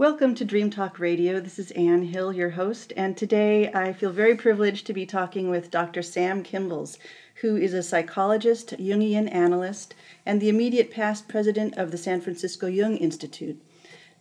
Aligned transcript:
Welcome 0.00 0.34
to 0.36 0.46
Dream 0.46 0.70
Talk 0.70 0.98
Radio. 0.98 1.40
This 1.40 1.58
is 1.58 1.72
Anne 1.72 2.04
Hill, 2.04 2.32
your 2.32 2.48
host, 2.48 2.94
and 2.96 3.14
today 3.14 3.70
I 3.70 3.92
feel 3.92 4.10
very 4.10 4.34
privileged 4.34 4.86
to 4.86 4.94
be 4.94 5.04
talking 5.04 5.50
with 5.50 5.70
Dr. 5.70 6.00
Sam 6.00 6.42
Kimbles, 6.42 6.96
who 7.42 7.54
is 7.54 7.74
a 7.74 7.82
psychologist, 7.82 8.70
Jungian 8.78 9.30
analyst, 9.30 9.94
and 10.24 10.40
the 10.40 10.48
immediate 10.48 10.90
past 10.90 11.28
president 11.28 11.76
of 11.76 11.90
the 11.90 11.98
San 11.98 12.22
Francisco 12.22 12.66
Jung 12.66 12.96
Institute. 12.96 13.60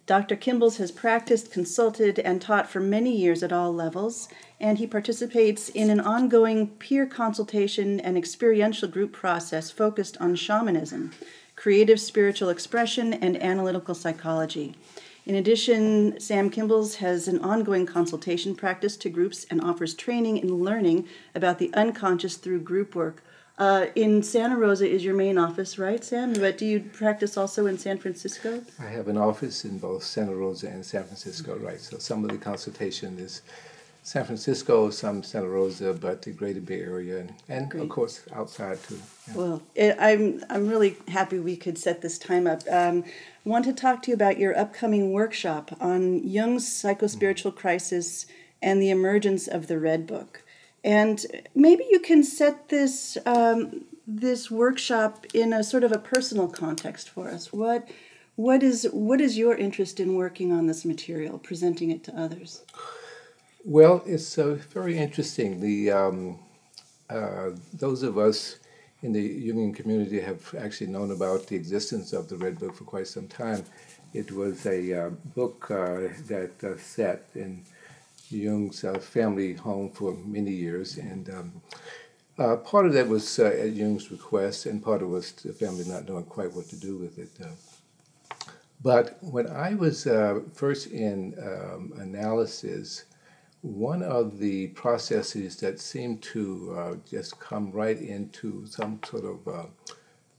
Dr. 0.05 0.35
Kimbles 0.35 0.79
has 0.79 0.91
practiced, 0.91 1.49
consulted, 1.49 2.19
and 2.19 2.41
taught 2.41 2.69
for 2.69 2.81
many 2.81 3.15
years 3.15 3.41
at 3.41 3.53
all 3.53 3.73
levels, 3.73 4.27
and 4.59 4.79
he 4.79 4.85
participates 4.85 5.69
in 5.69 5.89
an 5.89 6.01
ongoing 6.01 6.67
peer 6.67 7.05
consultation 7.05 8.01
and 8.01 8.17
experiential 8.17 8.89
group 8.89 9.13
process 9.13 9.71
focused 9.71 10.17
on 10.17 10.35
shamanism, 10.35 11.11
creative 11.55 12.01
spiritual 12.01 12.49
expression, 12.49 13.13
and 13.13 13.41
analytical 13.41 13.95
psychology. 13.95 14.75
In 15.29 15.35
addition, 15.35 16.19
Sam 16.19 16.49
Kimbles 16.49 16.95
has 16.95 17.27
an 17.27 17.37
ongoing 17.43 17.85
consultation 17.85 18.55
practice 18.55 18.97
to 18.97 19.11
groups 19.11 19.45
and 19.51 19.61
offers 19.61 19.93
training 19.93 20.39
and 20.39 20.49
learning 20.49 21.07
about 21.35 21.59
the 21.59 21.71
unconscious 21.75 22.35
through 22.35 22.61
group 22.61 22.95
work. 22.95 23.23
Uh, 23.55 23.85
in 23.93 24.23
Santa 24.23 24.57
Rosa 24.57 24.89
is 24.89 25.03
your 25.05 25.13
main 25.13 25.37
office, 25.37 25.77
right, 25.77 26.03
Sam? 26.03 26.33
But 26.33 26.57
do 26.57 26.65
you 26.65 26.79
practice 26.79 27.37
also 27.37 27.67
in 27.67 27.77
San 27.77 27.99
Francisco? 27.99 28.63
I 28.79 28.87
have 28.87 29.07
an 29.07 29.17
office 29.17 29.65
in 29.65 29.77
both 29.77 30.01
Santa 30.01 30.33
Rosa 30.33 30.65
and 30.65 30.83
San 30.83 31.03
Francisco, 31.03 31.59
right? 31.59 31.79
So 31.79 31.99
some 31.99 32.23
of 32.23 32.31
the 32.31 32.39
consultation 32.39 33.19
is 33.19 33.43
San 34.09 34.25
Francisco, 34.25 34.89
some 34.89 35.21
Santa 35.21 35.47
Rosa, 35.47 35.93
but 35.93 36.23
the 36.23 36.31
Greater 36.31 36.61
Bay 36.61 36.81
Area, 36.81 37.19
and, 37.19 37.33
and 37.47 37.79
of 37.79 37.89
course 37.89 38.23
outside 38.33 38.81
too. 38.81 38.99
Yeah. 39.27 39.33
Well, 39.35 39.61
it, 39.75 39.97
I'm 39.99 40.43
I'm 40.49 40.67
really 40.67 40.97
happy 41.09 41.37
we 41.37 41.55
could 41.55 41.77
set 41.77 42.01
this 42.01 42.17
time 42.17 42.47
up. 42.47 42.63
Um, 42.71 43.03
I 43.05 43.49
want 43.49 43.65
to 43.65 43.73
talk 43.73 44.01
to 44.01 44.07
you 44.09 44.15
about 44.15 44.39
your 44.39 44.57
upcoming 44.57 45.11
workshop 45.11 45.77
on 45.79 46.27
Jung's 46.27 46.65
psychospiritual 46.65 47.53
crisis 47.53 48.25
and 48.63 48.81
the 48.81 48.89
emergence 48.89 49.47
of 49.47 49.67
the 49.67 49.77
Red 49.77 50.07
Book, 50.07 50.41
and 50.83 51.23
maybe 51.53 51.85
you 51.91 51.99
can 51.99 52.23
set 52.23 52.69
this 52.69 53.15
um, 53.27 53.85
this 54.07 54.49
workshop 54.49 55.27
in 55.35 55.53
a 55.53 55.63
sort 55.63 55.83
of 55.83 55.91
a 55.91 55.99
personal 55.99 56.47
context 56.47 57.11
for 57.11 57.29
us. 57.29 57.53
What 57.53 57.87
what 58.35 58.63
is 58.63 58.87
what 58.91 59.21
is 59.21 59.37
your 59.37 59.53
interest 59.53 59.99
in 59.99 60.15
working 60.15 60.51
on 60.51 60.65
this 60.65 60.83
material, 60.83 61.37
presenting 61.37 61.91
it 61.91 62.03
to 62.05 62.19
others? 62.19 62.63
Well, 63.69 64.01
it's 64.07 64.39
uh, 64.39 64.57
very 64.71 64.97
interesting. 64.97 65.59
The 65.59 65.91
um, 65.91 66.39
uh, 67.07 67.51
those 67.71 68.01
of 68.01 68.17
us 68.17 68.55
in 69.03 69.13
the 69.13 69.47
Jungian 69.47 69.75
community 69.75 70.19
have 70.21 70.55
actually 70.55 70.87
known 70.87 71.11
about 71.11 71.45
the 71.45 71.55
existence 71.55 72.11
of 72.11 72.29
the 72.29 72.37
Red 72.37 72.57
Book 72.57 72.75
for 72.75 72.85
quite 72.85 73.05
some 73.05 73.27
time. 73.27 73.63
It 74.11 74.31
was 74.31 74.65
a 74.65 74.79
uh, 75.05 75.09
book 75.35 75.69
uh, 75.69 76.09
that 76.29 76.53
uh, 76.63 76.79
sat 76.79 77.25
in 77.35 77.63
Jung's 78.31 78.83
uh, 78.83 78.97
family 78.97 79.53
home 79.53 79.91
for 79.91 80.13
many 80.25 80.49
years, 80.49 80.97
and 80.97 81.29
um, 81.29 81.61
part 82.65 82.87
of 82.87 82.93
that 82.93 83.07
was 83.07 83.37
at 83.37 83.73
Jung's 83.73 84.09
request, 84.09 84.65
and 84.65 84.83
part 84.83 85.03
of 85.03 85.09
it 85.09 85.11
was 85.11 85.31
the 85.33 85.53
family 85.53 85.85
not 85.85 86.09
knowing 86.09 86.23
quite 86.23 86.51
what 86.55 86.67
to 86.69 86.75
do 86.75 86.97
with 86.97 87.19
it. 87.19 87.29
but 88.81 89.19
when 89.21 89.45
I 89.45 89.75
was 89.75 90.07
first 90.55 90.87
in 90.87 91.35
um, 91.37 91.93
analysis, 91.99 93.05
one 93.61 94.01
of 94.01 94.39
the 94.39 94.67
processes 94.67 95.57
that 95.57 95.79
seemed 95.79 96.21
to 96.21 96.75
uh, 96.77 96.95
just 97.09 97.39
come 97.39 97.71
right 97.71 97.99
into 97.99 98.65
some 98.65 98.99
sort 99.05 99.25
of 99.25 99.47
uh, 99.47 99.65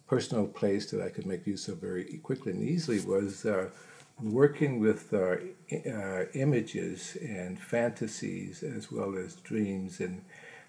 personal 0.06 0.46
place 0.46 0.90
that 0.90 1.02
I 1.02 1.10
could 1.10 1.26
make 1.26 1.46
use 1.46 1.68
of 1.68 1.78
very 1.78 2.04
quickly 2.22 2.52
and 2.52 2.62
easily 2.62 3.00
was 3.00 3.44
uh, 3.44 3.68
working 4.22 4.80
with 4.80 5.12
uh, 5.12 5.36
uh, 5.88 6.24
images 6.32 7.16
and 7.20 7.58
fantasies 7.60 8.62
as 8.62 8.90
well 8.90 9.16
as 9.16 9.34
dreams 9.36 10.00
and 10.00 10.22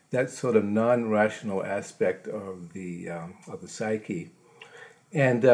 that 0.10 0.30
sort 0.30 0.58
of 0.58 0.66
non-rational 0.66 1.64
aspect 1.64 2.28
of 2.28 2.74
the 2.74 3.10
um, 3.10 3.36
of 3.48 3.62
the 3.62 3.68
psyche. 3.68 4.30
And 5.14 5.46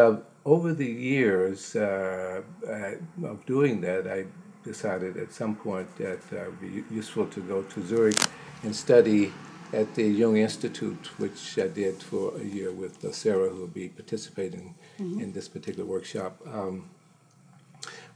over 0.45 0.73
the 0.73 0.85
years 0.85 1.75
of 1.75 3.45
doing 3.45 3.81
that, 3.81 4.07
I 4.07 4.25
decided 4.67 5.17
at 5.17 5.31
some 5.31 5.55
point 5.55 5.89
that 5.97 6.21
uh, 6.31 6.35
it 6.35 6.45
would 6.45 6.61
be 6.61 6.95
useful 7.01 7.25
to 7.35 7.41
go 7.41 7.63
to 7.63 7.77
Zurich 7.85 8.21
and 8.63 8.75
study 8.75 9.31
at 9.73 9.95
the 9.95 10.03
Jung 10.03 10.37
Institute, 10.37 11.05
which 11.17 11.57
I 11.59 11.67
did 11.67 11.95
for 12.01 12.25
a 12.37 12.43
year 12.43 12.71
with 12.71 13.03
uh, 13.03 13.11
Sarah, 13.11 13.49
who 13.49 13.59
will 13.61 13.67
be 13.83 13.89
participating 13.89 14.75
mm-hmm. 14.99 15.21
in 15.21 15.33
this 15.33 15.47
particular 15.47 15.85
workshop. 15.85 16.33
Um, 16.53 16.89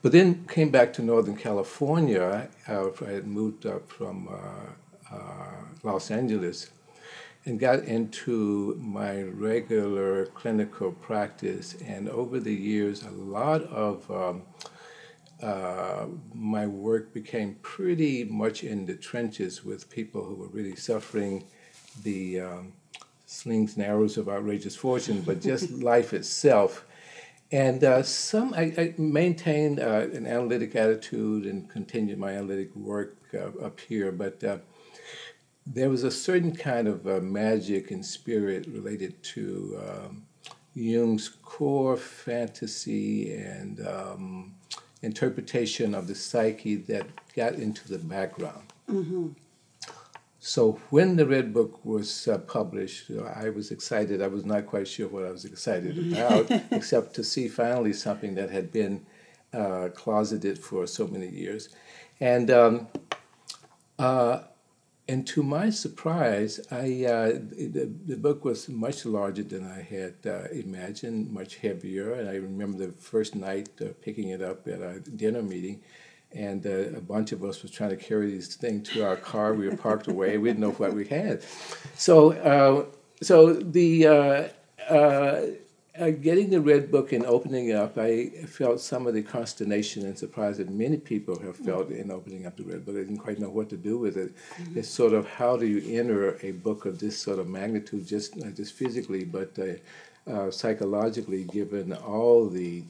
but 0.02 0.12
then 0.12 0.46
came 0.48 0.72
back 0.72 0.94
to 0.94 1.02
Northern 1.02 1.38
California. 1.38 2.50
Uh, 2.68 2.90
I 3.06 3.12
had 3.18 3.28
moved 3.28 3.66
up 3.66 3.90
from 3.90 4.30
uh, 4.30 5.16
uh, 5.16 5.56
Los 5.84 6.10
Angeles 6.10 6.72
and 7.46 7.60
got 7.60 7.80
into 7.84 8.78
my 8.80 9.24
regular 9.24 10.28
clinical 10.28 10.92
practice. 10.92 11.76
And 11.86 12.08
over 12.10 12.40
the 12.40 12.54
years, 12.54 13.04
a 13.04 13.12
lot 13.12 13.64
of 13.64 14.10
um, 14.10 14.44
uh, 15.42 16.06
my 16.34 16.68
work 16.68 17.14
became 17.14 17.56
pretty 17.62 18.24
much 18.24 18.64
in 18.64 18.86
the 18.86 18.96
trenches 18.96 19.66
with 19.66 19.90
people 19.90 20.24
who 20.24 20.36
were 20.36 20.48
really 20.48 20.76
suffering 20.76 21.46
the 22.04 22.40
um, 22.40 22.74
slings 23.26 23.76
and 23.76 23.86
arrows 23.86 24.18
of 24.18 24.30
outrageous 24.30 24.76
fortune, 24.76 25.22
but 25.22 25.42
just 25.42 25.72
life 25.84 26.14
itself. 26.14 26.86
And 27.52 27.84
uh, 27.84 28.04
some, 28.04 28.54
I, 28.54 28.74
I 28.78 28.94
maintained 28.98 29.80
uh, 29.80 30.08
an 30.14 30.26
analytic 30.26 30.76
attitude 30.76 31.46
and 31.46 31.70
continued 31.70 32.18
my 32.18 32.32
analytic 32.32 32.74
work 32.76 33.18
uh, 33.34 33.66
up 33.66 33.80
here, 33.80 34.12
but 34.12 34.44
uh, 34.44 34.60
there 35.66 35.90
was 35.90 36.04
a 36.04 36.12
certain 36.12 36.56
kind 36.56 36.88
of 36.88 37.06
magic 37.24 37.92
and 37.92 38.06
spirit 38.06 38.68
related 38.68 39.22
to 39.24 39.80
um, 39.86 40.24
Jung's 40.74 41.30
core 41.44 41.98
fantasy 41.98 43.34
and 43.34 43.86
um, 43.86 44.56
interpretation 45.02 45.96
of 45.96 46.08
the 46.08 46.16
psyche 46.16 46.76
that 46.76 47.08
got 47.36 47.54
into 47.54 47.88
the 47.88 47.98
background. 47.98 48.64
Mm-hmm. 48.90 49.30
So 50.40 50.80
when 50.90 51.18
the 51.18 51.28
Red 51.28 51.54
Book 51.54 51.86
was 51.86 52.28
uh, 52.28 52.40
published, 52.40 53.12
I 53.36 53.50
was 53.50 53.70
excited. 53.70 54.22
I 54.22 54.28
was 54.28 54.44
not 54.44 54.66
quite 54.66 54.88
sure 54.88 55.08
what 55.08 55.24
I 55.24 55.30
was 55.30 55.46
excited 55.46 55.98
about, 56.12 56.50
except 56.72 57.14
to 57.16 57.24
see 57.24 57.48
finally 57.48 57.94
something 57.94 58.34
that 58.36 58.50
had 58.50 58.72
been 58.72 59.06
uh, 59.54 59.90
closeted 59.94 60.58
for 60.58 60.88
so 60.88 61.08
many 61.08 61.28
years. 61.28 61.70
And 62.20 62.50
um, 62.50 62.88
uh, 64.00 64.42
and 65.08 65.26
to 65.28 65.44
my 65.44 65.70
surprise, 65.70 66.60
I 66.72 67.06
uh, 67.06 67.32
the, 67.34 67.92
the 68.06 68.16
book 68.16 68.46
was 68.46 68.70
much 68.70 69.06
larger 69.06 69.44
than 69.44 69.70
I 69.70 69.82
had 69.82 70.16
uh, 70.26 70.48
imagined, 70.52 71.32
much 71.32 71.58
heavier. 71.58 72.14
And 72.14 72.30
I 72.30 72.36
remember 72.36 72.86
the 72.86 72.94
first 72.94 73.36
night 73.36 73.70
uh, 73.82 73.86
picking 74.02 74.30
it 74.30 74.42
up 74.42 74.68
at 74.68 74.82
a 74.82 75.00
dinner 75.00 75.42
meeting, 75.42 75.82
and 76.32 76.66
uh, 76.66 76.98
a 76.98 77.02
bunch 77.02 77.32
of 77.32 77.44
us 77.44 77.62
was 77.62 77.72
trying 77.72 77.90
to 77.90 77.98
carry 77.98 78.36
this 78.36 78.56
thing 78.56 78.84
to 78.84 79.06
our 79.06 79.18
car. 79.18 79.54
We 79.54 79.68
were 79.68 79.78
parked 79.78 80.08
away. 80.08 80.38
We 80.38 80.50
didn't 80.50 80.62
know 80.62 80.72
what 80.72 80.94
we 80.94 81.08
had. 81.08 81.44
So, 81.96 82.32
uh, 82.34 82.86
so 83.22 83.54
the 83.54 84.52
uh, 86.00 86.10
getting 86.10 86.50
the 86.50 86.62
Red 86.62 86.90
Book 86.90 87.12
and 87.12 87.26
opening 87.26 87.70
it 87.70 87.76
up, 87.76 87.98
I 87.98 88.30
felt 88.48 88.80
some 88.80 89.08
of 89.08 89.14
the 89.14 89.22
consternation 89.22 90.06
and 90.06 90.18
surprise 90.18 90.58
that 90.58 90.70
many 90.70 90.98
people 90.98 91.38
have 91.40 91.58
felt 91.58 91.90
mm-hmm. 91.90 92.02
in 92.02 92.12
opening 92.12 92.46
up 92.46 92.56
the 92.56 92.64
Red 92.64 92.86
Book. 92.86 92.96
They 92.96 93.02
didn't 93.02 93.18
quite 93.18 93.40
know 93.40 93.50
what 93.50 93.70
to 93.70 93.78
do 93.78 93.98
with 93.98 94.16
it. 94.16 94.34
Mm-hmm. 94.58 94.80
It's 94.80 94.88
sort 94.88 95.14
of 95.14 95.28
how 95.28 95.58
do 95.58 95.68
you 95.68 96.00
enter 96.00 96.38
a 96.44 96.52
book 96.52 96.86
of 96.86 97.00
this 97.00 97.18
sort 97.18 97.40
of 97.40 97.48
magnitude, 97.48 98.08
just 98.08 98.38
not 98.38 98.56
just 98.56 98.74
physically, 98.74 99.26
but 99.26 99.52
uh, 99.60 100.32
uh, 100.32 100.50
psychologically, 100.50 101.44
given 101.46 101.92
all 101.94 102.48
the 102.48 102.84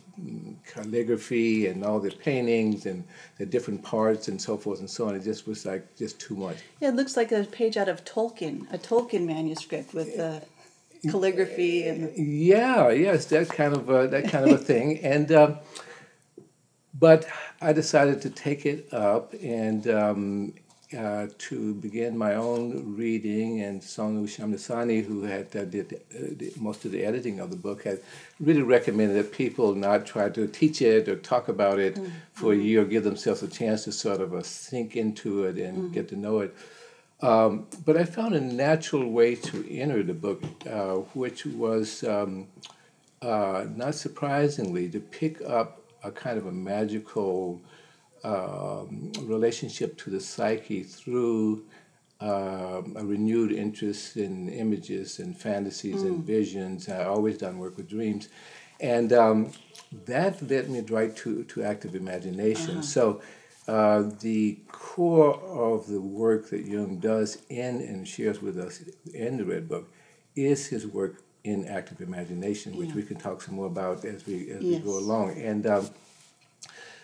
calligraphy 0.67 1.67
and 1.67 1.83
all 1.83 1.99
the 1.99 2.11
paintings 2.11 2.85
and 2.85 3.03
the 3.37 3.45
different 3.45 3.81
parts 3.81 4.27
and 4.27 4.39
so 4.39 4.57
forth 4.57 4.79
and 4.79 4.89
so 4.89 5.07
on. 5.07 5.15
It 5.15 5.23
just 5.23 5.47
was 5.47 5.65
like 5.65 5.95
just 5.95 6.19
too 6.19 6.35
much. 6.35 6.57
Yeah, 6.79 6.89
it 6.89 6.95
looks 6.95 7.17
like 7.17 7.31
a 7.31 7.45
page 7.45 7.77
out 7.77 7.89
of 7.89 8.05
Tolkien, 8.05 8.71
a 8.71 8.77
Tolkien 8.77 9.25
manuscript 9.25 9.93
with 9.93 10.17
the 10.17 10.43
calligraphy 11.09 11.87
and 11.87 12.15
yeah 12.15 12.89
yes 12.89 13.25
that 13.25 13.49
kind 13.49 13.73
of 13.73 13.89
a, 13.89 14.07
that 14.07 14.29
kind 14.29 14.45
of 14.45 14.51
a 14.51 14.63
thing 14.63 14.99
and 15.03 15.31
um, 15.31 15.57
but 16.93 17.27
I 17.61 17.73
decided 17.73 18.21
to 18.21 18.29
take 18.29 18.65
it 18.65 18.93
up 18.93 19.33
and 19.41 19.87
um, 19.87 20.53
uh, 20.97 21.27
to 21.37 21.73
begin 21.75 22.17
my 22.17 22.35
own 22.35 22.95
reading 22.97 23.61
and 23.61 23.81
Sonu 23.81 24.23
Shamdasani, 24.23 25.05
who 25.05 25.23
had 25.23 25.55
uh, 25.55 25.63
did 25.63 26.01
uh, 26.13 26.45
most 26.59 26.83
of 26.85 26.91
the 26.91 27.05
editing 27.05 27.39
of 27.39 27.49
the 27.49 27.55
book, 27.55 27.83
had 27.83 28.01
really 28.39 28.61
recommended 28.61 29.15
that 29.15 29.31
people 29.31 29.73
not 29.73 30.05
try 30.05 30.29
to 30.29 30.47
teach 30.47 30.81
it 30.81 31.07
or 31.07 31.15
talk 31.15 31.47
about 31.47 31.79
it 31.79 31.95
mm-hmm. 31.95 32.09
for 32.33 32.51
a 32.51 32.57
year, 32.57 32.83
give 32.83 33.03
themselves 33.03 33.41
a 33.41 33.47
chance 33.47 33.85
to 33.85 33.91
sort 33.91 34.19
of 34.19 34.33
uh, 34.33 34.43
sink 34.43 34.95
into 34.95 35.45
it 35.45 35.57
and 35.57 35.77
mm-hmm. 35.77 35.93
get 35.93 36.09
to 36.09 36.15
know 36.15 36.39
it. 36.39 36.53
Um, 37.21 37.67
but 37.85 37.97
I 37.97 38.03
found 38.03 38.33
a 38.33 38.41
natural 38.41 39.09
way 39.09 39.35
to 39.35 39.77
enter 39.79 40.01
the 40.01 40.13
book, 40.13 40.43
uh, 40.69 40.95
which 41.13 41.45
was 41.45 42.03
um, 42.03 42.47
uh, 43.21 43.65
not 43.75 43.95
surprisingly 43.95 44.89
to 44.89 44.99
pick 44.99 45.41
up 45.41 45.81
a 46.03 46.11
kind 46.11 46.37
of 46.37 46.47
a 46.47 46.51
magical 46.51 47.61
um, 48.23 49.11
relationship 49.21 49.97
to 49.99 50.09
the 50.09 50.19
psyche 50.19 50.83
through 50.83 51.63
uh, 52.21 52.81
a 52.95 53.05
renewed 53.05 53.51
interest 53.51 54.17
in 54.17 54.49
images 54.49 55.19
and 55.19 55.37
fantasies 55.37 56.03
and 56.03 56.23
visions. 56.23 56.89
I 56.89 57.05
always 57.05 57.37
done 57.37 57.59
work 57.59 57.77
with 57.77 57.89
dreams, 57.89 58.29
and 58.79 59.13
um, 59.13 59.51
that 60.05 60.41
led 60.49 60.69
me 60.69 60.81
right 60.81 61.15
to, 61.17 61.43
to 61.43 61.63
active 61.63 61.95
imagination. 61.95 62.81
So. 62.81 63.21
Uh, 63.67 64.09
the 64.21 64.57
core 64.71 65.35
of 65.35 65.87
the 65.87 66.01
work 66.01 66.49
that 66.49 66.65
Jung 66.65 66.97
does 66.97 67.37
in 67.49 67.81
and 67.81 68.07
shares 68.07 68.41
with 68.41 68.57
us 68.57 68.83
in 69.13 69.37
the 69.37 69.45
Red 69.45 69.69
Book 69.69 69.91
is 70.35 70.67
his 70.67 70.87
work 70.87 71.23
in 71.43 71.65
active 71.67 72.01
imagination, 72.01 72.75
which 72.75 72.89
Yeah. 72.89 72.95
we 72.95 73.03
can 73.03 73.17
talk 73.17 73.41
some 73.41 73.55
more 73.55 73.67
about 73.67 74.03
as 74.05 74.25
we 74.25 74.49
as 74.51 74.63
Yes. 74.63 74.79
we 74.79 74.85
go 74.91 74.97
along. 74.97 75.37
And 75.37 75.65
um, 75.67 75.89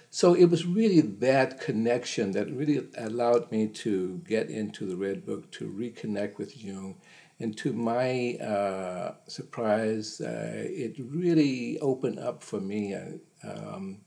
so 0.09 0.33
it 0.33 0.45
was 0.45 0.65
really 0.65 1.01
that 1.01 1.59
connection 1.59 2.31
that 2.31 2.51
really 2.51 2.87
allowed 2.97 3.51
me 3.51 3.67
to 3.67 4.21
get 4.27 4.49
into 4.49 4.85
the 4.85 4.95
Red 4.95 5.25
Book, 5.25 5.51
to 5.51 5.65
reconnect 5.69 6.37
with 6.37 6.57
Jung. 6.63 6.95
And 7.39 7.55
to 7.57 7.71
my 7.71 8.35
uh, 8.37 9.13
surprise, 9.27 10.19
uh, 10.21 10.63
it 10.85 10.95
really 10.99 11.77
opened 11.79 12.17
up 12.17 12.43
for 12.43 12.59
me, 12.59 12.95
uh, 12.95 13.11
um, 13.43 13.97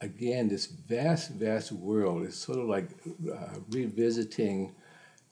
again, 0.00 0.48
this 0.48 0.66
vast, 0.66 1.30
vast 1.32 1.72
world. 1.72 2.24
It's 2.24 2.36
sort 2.36 2.58
of 2.58 2.66
like 2.66 2.88
uh, 3.32 3.58
revisiting 3.70 4.74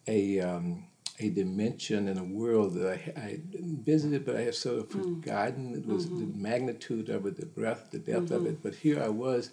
a, 0.07 0.41
um, 0.41 0.85
a 1.19 1.31
dimension 1.31 2.09
in 2.09 2.19
a 2.19 2.25
world 2.25 2.75
that 2.75 3.01
I, 3.17 3.21
I 3.21 3.39
visited, 3.43 4.25
but 4.27 4.37
I 4.37 4.43
have 4.43 4.55
sort 4.55 4.79
of 4.81 4.91
forgotten. 4.91 5.75
It 5.75 5.87
was 5.87 6.09
the 6.09 6.27
magnitude 6.37 7.09
of 7.09 7.27
it, 7.27 7.37
the 7.39 7.47
breadth, 7.47 7.91
the 7.91 7.99
depth 7.99 8.31
of 8.31 8.47
it. 8.47 8.63
But 8.63 8.75
here 8.75 9.03
I 9.03 9.09
was 9.09 9.51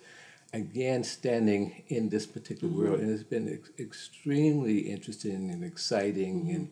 again 0.52 1.04
standing 1.04 1.84
in 1.88 2.10
this 2.10 2.26
particular 2.28 2.72
world, 2.74 3.00
and 3.00 3.10
it's 3.12 3.24
been 3.24 3.52
ex- 3.52 3.72
extremely 3.80 4.80
interesting 4.80 5.50
and 5.50 5.64
exciting 5.64 6.52
and 6.54 6.70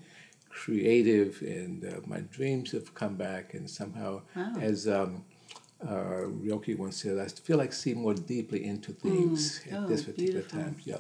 creative. 0.50 1.42
And 1.42 1.86
uh, 1.86 2.02
my 2.06 2.20
dreams 2.20 2.72
have 2.72 2.94
come 2.94 3.16
back, 3.16 3.54
and 3.54 3.70
somehow, 3.70 4.22
Wow. 4.36 4.54
as 4.60 4.88
um, 4.88 5.24
uh, 5.88 6.26
Rilke 6.28 6.78
once 6.78 6.98
said, 7.02 7.18
I 7.18 7.28
feel 7.28 7.58
like 7.58 7.74
see 7.74 7.94
more 7.94 8.14
deeply 8.14 8.66
into 8.66 8.92
things 8.92 9.62
at 9.72 9.78
Oh, 9.80 9.88
this 9.88 10.04
particular 10.04 10.42
beautiful. 10.42 10.60
time. 10.60 10.76
Yeah. 10.86 10.98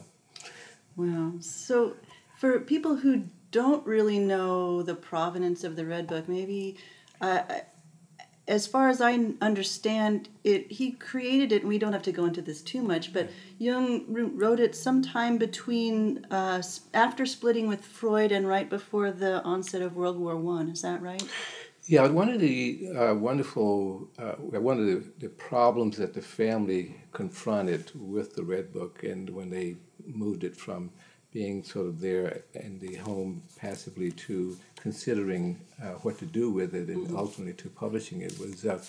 Wow. 0.95 1.33
So, 1.39 1.95
for 2.38 2.60
people 2.60 2.98
who 2.98 3.24
don't 3.51 3.86
really 3.86 4.19
know 4.19 4.81
the 4.81 4.95
provenance 4.95 5.63
of 5.63 5.75
the 5.75 5.86
Red 5.86 6.07
Book, 6.07 6.28
maybe, 6.28 6.78
uh, 7.19 7.44
as 8.48 8.66
far 8.68 8.89
as 8.89 9.00
I 9.00 9.13
understand 9.39 10.28
it, 10.44 10.72
he 10.72 10.92
created 10.92 11.51
it, 11.51 11.62
and 11.62 11.69
we 11.69 11.78
don't 11.78 11.94
have 11.94 12.01
to 12.04 12.12
go 12.12 12.25
into 12.25 12.42
this 12.42 12.62
too 12.62 12.81
much, 12.81 13.13
but 13.13 13.30
Jung 13.60 14.04
wrote 14.10 14.60
it 14.60 14.75
sometime 14.75 15.38
between, 15.38 16.25
uh, 16.31 16.62
after 16.94 17.25
splitting 17.25 17.68
with 17.68 17.86
Freud 17.86 18.31
and 18.31 18.48
right 18.48 18.69
before 18.69 19.12
the 19.12 19.42
onset 19.44 19.81
of 19.81 19.95
World 19.95 20.18
War 20.18 20.36
One. 20.36 20.68
Is 20.69 20.81
that 20.81 21.01
right? 21.01 21.24
Yeah, 21.88 22.07
one 22.07 22.30
of 22.30 22.39
the 22.39 22.89
uh, 22.95 23.16
wonderful, 23.16 24.07
uh, 24.19 24.33
one 24.33 24.80
of 24.80 24.86
the, 24.86 25.04
the 25.19 25.30
problems 25.30 25.98
that 25.98 26.13
the 26.13 26.22
family 26.22 26.95
confronted 27.12 27.92
with 27.95 28.36
the 28.36 28.44
Red 28.44 28.72
Book, 28.72 29.04
and 29.04 29.30
when 29.30 29.50
they 29.50 29.75
moved 30.06 30.44
it 30.44 30.56
from 30.56 30.92
being 31.33 31.63
sort 31.63 31.88
of 31.88 32.00
there 32.00 32.44
in 32.54 32.78
the 32.80 32.95
home 32.95 33.42
passively 33.57 34.12
to 34.12 34.57
considering 34.75 35.60
uh, 35.81 35.94
what 36.04 36.19
to 36.19 36.25
do 36.25 36.51
with 36.51 36.75
it 36.75 36.89
and 36.89 37.16
ultimately 37.16 37.54
to 37.54 37.69
publishing 37.69 38.22
it, 38.22 38.38
was 38.38 38.66
uh, 38.66 38.80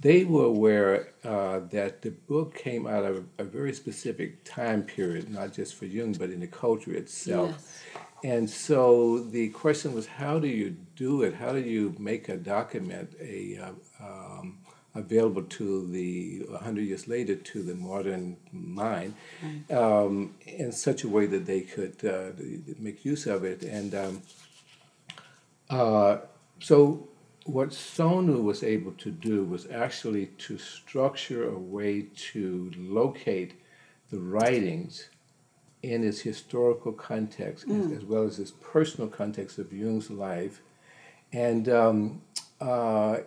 they 0.00 0.24
were 0.24 0.46
aware 0.46 1.08
uh, 1.24 1.60
that 1.70 2.02
the 2.02 2.10
book 2.10 2.54
came 2.56 2.88
out 2.88 3.04
of 3.04 3.24
a 3.38 3.44
very 3.44 3.72
specific 3.72 4.42
time 4.44 4.82
period, 4.82 5.30
not 5.30 5.52
just 5.52 5.76
for 5.76 5.86
Jung, 5.86 6.12
but 6.14 6.30
in 6.30 6.40
the 6.40 6.48
culture 6.48 6.92
itself. 6.92 7.50
Yes. 7.50 7.82
And 8.24 8.48
so 8.48 9.18
the 9.18 9.48
question 9.48 9.94
was, 9.94 10.06
how 10.06 10.38
do 10.38 10.46
you 10.46 10.76
do 10.94 11.22
it? 11.22 11.34
How 11.34 11.52
do 11.52 11.60
you 11.60 11.94
make 11.98 12.28
a 12.28 12.36
document 12.36 13.14
a 13.20 13.58
uh, 13.58 14.04
um, 14.04 14.58
available 14.94 15.42
to 15.42 15.88
the 15.88 16.44
100 16.48 16.82
years 16.82 17.08
later 17.08 17.34
to 17.34 17.62
the 17.62 17.74
modern 17.74 18.36
mind 18.52 19.14
um, 19.70 20.34
in 20.46 20.70
such 20.70 21.02
a 21.02 21.08
way 21.08 21.26
that 21.26 21.46
they 21.46 21.62
could 21.62 22.04
uh, 22.04 22.30
make 22.78 23.04
use 23.04 23.26
of 23.26 23.44
it? 23.44 23.62
And 23.64 23.94
um, 23.94 24.22
uh, 25.68 26.18
so 26.60 27.08
what 27.44 27.70
Sonu 27.70 28.40
was 28.40 28.62
able 28.62 28.92
to 28.92 29.10
do 29.10 29.44
was 29.44 29.66
actually 29.68 30.26
to 30.38 30.58
structure 30.58 31.48
a 31.48 31.58
way 31.58 32.06
to 32.32 32.70
locate 32.76 33.54
the 34.10 34.20
writings 34.20 35.08
in 35.82 36.04
its 36.04 36.20
historical 36.20 36.92
context 36.92 37.68
as, 37.68 37.90
as 37.90 38.04
well 38.04 38.22
as 38.22 38.38
its 38.38 38.52
personal 38.60 39.08
context 39.08 39.58
of 39.58 39.72
Jung's 39.72 40.10
life, 40.10 40.60
and 41.32 41.68
um, 41.68 42.22
uh, 42.60 43.18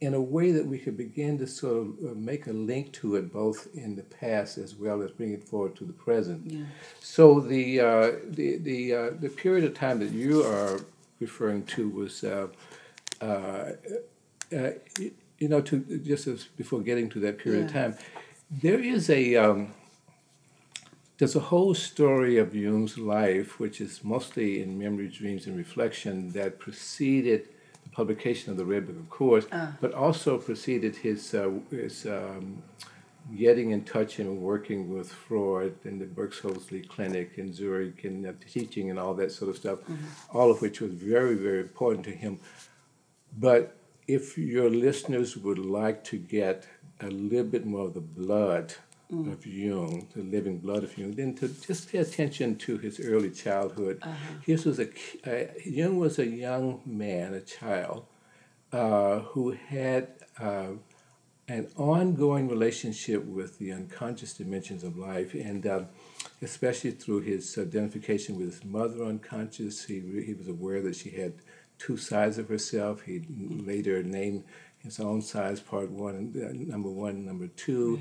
in 0.00 0.14
a 0.14 0.20
way 0.20 0.52
that 0.52 0.66
we 0.66 0.78
could 0.78 0.96
begin 0.96 1.38
to 1.38 1.46
sort 1.46 1.76
of 1.78 1.86
uh, 1.86 2.14
make 2.14 2.46
a 2.46 2.52
link 2.52 2.92
to 2.92 3.16
it 3.16 3.32
both 3.32 3.68
in 3.74 3.96
the 3.96 4.02
past 4.02 4.56
as 4.56 4.76
well 4.76 5.02
as 5.02 5.10
bring 5.10 5.32
it 5.32 5.44
forward 5.44 5.76
to 5.76 5.84
the 5.84 5.92
present. 5.92 6.50
Yeah. 6.50 6.64
So 7.00 7.40
the 7.40 7.80
uh, 7.80 8.10
the 8.24 8.56
the 8.58 8.94
uh, 8.94 9.10
the 9.20 9.28
period 9.28 9.64
of 9.64 9.74
time 9.74 9.98
that 10.00 10.12
you 10.12 10.44
are 10.44 10.80
referring 11.20 11.64
to 11.64 11.88
was. 11.88 12.24
Uh, 12.24 12.48
uh, 13.20 13.72
uh, 14.56 14.70
you 15.38 15.48
know, 15.48 15.60
to 15.60 15.80
just 16.04 16.26
as 16.26 16.44
before 16.44 16.80
getting 16.80 17.08
to 17.10 17.20
that 17.20 17.38
period 17.38 17.66
of 17.66 17.72
time, 17.72 17.96
there 18.50 18.80
is 18.80 19.08
a 19.10 19.36
um, 19.36 19.72
there's 21.18 21.34
a 21.36 21.40
whole 21.40 21.74
story 21.74 22.38
of 22.38 22.54
Jung's 22.54 22.96
life, 22.96 23.58
which 23.58 23.80
is 23.80 24.02
mostly 24.04 24.62
in 24.62 24.78
memory, 24.78 25.08
dreams, 25.08 25.46
and 25.46 25.56
reflection, 25.56 26.30
that 26.30 26.58
preceded 26.60 27.48
the 27.82 27.90
publication 27.90 28.52
of 28.52 28.56
the 28.56 28.64
Red 28.64 28.86
Book, 28.86 28.96
of 28.98 29.10
course, 29.10 29.46
Ah. 29.52 29.76
but 29.80 29.92
also 29.94 30.38
preceded 30.38 30.94
his, 30.96 31.34
uh, 31.34 31.50
his 31.70 32.06
um, 32.06 32.62
getting 33.36 33.72
in 33.72 33.82
touch 33.84 34.18
and 34.20 34.40
working 34.40 34.88
with 34.94 35.12
Freud 35.12 35.74
in 35.84 35.98
the 35.98 36.06
Burghölzli 36.06 36.88
Clinic 36.88 37.32
in 37.36 37.52
Zurich 37.52 38.04
and 38.04 38.24
uh, 38.26 38.32
teaching 38.48 38.88
and 38.90 38.98
all 38.98 39.14
that 39.14 39.32
sort 39.32 39.50
of 39.50 39.56
stuff, 39.56 39.80
all 40.32 40.50
of 40.50 40.62
which 40.62 40.80
was 40.80 40.92
very, 40.92 41.34
very 41.34 41.60
important 41.60 42.04
to 42.04 42.12
him. 42.12 42.38
But 43.36 43.76
if 44.06 44.38
your 44.38 44.70
listeners 44.70 45.36
would 45.36 45.58
like 45.58 46.04
to 46.04 46.16
get 46.16 46.66
a 47.00 47.08
little 47.08 47.44
bit 47.44 47.66
more 47.66 47.86
of 47.86 47.94
the 47.94 48.00
blood 48.00 48.74
of 49.10 49.46
Jung, 49.46 50.06
the 50.14 50.22
living 50.22 50.58
blood 50.58 50.84
of 50.84 50.96
Jung, 50.96 51.12
then 51.12 51.34
to 51.36 51.48
just 51.48 51.90
pay 51.90 51.98
attention 51.98 52.56
to 52.56 52.76
his 52.78 53.00
early 53.00 53.30
childhood. 53.30 54.02
His 54.44 54.64
was 54.66 54.78
a 54.78 54.88
uh, 55.26 55.52
Jung 55.64 55.98
was 55.98 56.18
a 56.18 56.26
young 56.26 56.82
man, 56.84 57.34
a 57.34 57.40
child, 57.40 58.04
uh, 58.72 59.20
who 59.20 59.52
had 59.52 60.08
uh, 60.38 60.72
an 61.48 61.68
ongoing 61.76 62.48
relationship 62.48 63.24
with 63.24 63.58
the 63.58 63.72
unconscious 63.72 64.34
dimensions 64.34 64.84
of 64.84 64.98
life, 64.98 65.32
and 65.32 65.66
um, 65.66 65.86
especially 66.42 66.90
through 66.90 67.20
his 67.20 67.56
identification 67.56 68.36
with 68.36 68.52
his 68.52 68.64
mother 68.64 69.04
unconscious, 69.04 69.86
he, 69.86 70.00
re- 70.00 70.26
he 70.26 70.34
was 70.34 70.48
aware 70.48 70.82
that 70.82 70.96
she 70.96 71.10
had 71.10 71.32
two 71.78 71.96
sides 71.96 72.36
of 72.36 72.48
herself. 72.48 73.02
He 73.02 73.22
later 73.30 74.02
named 74.02 74.44
his 74.84 75.00
own 75.00 75.20
size, 75.22 75.60
part 75.60 75.90
one, 75.90 76.32
uh, 76.36 76.52
number 76.70 76.88
one, 76.88 77.26
number 77.26 77.48
two, 77.48 78.00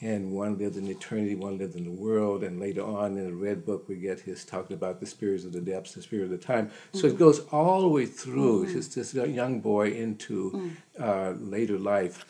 and 0.00 0.30
one 0.30 0.56
lived 0.58 0.76
in 0.76 0.86
eternity, 0.86 1.34
one 1.34 1.58
lived 1.58 1.74
in 1.74 1.84
the 1.84 1.90
world, 1.90 2.44
and 2.44 2.60
later 2.60 2.84
on 2.84 3.16
in 3.16 3.24
the 3.24 3.34
Red 3.34 3.66
Book 3.66 3.88
we 3.88 3.96
get 3.96 4.20
his 4.20 4.44
talking 4.44 4.74
about 4.74 5.00
the 5.00 5.06
spirits 5.06 5.44
of 5.44 5.52
the 5.52 5.60
depths, 5.60 5.94
the 5.94 6.02
spirit 6.02 6.24
of 6.24 6.30
the 6.30 6.38
time. 6.38 6.70
So 6.92 7.06
it 7.06 7.18
goes 7.18 7.40
all 7.50 7.80
the 7.80 7.88
way 7.88 8.06
through, 8.06 8.72
just 8.72 8.94
this 8.94 9.14
young 9.14 9.60
boy 9.60 9.92
into 9.92 10.72
uh, 11.00 11.34
later 11.38 11.78
life. 11.78 12.24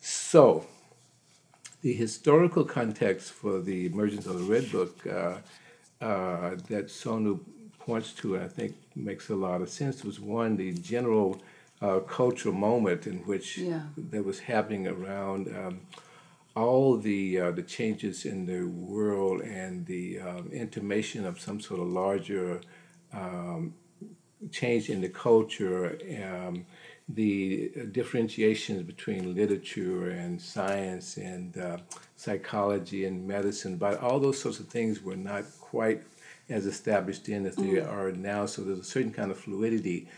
So, 0.00 0.64
the 1.82 1.92
historical 1.92 2.64
context 2.64 3.32
for 3.32 3.60
the 3.60 3.86
emergence 3.86 4.26
of 4.26 4.38
the 4.38 4.44
Red 4.44 4.70
Book 4.70 5.06
uh, 5.06 5.38
uh, 6.04 6.50
that 6.68 6.86
Sonu 6.86 7.40
points 7.80 8.12
to, 8.12 8.36
and 8.36 8.44
I 8.44 8.48
think 8.48 8.76
makes 8.94 9.28
a 9.30 9.34
lot 9.34 9.60
of 9.60 9.68
sense, 9.68 10.04
was 10.04 10.20
one, 10.20 10.56
the 10.56 10.72
general 10.74 11.40
uh, 11.80 12.00
cultural 12.00 12.54
moment 12.54 13.06
in 13.06 13.18
which 13.20 13.58
Yeah. 13.58 13.82
that 14.10 14.24
was 14.24 14.40
happening 14.40 14.86
around 14.86 15.48
um, 15.56 15.80
all 16.56 16.96
the 16.96 17.38
uh, 17.40 17.50
the 17.52 17.62
changes 17.62 18.24
in 18.24 18.46
the 18.46 18.62
world 18.64 19.40
and 19.42 19.86
the 19.86 20.18
um, 20.20 20.50
intimation 20.52 21.24
of 21.24 21.38
some 21.40 21.60
sort 21.60 21.80
of 21.80 21.86
larger 21.86 22.60
um, 23.12 23.74
change 24.50 24.90
in 24.90 25.00
the 25.00 25.08
culture, 25.08 25.98
um, 26.24 26.66
the 27.08 27.70
differentiations 27.92 28.82
between 28.82 29.34
literature 29.34 30.10
and 30.10 30.40
science 30.40 31.16
and 31.16 31.56
uh, 31.56 31.78
psychology 32.16 33.04
and 33.04 33.26
medicine, 33.26 33.76
but 33.76 33.98
all 34.00 34.18
those 34.20 34.40
sorts 34.40 34.58
of 34.60 34.68
things 34.68 35.02
were 35.02 35.16
not 35.16 35.44
quite 35.60 36.02
as 36.50 36.66
established 36.66 37.26
then 37.26 37.46
as 37.46 37.56
they 37.56 37.78
are 37.78 38.10
now. 38.12 38.46
So 38.46 38.62
there's 38.62 38.78
a 38.78 38.84
certain 38.84 39.12
kind 39.12 39.30
of 39.30 39.38
fluidity. 39.38 40.08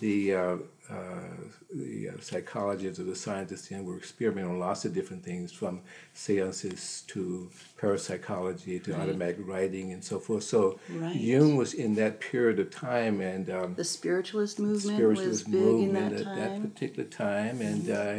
The 0.00 0.34
uh, 0.34 0.56
uh, 0.92 1.50
the 1.74 2.10
uh, 2.10 2.12
psychologists 2.20 3.00
or 3.00 3.04
the 3.04 3.16
scientists 3.16 3.68
then 3.68 3.84
were 3.84 3.96
experimenting 3.96 4.50
on 4.50 4.58
lots 4.58 4.84
of 4.84 4.92
different 4.92 5.24
things, 5.24 5.50
from 5.52 5.80
seances 6.12 7.02
to 7.06 7.50
parapsychology 7.78 8.78
to 8.80 8.94
automatic 9.00 9.38
writing 9.40 9.92
and 9.92 10.04
so 10.04 10.18
forth. 10.18 10.44
So 10.44 10.78
Right. 10.90 11.16
Jung 11.16 11.56
was 11.56 11.72
in 11.74 11.94
that 11.96 12.20
period 12.20 12.58
of 12.58 12.70
time, 12.70 13.20
and 13.20 13.48
um, 13.50 13.74
The 13.74 13.84
spiritualist 13.84 14.58
movement 14.58 14.96
spiritualist 14.96 15.28
was 15.28 15.42
big 15.44 15.60
movement 15.60 16.12
in 16.12 16.18
that 16.18 16.26
at 16.26 16.34
that 16.34 16.62
particular 16.62 17.08
time, 17.08 17.60
and 17.62 17.88
uh, 17.90 18.14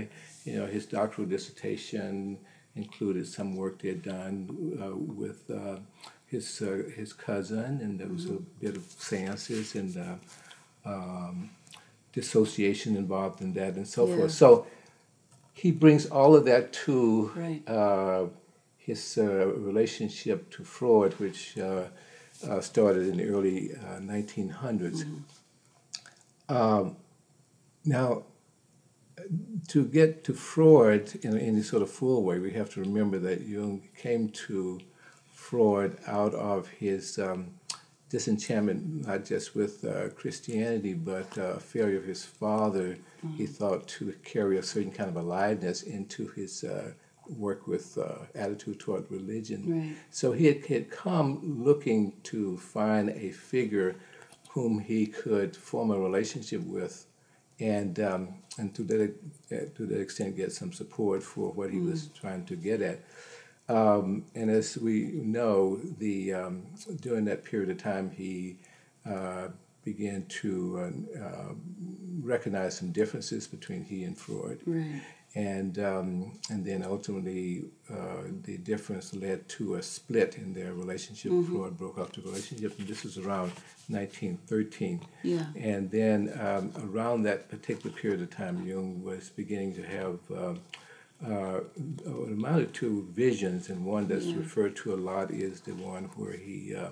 you 0.46 0.58
know 0.58 0.66
his 0.66 0.86
doctoral 0.86 1.28
dissertation 1.28 2.40
included 2.76 3.28
some 3.28 3.56
work 3.56 3.82
they 3.82 3.90
had 3.90 4.02
done 4.04 4.50
uh, 4.82 4.96
with 4.96 5.50
uh, 5.52 5.78
his 6.26 6.62
uh, 6.62 6.84
his 6.96 7.14
cousin, 7.14 7.80
and 7.82 8.00
there 8.00 8.08
was 8.08 8.26
a 8.26 8.40
bit 8.60 8.76
of 8.76 8.84
seances 8.98 9.76
and 9.76 9.96
uh, 9.98 10.16
um, 10.86 11.50
dissociation 12.14 12.96
involved 12.96 13.42
in 13.42 13.54
that, 13.54 13.76
and 13.76 13.88
so 13.88 14.08
Yeah. 14.08 14.16
forth. 14.16 14.32
So 14.32 14.66
he 15.52 15.72
brings 15.72 16.06
all 16.06 16.36
of 16.36 16.46
that 16.46 16.72
to 16.86 17.32
Right. 17.36 17.68
uh, 17.68 18.28
his 18.78 19.18
uh, 19.18 19.48
relationship 19.48 20.50
to 20.52 20.64
Freud, 20.64 21.14
which 21.20 21.58
uh, 21.58 21.88
uh, 22.48 22.60
started 22.62 23.08
in 23.08 23.18
the 23.18 23.28
early 23.30 23.74
uh, 23.76 24.00
1900s. 24.00 25.06
Um, 26.50 26.98
now, 27.86 28.24
to 29.70 29.86
get 29.86 30.24
to 30.26 30.34
Freud 30.34 31.20
in 31.24 31.38
any 31.38 31.62
sort 31.62 31.82
of 31.82 31.90
full 31.90 32.24
way, 32.24 32.40
we 32.40 32.52
have 32.52 32.70
to 32.74 32.82
remember 32.82 33.18
that 33.20 33.42
Jung 33.42 33.84
came 33.98 34.30
to 34.48 34.80
Freud 35.34 35.98
out 36.08 36.34
of 36.34 36.68
his 36.68 37.18
um, 37.20 37.52
disenchantment, 38.10 39.08
not 39.08 39.26
just 39.26 39.56
with 39.56 39.84
uh, 39.84 40.10
Christianity, 40.10 40.94
but 40.94 41.36
uh, 41.38 41.58
failure 41.58 41.98
of 41.98 42.06
his 42.06 42.24
father. 42.24 42.98
He 43.38 43.46
thought 43.46 43.88
to 43.88 44.14
carry 44.24 44.58
a 44.58 44.64
certain 44.64 44.92
kind 44.92 45.10
of 45.10 45.16
aliveness 45.16 45.84
into 45.84 46.28
his 46.28 46.64
uh, 46.64 46.92
work 47.28 47.68
with 47.68 47.98
uh, 47.98 48.26
attitude 48.36 48.80
toward 48.80 49.10
religion. 49.10 49.62
Right. 49.66 49.98
So 50.12 50.34
he 50.34 50.46
had, 50.46 50.66
had 50.66 50.92
come 50.92 51.64
looking 51.64 52.14
to 52.24 52.58
find 52.58 53.10
a 53.10 53.32
figure 53.32 53.96
whom 54.50 54.80
he 54.80 55.08
could 55.08 55.56
form 55.56 55.90
a 55.92 55.98
relationship 55.98 56.62
with, 56.62 57.06
and 57.60 58.00
um, 58.00 58.36
and 58.58 58.74
to 58.76 58.84
that 58.84 59.76
to 59.76 59.86
that 59.86 60.00
extent 60.00 60.36
get 60.36 60.52
some 60.52 60.72
support 60.72 61.24
for 61.24 61.52
what 61.52 61.72
he 61.72 61.80
was 61.80 62.08
trying 62.08 62.46
to 62.46 62.56
get 62.56 62.82
at. 62.82 63.00
Um, 63.70 64.26
and 64.36 64.50
as 64.50 64.78
we 64.78 65.04
know, 65.14 65.80
the 65.98 66.34
um, 66.34 66.64
during 67.02 67.26
that 67.26 67.44
period 67.46 67.70
of 67.70 67.78
time, 67.78 68.12
he 68.12 68.58
uh, 69.10 69.48
began 69.86 70.26
to 70.42 70.80
uh, 71.18 71.20
uh, 71.26 71.54
recognize 72.22 72.78
some 72.78 72.92
differences 72.92 73.48
between 73.48 73.84
he 73.84 74.04
and 74.04 74.18
Freud 74.18 74.60
Right. 74.66 75.02
and 75.36 75.78
um, 75.80 76.40
and 76.50 76.66
then 76.66 76.84
ultimately 76.84 77.66
uh, 77.92 78.24
the 78.44 78.58
difference 78.58 79.14
led 79.14 79.48
to 79.50 79.76
a 79.76 79.84
split 79.84 80.38
in 80.38 80.54
their 80.54 80.74
relationship. 80.74 81.32
Freud 81.50 81.78
broke 81.78 81.98
off 81.98 82.12
the 82.14 82.22
relationship, 82.22 82.78
and 82.80 82.88
this 82.88 83.04
was 83.04 83.18
around 83.18 83.52
1913. 83.88 85.02
Yeah. 85.24 85.46
And 85.56 85.90
then 85.92 86.34
um, 86.40 86.72
around 86.90 87.24
that 87.24 87.50
particular 87.50 87.96
period 87.96 88.22
of 88.22 88.30
time, 88.30 88.66
Jung 88.66 89.04
was 89.04 89.30
beginning 89.30 89.76
to 89.76 89.84
have 89.84 90.20
um, 90.32 90.60
uh, 91.26 91.62
amounted 92.06 92.74
to 92.76 93.08
visions, 93.14 93.70
and 93.70 93.86
one 93.86 94.08
that's 94.08 94.26
referred 94.26 94.76
to 94.78 94.94
a 94.94 95.00
lot 95.10 95.32
is 95.32 95.62
the 95.62 95.74
one 95.74 96.06
where 96.16 96.34
he, 96.38 96.76
uh, 96.76 96.90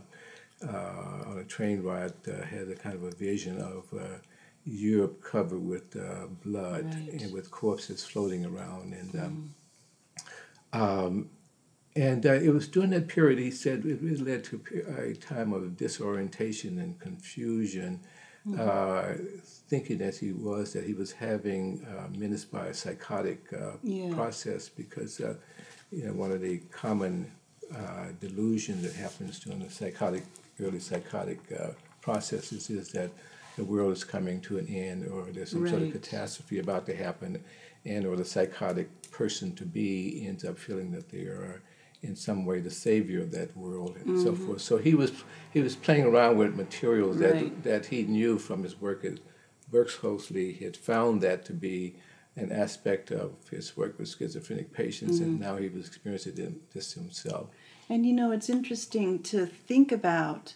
uh, 0.65 1.29
on 1.29 1.37
a 1.39 1.43
train 1.43 1.81
ride, 1.83 2.13
uh, 2.27 2.43
had 2.45 2.69
a 2.69 2.75
kind 2.75 2.95
of 2.95 3.03
a 3.03 3.11
vision 3.11 3.59
of 3.59 3.85
uh, 3.93 4.17
Europe 4.63 5.21
covered 5.23 5.65
with 5.65 5.95
uh, 5.95 6.27
blood 6.45 6.85
Right. 6.85 7.21
and 7.21 7.33
with 7.33 7.49
corpses 7.51 8.03
floating 8.05 8.45
around. 8.45 8.93
And 8.93 9.15
um, 9.23 9.53
um, 10.73 11.29
and 11.95 12.25
uh, 12.25 12.33
it 12.33 12.53
was 12.53 12.67
during 12.67 12.91
that 12.91 13.07
period, 13.09 13.39
he 13.39 13.51
said, 13.51 13.85
it 13.85 14.01
really 14.01 14.15
led 14.17 14.43
to 14.45 14.61
a 14.97 15.13
time 15.15 15.51
of 15.51 15.75
disorientation 15.75 16.79
and 16.79 16.97
confusion, 16.99 17.99
uh, 18.57 19.13
thinking 19.69 20.01
as 20.01 20.17
he 20.17 20.31
was 20.31 20.73
that 20.73 20.83
he 20.83 20.93
was 20.93 21.11
having 21.11 21.85
uh, 21.85 22.07
menaced 22.17 22.51
by 22.51 22.67
a 22.67 22.73
psychotic 22.73 23.41
uh, 23.53 23.73
Yeah. 23.83 24.13
process 24.13 24.69
because, 24.69 25.19
uh, 25.21 25.35
you 25.91 26.05
know, 26.05 26.13
one 26.13 26.31
of 26.31 26.41
the 26.41 26.57
common 26.71 27.31
uh, 27.73 28.07
delusions 28.19 28.83
that 28.83 28.93
happens 28.93 29.39
during 29.39 29.59
the 29.59 29.69
psychotic, 29.69 30.23
early 30.59 30.79
psychotic 30.79 31.39
uh, 31.57 31.69
processes 32.01 32.69
is 32.69 32.89
that 32.89 33.11
the 33.57 33.63
world 33.63 33.91
is 33.93 34.03
coming 34.03 34.41
to 34.41 34.57
an 34.57 34.67
end 34.67 35.07
or 35.07 35.25
there's 35.31 35.51
some 35.51 35.67
sort 35.67 35.81
of 35.83 35.91
catastrophe 35.91 36.59
about 36.59 36.85
to 36.85 36.95
happen 36.95 37.43
and 37.85 38.05
or 38.05 38.15
the 38.15 38.25
psychotic 38.25 38.89
person 39.11 39.53
to 39.55 39.65
be 39.65 40.25
ends 40.27 40.43
up 40.45 40.57
feeling 40.57 40.91
that 40.91 41.09
they 41.09 41.21
are 41.23 41.61
in 42.03 42.15
some 42.15 42.45
way 42.45 42.59
the 42.59 42.71
savior 42.71 43.21
of 43.21 43.31
that 43.31 43.55
world 43.55 43.95
and 44.03 44.19
so 44.19 44.31
Mm-hmm. 44.31 44.45
forth. 44.45 44.61
So 44.61 44.77
he 44.77 44.93
was 44.95 45.11
he 45.53 45.61
was 45.61 45.75
playing 45.75 46.05
around 46.05 46.37
with 46.37 46.55
materials 46.55 47.17
that 47.19 47.33
Right. 47.35 47.63
that 47.63 47.85
he 47.87 48.03
knew 48.03 48.37
from 48.39 48.63
his 48.63 48.79
work 48.81 49.05
at 49.05 49.19
Burghölzli. 49.71 50.55
He 50.57 50.65
had 50.65 50.77
found 50.77 51.21
that 51.21 51.45
to 51.45 51.53
be 51.53 51.95
an 52.35 52.51
aspect 52.51 53.11
of 53.11 53.33
his 53.49 53.75
work 53.77 53.99
with 53.99 54.09
schizophrenic 54.09 54.71
patients, 54.73 55.19
and 55.19 55.33
Mm-hmm. 55.33 55.43
now 55.43 55.57
he 55.57 55.67
was 55.69 55.87
experiencing 55.87 56.37
it- 56.37 56.71
this 56.73 56.93
himself. 56.93 57.49
And 57.89 58.05
you 58.05 58.13
know, 58.13 58.31
it's 58.31 58.49
interesting 58.49 59.21
to 59.23 59.45
think 59.45 59.91
about 59.91 60.53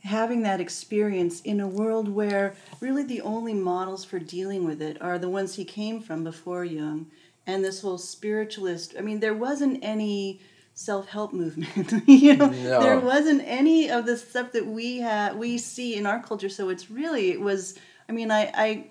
having 0.00 0.42
that 0.42 0.60
experience 0.60 1.40
in 1.42 1.60
a 1.60 1.66
world 1.68 2.08
where 2.08 2.54
really 2.80 3.02
the 3.02 3.20
only 3.22 3.54
models 3.54 4.04
for 4.04 4.18
dealing 4.18 4.64
with 4.64 4.80
it 4.82 5.00
are 5.00 5.18
the 5.18 5.28
ones 5.28 5.54
he 5.54 5.64
came 5.64 6.00
from 6.00 6.22
before 6.22 6.64
Jung 6.64 7.06
and 7.46 7.64
this 7.64 7.80
whole 7.80 7.98
spiritualist. 7.98 8.94
I 8.98 9.00
mean, 9.00 9.20
there 9.20 9.34
wasn't 9.34 9.78
any 9.82 10.40
self-help 10.76 11.32
movement. 11.32 11.92
You 12.06 12.36
know 12.36 12.50
No. 12.50 12.80
there 12.80 13.00
wasn't 13.00 13.42
any 13.44 13.90
of 13.90 14.04
the 14.06 14.16
stuff 14.16 14.52
that 14.52 14.66
we 14.66 14.98
have 14.98 15.36
we 15.36 15.58
see 15.58 15.96
in 15.96 16.06
our 16.06 16.20
culture. 16.22 16.48
So 16.50 16.68
it's 16.68 16.90
really 16.90 17.30
it 17.32 17.40
was 17.40 17.74
i 18.08 18.12
mean 18.12 18.30
i 18.30 18.42
i, 18.54 18.84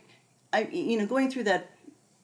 I 0.52 0.60
you 0.72 0.98
know 1.00 1.06
going 1.06 1.30
through 1.32 1.44
that 1.46 1.70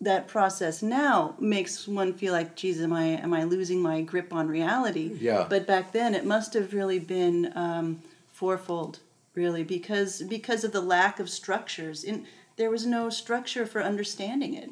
that 0.01 0.27
process 0.27 0.81
now 0.81 1.35
makes 1.39 1.87
one 1.87 2.11
feel 2.13 2.33
like 2.33 2.55
jesus 2.55 2.83
am 2.83 2.91
i 2.91 3.05
am 3.25 3.33
i 3.35 3.43
losing 3.43 3.79
my 3.81 4.01
grip 4.01 4.33
on 4.33 4.47
reality? 4.47 5.11
Yeah. 5.19 5.45
but 5.47 5.67
back 5.67 5.91
then 5.91 6.15
it 6.15 6.25
must 6.25 6.53
have 6.55 6.73
really 6.73 6.97
been 6.99 7.53
um, 7.55 8.01
fourfold 8.31 8.99
really 9.35 9.63
because 9.63 10.23
because 10.23 10.63
of 10.63 10.71
the 10.71 10.81
lack 10.81 11.19
of 11.19 11.29
structures. 11.29 12.03
In 12.03 12.25
there 12.57 12.71
was 12.71 12.85
no 12.85 13.09
structure 13.11 13.65
for 13.67 13.81
understanding 13.91 14.53
it 14.55 14.71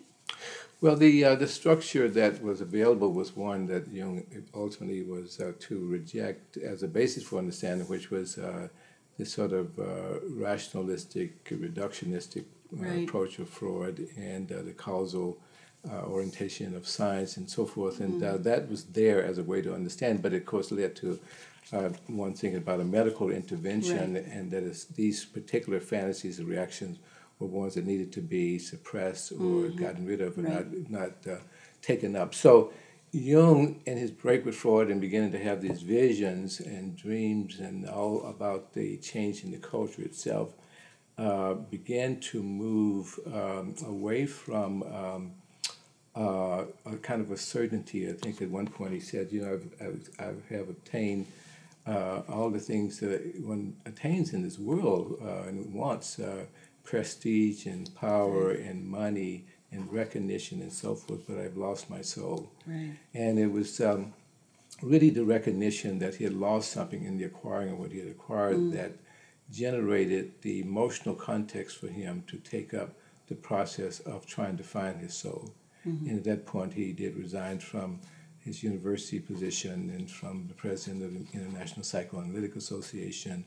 Well, 0.82 0.96
the 0.96 1.26
uh, 1.26 1.36
the 1.36 1.48
structure 1.48 2.08
that 2.08 2.42
was 2.42 2.62
available 2.62 3.12
was 3.12 3.36
one 3.36 3.68
that 3.68 3.90
Jung 3.92 4.24
ultimately 4.54 5.04
was 5.04 5.40
uh, 5.40 5.52
to 5.60 5.86
reject 5.86 6.56
as 6.58 6.84
a 6.84 6.88
basis 6.88 7.24
for 7.24 7.38
understanding, 7.38 7.88
which 7.88 8.10
was 8.12 8.38
uh, 8.38 8.70
this 9.18 9.34
sort 9.34 9.52
of 9.52 9.78
uh, 9.78 10.20
rationalistic, 10.30 11.44
reductionistic 11.50 12.44
uh, 12.44 12.46
Right. 12.72 13.04
approach 13.04 13.40
of 13.40 13.50
Freud 13.50 14.08
and 14.16 14.50
uh, 14.52 14.62
the 14.62 14.74
causal 14.74 15.40
uh, 15.90 16.04
orientation 16.04 16.76
of 16.76 16.88
science 16.88 17.36
and 17.36 17.50
so 17.50 17.66
forth. 17.66 18.00
And 18.00 18.24
uh, 18.24 18.38
that 18.38 18.70
was 18.70 18.86
there 18.86 19.24
as 19.24 19.38
a 19.40 19.44
way 19.44 19.62
to 19.64 19.74
understand, 19.74 20.22
but 20.22 20.34
it, 20.34 20.38
of 20.44 20.46
course 20.46 20.72
led 20.72 20.96
to 20.98 21.20
uh, 21.74 21.90
one 22.08 22.34
thinking 22.34 22.60
about 22.60 22.80
a 22.80 22.86
medical 22.86 23.32
intervention, 23.32 24.14
Right. 24.14 24.26
and 24.26 24.52
that 24.52 24.64
is 24.64 24.86
these 24.86 25.26
particular 25.26 25.80
fantasies 25.80 26.38
and 26.40 26.48
reactions 26.48 27.00
were 27.40 27.48
ones 27.48 27.76
that 27.76 27.86
needed 27.86 28.12
to 28.14 28.22
be 28.22 28.60
suppressed 28.60 29.32
or 29.32 29.70
gotten 29.70 30.06
rid 30.06 30.22
of 30.22 30.38
or 30.38 30.42
Mm-hmm. 30.42 30.54
Right. 30.54 30.90
not 30.90 31.26
not 31.26 31.34
uh, 31.36 31.40
taken 31.82 32.16
up. 32.16 32.36
So 32.36 32.72
Jung, 33.12 33.82
in 33.86 33.98
his 33.98 34.12
break 34.12 34.46
with 34.46 34.56
Freud, 34.56 34.90
and 34.92 35.02
beginning 35.02 35.32
to 35.32 35.44
have 35.44 35.62
these 35.62 35.82
visions 35.82 36.60
and 36.60 36.96
dreams 36.96 37.60
and 37.60 37.88
all 37.90 38.24
about 38.28 38.74
the 38.74 38.98
change 38.98 39.44
in 39.44 39.52
the 39.52 39.58
culture 39.58 40.04
itself, 40.04 40.54
uh, 41.18 41.54
began 41.56 42.20
to 42.20 42.44
move 42.44 43.20
um, 43.34 43.74
away 43.88 44.26
from 44.28 44.84
um, 44.84 45.32
uh, 46.16 46.66
a 46.86 46.98
kind 47.02 47.22
of 47.22 47.32
a 47.32 47.38
certainty. 47.38 48.08
I 48.10 48.14
think 48.14 48.42
at 48.42 48.50
one 48.50 48.68
point 48.68 48.94
he 48.94 49.00
said, 49.00 49.32
you 49.32 49.42
know, 49.42 49.54
I've, 49.54 49.88
I've, 49.88 50.10
I 50.20 50.54
have 50.56 50.70
obtained 50.70 51.26
uh, 51.88 52.22
all 52.30 52.50
the 52.52 52.60
things 52.60 53.00
that 53.00 53.22
one 53.42 53.76
attains 53.86 54.34
in 54.34 54.44
this 54.44 54.60
world 54.60 55.18
uh, 55.24 55.48
and 55.48 55.74
wants 55.74 56.20
uh, 56.20 56.46
prestige 56.90 57.68
and 57.68 57.94
power 57.94 58.50
and 58.50 58.84
money 58.84 59.46
and 59.72 59.94
recognition 59.94 60.60
and 60.62 60.74
so 60.74 60.96
forth, 60.96 61.22
but 61.28 61.38
I've 61.38 61.56
lost 61.56 61.88
my 61.88 62.02
soul. 62.02 62.50
right 62.66 62.94
And 63.14 63.38
it 63.38 63.52
was 63.52 63.80
um, 63.80 64.14
really 64.82 65.12
the 65.12 65.24
recognition 65.24 66.00
that 66.00 66.16
he 66.16 66.24
had 66.24 66.34
lost 66.34 66.72
something 66.72 67.04
in 67.04 67.18
the 67.20 67.26
acquiring 67.26 67.70
of 67.74 67.80
what 67.80 67.92
he 67.92 68.00
had 68.00 68.08
acquired 68.08 68.72
that 68.72 68.94
generated 69.52 70.32
the 70.42 70.62
emotional 70.62 71.14
context 71.14 71.78
for 71.78 71.90
him 72.02 72.24
to 72.32 72.38
take 72.38 72.74
up 72.74 72.90
the 73.28 73.36
process 73.36 74.00
of 74.00 74.26
trying 74.26 74.58
to 74.58 74.64
find 74.64 75.00
his 75.00 75.14
soul. 75.14 75.44
And 76.10 76.18
at 76.18 76.24
that 76.26 76.46
point, 76.46 76.74
he 76.74 76.92
did 76.92 77.16
resign 77.16 77.60
from 77.60 78.00
his 78.40 78.64
university 78.64 79.20
position 79.20 79.92
and 79.96 80.10
from 80.10 80.46
the 80.48 80.54
president 80.56 81.04
of 81.04 81.12
the 81.14 81.38
International 81.40 81.84
Psychoanalytic 81.84 82.56
Association, 82.56 83.46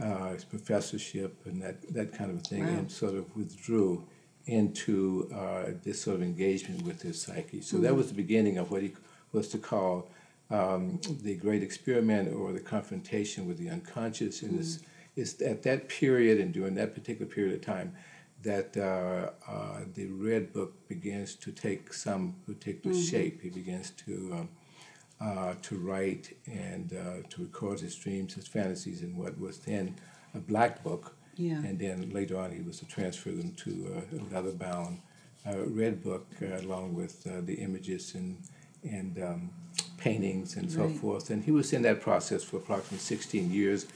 uh, 0.00 0.32
his 0.32 0.44
professorship, 0.44 1.40
and 1.46 1.62
that, 1.62 1.76
that 1.94 2.12
kind 2.16 2.30
of 2.30 2.42
thing, 2.46 2.64
Wow. 2.64 2.78
and 2.78 2.90
sort 2.90 3.14
of 3.14 3.34
withdrew 3.36 4.04
into 4.46 5.30
uh, 5.34 5.70
this 5.82 6.02
sort 6.02 6.16
of 6.16 6.22
engagement 6.22 6.82
with 6.82 7.02
his 7.02 7.20
psyche. 7.22 7.60
So 7.62 7.78
that 7.78 7.94
was 7.94 8.08
the 8.08 8.14
beginning 8.14 8.58
of 8.58 8.70
what 8.70 8.82
he 8.82 8.92
was 9.32 9.48
to 9.48 9.58
call 9.58 10.10
um, 10.50 11.00
the 11.22 11.34
great 11.36 11.62
experiment 11.62 12.34
or 12.34 12.52
the 12.52 12.60
confrontation 12.60 13.46
with 13.48 13.58
the 13.58 13.70
unconscious. 13.70 14.42
And 14.42 14.60
it's, 14.60 14.80
it's 15.16 15.40
at 15.40 15.62
that 15.62 15.88
period 15.88 16.40
and 16.40 16.52
during 16.52 16.74
that 16.74 16.94
particular 16.94 17.30
period 17.30 17.54
of 17.54 17.62
time 17.62 17.94
that 18.42 18.76
uh, 18.76 19.30
uh, 19.50 19.80
the 19.94 20.06
Red 20.08 20.52
Book 20.52 20.86
begins 20.88 21.34
to 21.36 21.50
take 21.50 21.94
some 21.94 22.34
particular 22.46 22.94
shape. 22.94 23.40
He 23.40 23.48
begins 23.48 23.90
to 24.06 24.12
um, 24.34 24.48
uh, 25.20 25.54
to 25.62 25.76
write 25.78 26.36
and 26.46 26.92
uh, 26.92 27.26
to 27.30 27.42
record 27.42 27.80
his 27.80 27.94
dreams, 27.94 28.34
his 28.34 28.46
fantasies, 28.46 29.02
in 29.02 29.16
what 29.16 29.38
was 29.38 29.58
then 29.58 29.94
a 30.34 30.38
black 30.38 30.82
book. 30.82 31.16
Yeah. 31.36 31.54
And 31.54 31.78
then 31.78 32.10
later 32.10 32.38
on, 32.38 32.52
he 32.52 32.60
was 32.62 32.78
to 32.80 32.86
transfer 32.86 33.30
them 33.30 33.52
to 33.64 33.70
uh, 33.96 34.16
a 34.18 34.34
leather 34.34 34.52
bound 34.52 35.00
uh, 35.46 35.58
red 35.66 36.02
book, 36.02 36.26
uh, 36.42 36.58
along 36.60 36.94
with 36.94 37.26
uh, 37.26 37.40
the 37.42 37.54
images 37.54 38.14
and 38.14 38.38
and 38.90 39.22
um, 39.22 39.50
paintings 39.96 40.56
and 40.56 40.70
so 40.70 40.84
Right. 40.84 40.96
forth. 40.96 41.30
And 41.30 41.42
he 41.42 41.50
was 41.50 41.72
in 41.72 41.82
that 41.82 42.00
process 42.02 42.44
for 42.44 42.58
approximately 42.58 42.98
16 42.98 43.50
years, 43.50 43.86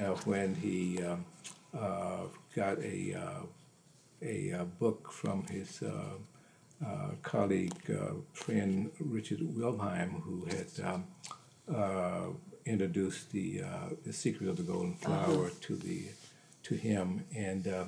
uh, 0.00 0.14
when 0.24 0.54
he 0.56 1.00
um, 1.02 1.24
uh, 1.78 2.24
got 2.54 2.78
a 2.80 3.14
uh, 3.14 3.42
a 4.20 4.52
uh, 4.52 4.64
book 4.64 5.10
from 5.12 5.44
his 5.46 5.82
uh, 6.84 7.10
colleague, 7.22 7.90
uh, 7.90 8.14
friend 8.32 8.90
Richard 9.00 9.40
Wilhelm, 9.56 10.22
who 10.24 10.44
had 10.46 10.66
um, 10.86 11.04
uh, 11.74 12.26
introduced 12.66 13.32
the, 13.32 13.62
uh, 13.62 13.88
the 14.04 14.12
Secret 14.12 14.48
of 14.48 14.56
the 14.56 14.62
Golden 14.62 14.94
Flower 14.94 15.50
to 15.62 15.76
the 15.76 16.04
to 16.64 16.74
him, 16.76 17.24
and 17.34 17.66
uh, 17.66 17.84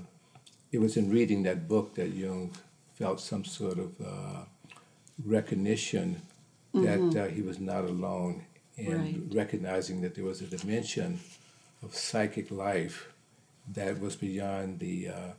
it 0.73 0.79
was 0.81 0.97
in 0.97 1.09
reading 1.11 1.45
that 1.45 1.69
book 1.69 1.95
that 1.95 2.09
Jung 2.09 2.51
felt 2.95 3.21
some 3.21 3.45
sort 3.45 3.79
of 3.79 3.93
uh, 4.05 4.41
recognition 5.25 6.21
that 6.73 7.17
uh, 7.17 7.29
he 7.29 7.41
was 7.43 7.61
not 7.61 7.85
alone, 7.85 8.45
and 8.77 8.99
Right. 9.01 9.21
recognizing 9.33 10.01
that 10.01 10.17
there 10.17 10.25
was 10.25 10.41
a 10.43 10.47
dimension 10.47 11.21
of 11.85 11.95
psychic 11.95 12.51
life 12.51 13.13
that 13.73 14.01
was 14.01 14.17
beyond 14.17 14.81
the 14.81 15.09
uh, 15.09 15.31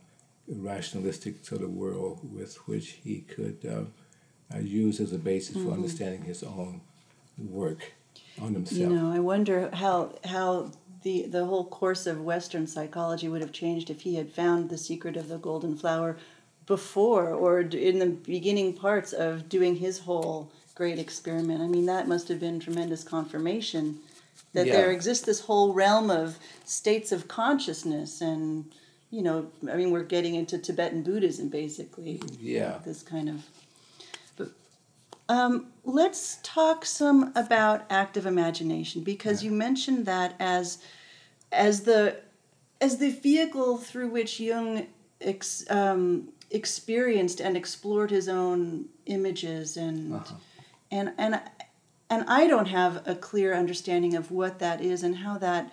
rationalistic 0.48 1.44
sort 1.44 1.62
of 1.62 1.70
world 1.70 2.20
with 2.32 2.56
which 2.68 2.98
he 3.02 3.20
could 3.20 3.58
uh, 3.68 4.54
uh, 4.54 4.60
use 4.60 5.00
as 5.00 5.12
a 5.12 5.18
basis 5.18 5.56
for 5.56 5.72
understanding 5.72 6.22
his 6.22 6.42
own 6.42 6.80
work 7.38 7.92
on 8.40 8.54
himself. 8.54 8.80
You 8.80 8.88
know, 8.88 9.12
I 9.12 9.18
wonder 9.18 9.70
how 9.72 10.14
how 10.24 10.70
the 11.02 11.26
the 11.26 11.44
whole 11.44 11.64
course 11.64 12.06
of 12.06 12.22
Western 12.22 12.66
psychology 12.66 13.28
would 13.28 13.40
have 13.40 13.52
changed 13.52 13.90
if 13.90 14.02
he 14.02 14.16
had 14.16 14.32
found 14.32 14.70
the 14.70 14.78
secret 14.78 15.16
of 15.16 15.28
the 15.28 15.38
golden 15.38 15.76
flower 15.76 16.16
before 16.66 17.30
or 17.30 17.60
in 17.60 17.98
the 17.98 18.06
beginning 18.06 18.72
parts 18.72 19.12
of 19.12 19.48
doing 19.48 19.76
his 19.76 20.00
whole 20.00 20.50
great 20.74 20.98
experiment. 20.98 21.62
I 21.62 21.66
mean, 21.68 21.86
that 21.86 22.08
must 22.08 22.28
have 22.28 22.40
been 22.40 22.60
tremendous 22.60 23.04
confirmation 23.04 24.00
that 24.52 24.66
there 24.66 24.90
exists 24.90 25.24
this 25.24 25.40
whole 25.40 25.72
realm 25.72 26.10
of 26.10 26.38
states 26.64 27.12
of 27.12 27.28
consciousness 27.28 28.20
and 28.20 28.72
you 29.10 29.22
know, 29.22 29.50
I 29.70 29.76
mean, 29.76 29.90
we're 29.90 30.02
getting 30.02 30.34
into 30.34 30.58
Tibetan 30.58 31.02
Buddhism 31.02 31.48
basically. 31.48 32.20
Yeah. 32.40 32.78
This 32.84 33.02
kind 33.02 33.28
of 33.28 33.46
But, 34.36 34.50
um, 35.28 35.68
let's 35.84 36.38
talk 36.42 36.84
some 36.84 37.32
about 37.34 37.84
active 37.90 38.26
imagination 38.26 39.02
because 39.02 39.42
you 39.42 39.50
mentioned 39.50 40.06
that 40.06 40.34
as 40.38 40.78
as 41.52 41.82
the 41.82 42.16
as 42.80 42.98
the 42.98 43.10
vehicle 43.10 43.78
through 43.78 44.08
which 44.08 44.38
Jung 44.38 44.86
ex, 45.20 45.64
um, 45.70 46.28
experienced 46.50 47.40
and 47.40 47.56
explored 47.56 48.10
his 48.10 48.28
own 48.28 48.86
images 49.06 49.76
and 49.76 50.20
and 50.90 51.12
and 51.16 51.40
and 52.08 52.24
I 52.28 52.46
don't 52.46 52.66
have 52.66 53.02
a 53.06 53.14
clear 53.14 53.54
understanding 53.54 54.14
of 54.14 54.30
what 54.30 54.58
that 54.60 54.80
is 54.80 55.02
and 55.02 55.16
how 55.16 55.38
that 55.38 55.72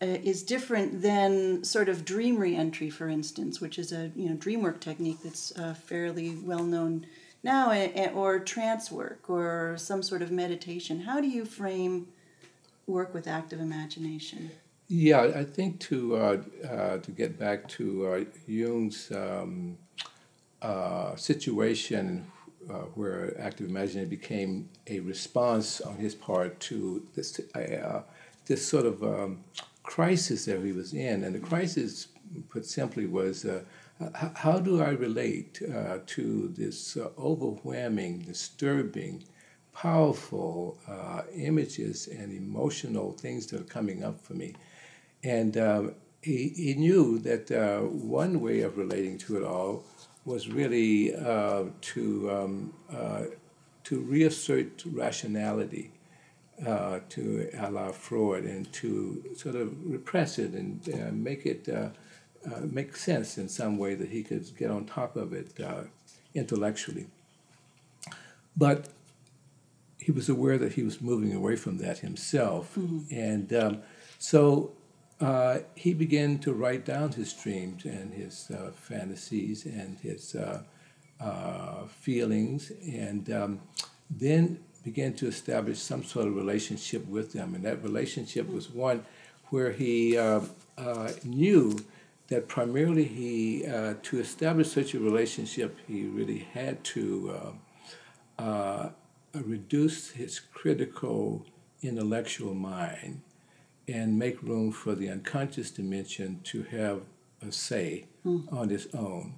uh, 0.00 0.06
is 0.06 0.42
different 0.42 1.02
than 1.02 1.64
sort 1.64 1.88
of 1.88 2.04
dream 2.04 2.38
reentry, 2.38 2.90
for 2.90 3.08
instance, 3.08 3.60
which 3.60 3.78
is 3.78 3.92
a 3.92 4.10
you 4.14 4.28
know 4.28 4.36
dream 4.36 4.62
work 4.62 4.80
technique 4.80 5.18
that's 5.22 5.56
uh, 5.58 5.74
fairly 5.74 6.36
well 6.36 6.64
known 6.64 7.06
now, 7.42 7.72
or 8.14 8.38
trance 8.40 8.90
work, 8.90 9.28
or 9.28 9.74
some 9.76 10.02
sort 10.02 10.22
of 10.22 10.30
meditation. 10.30 11.00
How 11.00 11.20
do 11.20 11.28
you 11.28 11.44
frame 11.44 12.08
work 12.86 13.14
with 13.14 13.26
active 13.28 13.60
imagination? 13.60 14.50
Yeah, 14.88 15.32
I 15.34 15.44
think 15.44 15.80
to 15.80 16.16
uh, 16.16 16.42
uh, 16.66 16.98
to 16.98 17.10
get 17.10 17.38
back 17.38 17.68
to 17.68 18.06
uh, 18.06 18.24
Jung's 18.46 19.12
um, 19.12 19.76
uh, 20.62 21.14
situation 21.14 22.26
uh, 22.70 22.86
where 22.94 23.38
active 23.38 23.68
imagination 23.68 24.08
became 24.08 24.68
a 24.86 25.00
response 25.00 25.82
on 25.82 25.96
his 25.96 26.14
part 26.14 26.58
to 26.60 27.06
this 27.14 27.38
uh, 27.54 28.02
this 28.46 28.66
sort 28.66 28.86
of 28.86 29.02
um, 29.02 29.44
crisis 29.88 30.44
that 30.44 30.62
he 30.62 30.72
was 30.72 30.92
in, 30.92 31.24
and 31.24 31.34
the 31.34 31.40
crisis, 31.40 32.08
put 32.50 32.66
simply, 32.66 33.06
was. 33.06 33.44
Uh, 33.44 33.62
how 34.34 34.60
do 34.60 34.82
I 34.82 34.90
relate 34.90 35.60
uh, 35.62 35.98
to 36.14 36.52
this 36.56 36.96
uh, 36.96 37.08
overwhelming, 37.18 38.20
disturbing, 38.20 39.24
powerful 39.72 40.78
uh, 40.86 41.22
images 41.34 42.06
and 42.06 42.32
emotional 42.32 43.12
things 43.12 43.46
that 43.46 43.60
are 43.62 43.74
coming 43.78 44.04
up 44.04 44.20
for 44.20 44.34
me? 44.34 44.54
And 45.24 45.56
um, 45.56 45.94
he, 46.22 46.50
he 46.54 46.74
knew 46.74 47.18
that 47.20 47.50
uh, 47.50 47.80
one 47.80 48.40
way 48.40 48.60
of 48.60 48.76
relating 48.76 49.16
to 49.18 49.38
it 49.38 49.42
all 49.42 49.84
was 50.26 50.48
really 50.48 51.16
uh, 51.16 51.64
to, 51.80 52.30
um, 52.30 52.74
to 53.84 54.00
reassert 54.00 54.84
rationality, 54.84 55.90
uh, 56.66 57.00
to 57.10 57.48
allow 57.58 57.92
Freud, 57.92 58.44
and 58.44 58.72
to 58.74 59.22
sort 59.36 59.54
of 59.54 59.72
repress 59.84 60.38
it 60.38 60.52
and 60.52 60.88
uh, 60.94 61.12
make 61.12 61.46
it 61.46 61.68
uh, 61.68 61.90
uh, 62.46 62.60
make 62.70 62.96
sense 62.96 63.38
in 63.38 63.48
some 63.48 63.78
way 63.78 63.94
that 63.94 64.08
he 64.08 64.22
could 64.22 64.44
get 64.56 64.70
on 64.70 64.84
top 64.84 65.16
of 65.16 65.32
it 65.32 65.58
uh, 65.60 65.82
intellectually. 66.34 67.06
But 68.56 68.88
he 69.98 70.12
was 70.12 70.28
aware 70.28 70.58
that 70.58 70.72
he 70.72 70.82
was 70.82 71.00
moving 71.00 71.34
away 71.34 71.56
from 71.56 71.78
that 71.78 71.98
himself, 71.98 72.76
and 72.76 73.52
um, 73.52 73.82
so 74.18 74.72
uh, 75.20 75.58
he 75.74 75.92
began 75.92 76.38
to 76.38 76.52
write 76.52 76.84
down 76.84 77.12
his 77.12 77.32
dreams 77.32 77.84
and 77.84 78.14
his 78.14 78.50
uh, 78.50 78.70
fantasies 78.72 79.66
and 79.66 79.98
his 79.98 80.34
uh, 80.34 80.62
uh, 81.20 81.86
feelings, 81.86 82.70
and 82.86 83.30
um, 83.30 83.60
then 84.08 84.60
began 84.88 85.12
to 85.14 85.26
establish 85.26 85.78
some 85.78 86.02
sort 86.02 86.26
of 86.28 86.34
relationship 86.34 87.06
with 87.08 87.32
them. 87.32 87.54
And 87.54 87.62
that 87.64 87.82
relationship 87.82 88.46
was 88.50 88.70
one 88.70 89.04
where 89.50 89.72
he 89.72 90.16
uh, 90.16 90.40
uh, 90.76 91.10
knew 91.24 91.78
that 92.28 92.48
primarily 92.48 93.04
he, 93.04 93.66
uh, 93.66 93.94
to 94.02 94.20
establish 94.20 94.68
such 94.70 94.94
a 94.94 95.00
relationship, 95.10 95.76
he 95.86 96.06
really 96.18 96.46
had 96.52 96.84
to 96.94 97.04
uh, 98.38 98.42
uh, 98.42 98.90
reduce 99.34 100.10
his 100.10 100.40
critical 100.40 101.44
intellectual 101.82 102.54
mind 102.54 103.20
and 103.86 104.18
make 104.18 104.42
room 104.42 104.70
for 104.70 104.94
the 104.94 105.08
unconscious 105.08 105.70
dimension 105.70 106.40
to 106.44 106.62
have 106.64 107.00
a 107.46 107.50
say 107.50 108.04
on 108.52 108.70
its 108.70 108.86
own. 108.94 109.34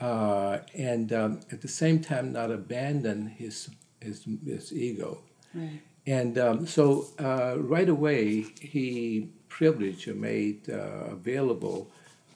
Uh, 0.00 0.58
and 0.74 1.12
um, 1.12 1.40
at 1.52 1.60
the 1.60 1.68
same 1.68 2.00
time, 2.00 2.32
not 2.32 2.50
abandon 2.50 3.26
his, 3.26 3.68
his, 4.04 4.26
his 4.46 4.72
ego. 4.72 5.18
Right. 5.54 5.80
And 6.06 6.36
um, 6.38 6.66
so 6.66 7.06
uh, 7.18 7.54
right 7.58 7.88
away, 7.88 8.44
he 8.60 9.30
privileged 9.48 10.06
or 10.08 10.14
made 10.14 10.68
uh, 10.68 11.12
available 11.18 11.90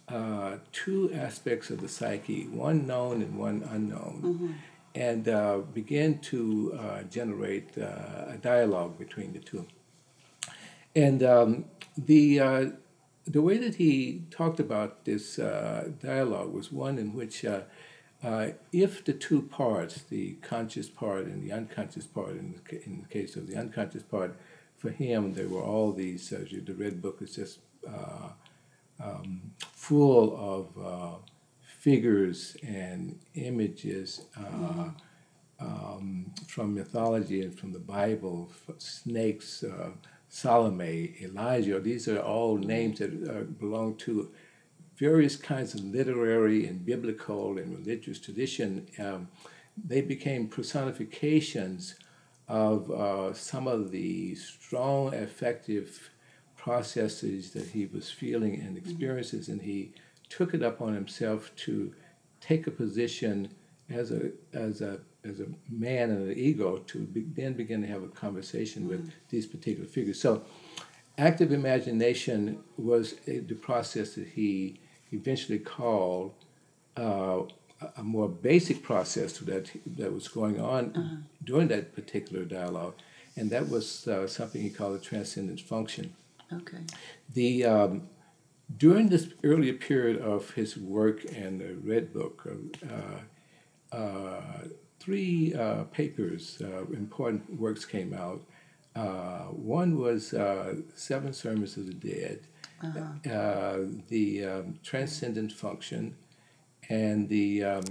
uh, 0.08 0.56
two 0.72 1.12
aspects 1.12 1.68
of 1.70 1.80
the 1.80 1.88
psyche, 1.88 2.44
one 2.44 2.86
known 2.86 3.20
and 3.20 3.38
one 3.38 3.58
unknown, 3.70 4.56
and 4.94 5.28
uh, 5.28 5.58
began 5.74 6.18
to 6.18 6.78
uh, 6.80 7.02
generate 7.10 7.76
uh, 7.76 8.34
a 8.34 8.38
dialogue 8.40 8.98
between 8.98 9.32
the 9.32 9.38
two. 9.38 9.66
And 10.96 11.22
um, 11.22 11.64
the, 11.96 12.40
uh, 12.40 12.64
the 13.26 13.42
way 13.42 13.58
that 13.58 13.74
he 13.74 14.22
talked 14.30 14.60
about 14.60 15.04
this 15.04 15.38
uh, 15.38 15.90
dialogue 16.02 16.54
was 16.54 16.72
one 16.72 16.96
in 16.98 17.12
which 17.12 17.44
uh, 18.22 18.48
if 18.72 19.04
the 19.04 19.12
two 19.12 19.42
parts, 19.42 20.02
the 20.02 20.32
conscious 20.42 20.88
part 20.88 21.26
and 21.26 21.42
the 21.42 21.52
unconscious 21.52 22.06
part, 22.06 22.30
in 22.30 22.54
the, 22.68 22.84
in 22.84 23.02
the 23.02 23.08
case 23.08 23.36
of 23.36 23.46
the 23.46 23.56
unconscious 23.56 24.02
part, 24.02 24.36
for 24.76 24.90
him, 24.90 25.34
there 25.34 25.48
were 25.48 25.62
all 25.62 25.92
these, 25.92 26.30
the 26.30 26.74
Red 26.74 27.00
Book 27.00 27.18
is 27.20 27.34
just 27.34 27.58
uh, 27.86 28.30
um, 29.02 29.52
full 29.72 30.36
of 30.36 30.84
uh, 30.84 31.16
figures 31.62 32.56
and 32.66 33.18
images 33.34 34.22
uh, 34.36 34.88
um, 35.60 36.32
from 36.46 36.74
mythology 36.74 37.42
and 37.42 37.56
from 37.56 37.72
the 37.72 37.78
Bible, 37.78 38.50
snakes, 38.78 39.62
uh, 39.62 39.90
Salome, 40.28 41.14
Elijah, 41.22 41.80
these 41.80 42.06
are 42.06 42.20
all 42.20 42.58
names 42.58 42.98
that 42.98 43.58
belong 43.58 43.96
to 43.96 44.30
various 44.98 45.36
kinds 45.36 45.74
of 45.74 45.84
literary 45.84 46.66
and 46.66 46.84
biblical 46.84 47.56
and 47.58 47.78
religious 47.78 48.18
tradition. 48.18 48.86
Um, 48.98 49.28
they 49.82 50.00
became 50.00 50.48
personifications 50.48 51.94
of 52.48 52.90
uh, 52.90 53.32
some 53.32 53.68
of 53.68 53.90
the 53.90 54.34
strong, 54.34 55.14
effective 55.14 56.10
processes 56.56 57.52
that 57.52 57.68
he 57.68 57.86
was 57.86 58.10
feeling 58.10 58.60
and 58.60 58.76
experiences, 58.76 59.44
mm-hmm. 59.44 59.52
and 59.52 59.62
he 59.62 59.92
took 60.28 60.54
it 60.54 60.62
up 60.62 60.80
on 60.80 60.94
himself 60.94 61.52
to 61.56 61.94
take 62.40 62.66
a 62.66 62.70
position 62.70 63.48
as 63.90 64.10
a 64.10 64.32
as 64.52 64.80
a 64.80 64.98
as 65.24 65.40
a 65.40 65.46
man 65.68 66.10
and 66.10 66.30
an 66.30 66.38
ego 66.38 66.78
to 66.78 66.98
be, 66.98 67.22
then 67.34 67.52
begin 67.52 67.82
to 67.82 67.88
have 67.88 68.02
a 68.02 68.08
conversation 68.08 68.82
mm-hmm. 68.82 68.90
with 68.90 69.12
these 69.30 69.46
particular 69.46 69.86
figures. 69.86 70.20
So, 70.20 70.42
active 71.16 71.52
imagination 71.52 72.58
was 72.76 73.14
a, 73.26 73.38
the 73.40 73.54
process 73.54 74.14
that 74.14 74.28
he 74.28 74.80
eventually 75.12 75.58
called 75.58 76.34
uh, 76.96 77.40
a 77.96 78.02
more 78.02 78.28
basic 78.28 78.82
process 78.82 79.38
that 79.38 79.70
that 79.86 80.12
was 80.12 80.28
going 80.28 80.60
on 80.60 80.92
uh-huh. 80.96 81.16
during 81.44 81.68
that 81.68 81.94
particular 81.94 82.44
dialogue, 82.44 82.94
and 83.36 83.50
that 83.50 83.68
was 83.68 84.08
uh, 84.08 84.26
something 84.26 84.60
he 84.60 84.70
called 84.70 84.96
a 84.96 85.00
transcendent 85.00 85.60
function. 85.60 86.14
Okay. 86.52 86.78
The 87.34 87.64
um, 87.64 88.08
during 88.76 89.08
this 89.08 89.28
earlier 89.44 89.74
period 89.74 90.20
of 90.20 90.50
his 90.50 90.76
work 90.76 91.24
and 91.34 91.60
the 91.60 91.74
Red 91.82 92.12
Book, 92.12 92.46
uh, 92.90 93.96
uh, 93.96 94.40
three 95.00 95.54
uh, 95.54 95.84
papers, 95.84 96.60
uh, 96.62 96.84
important 96.92 97.58
works 97.58 97.84
came 97.84 98.12
out. 98.12 98.42
Uh, 98.94 99.44
one 99.52 99.96
was 99.96 100.34
uh, 100.34 100.74
Seven 100.94 101.32
Sermons 101.32 101.76
of 101.76 101.86
the 101.86 101.94
Dead, 101.94 102.40
uh-huh. 102.82 103.78
the 104.08 104.44
um, 104.44 104.78
Transcendent 104.82 105.52
Function, 105.52 106.16
and 106.88 107.28
the 107.28 107.64
um, 107.64 107.84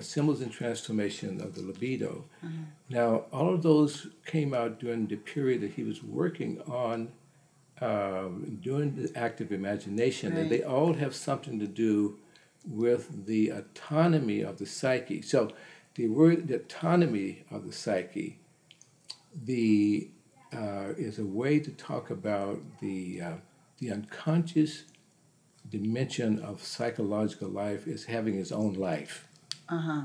Symbols 0.00 0.40
and 0.40 0.52
Transformation 0.52 1.40
of 1.40 1.54
the 1.54 1.62
Libido. 1.62 2.24
Uh-huh. 2.42 2.52
Now, 2.88 3.24
all 3.32 3.52
of 3.52 3.62
those 3.62 4.08
came 4.24 4.54
out 4.54 4.78
during 4.78 5.06
the 5.06 5.16
period 5.16 5.62
that 5.62 5.72
he 5.72 5.82
was 5.82 6.02
working 6.02 6.60
on 6.62 7.12
um, 7.80 8.58
doing 8.62 8.94
the 8.94 9.18
active 9.18 9.52
imagination, 9.52 10.32
right. 10.32 10.42
and 10.42 10.50
they 10.50 10.62
all 10.62 10.94
have 10.94 11.14
something 11.14 11.58
to 11.58 11.66
do 11.66 12.18
with 12.66 13.26
the 13.26 13.50
autonomy 13.50 14.40
of 14.40 14.58
the 14.58 14.66
psyche. 14.66 15.22
So, 15.22 15.50
the 15.94 16.08
word 16.08 16.48
the 16.48 16.56
autonomy 16.56 17.44
of 17.50 17.66
the 17.66 17.72
psyche, 17.72 18.38
the 19.44 20.08
uh, 20.54 20.92
is 20.96 21.18
a 21.18 21.24
way 21.24 21.58
to 21.58 21.70
talk 21.72 22.10
about 22.10 22.60
the 22.80 23.20
uh, 23.20 23.34
the 23.78 23.90
unconscious 23.90 24.84
dimension 25.68 26.38
of 26.40 26.62
psychological 26.62 27.48
life 27.48 27.86
is 27.86 28.04
having 28.04 28.38
its 28.38 28.52
own 28.52 28.74
life. 28.74 29.26
Uh-huh. 29.68 30.02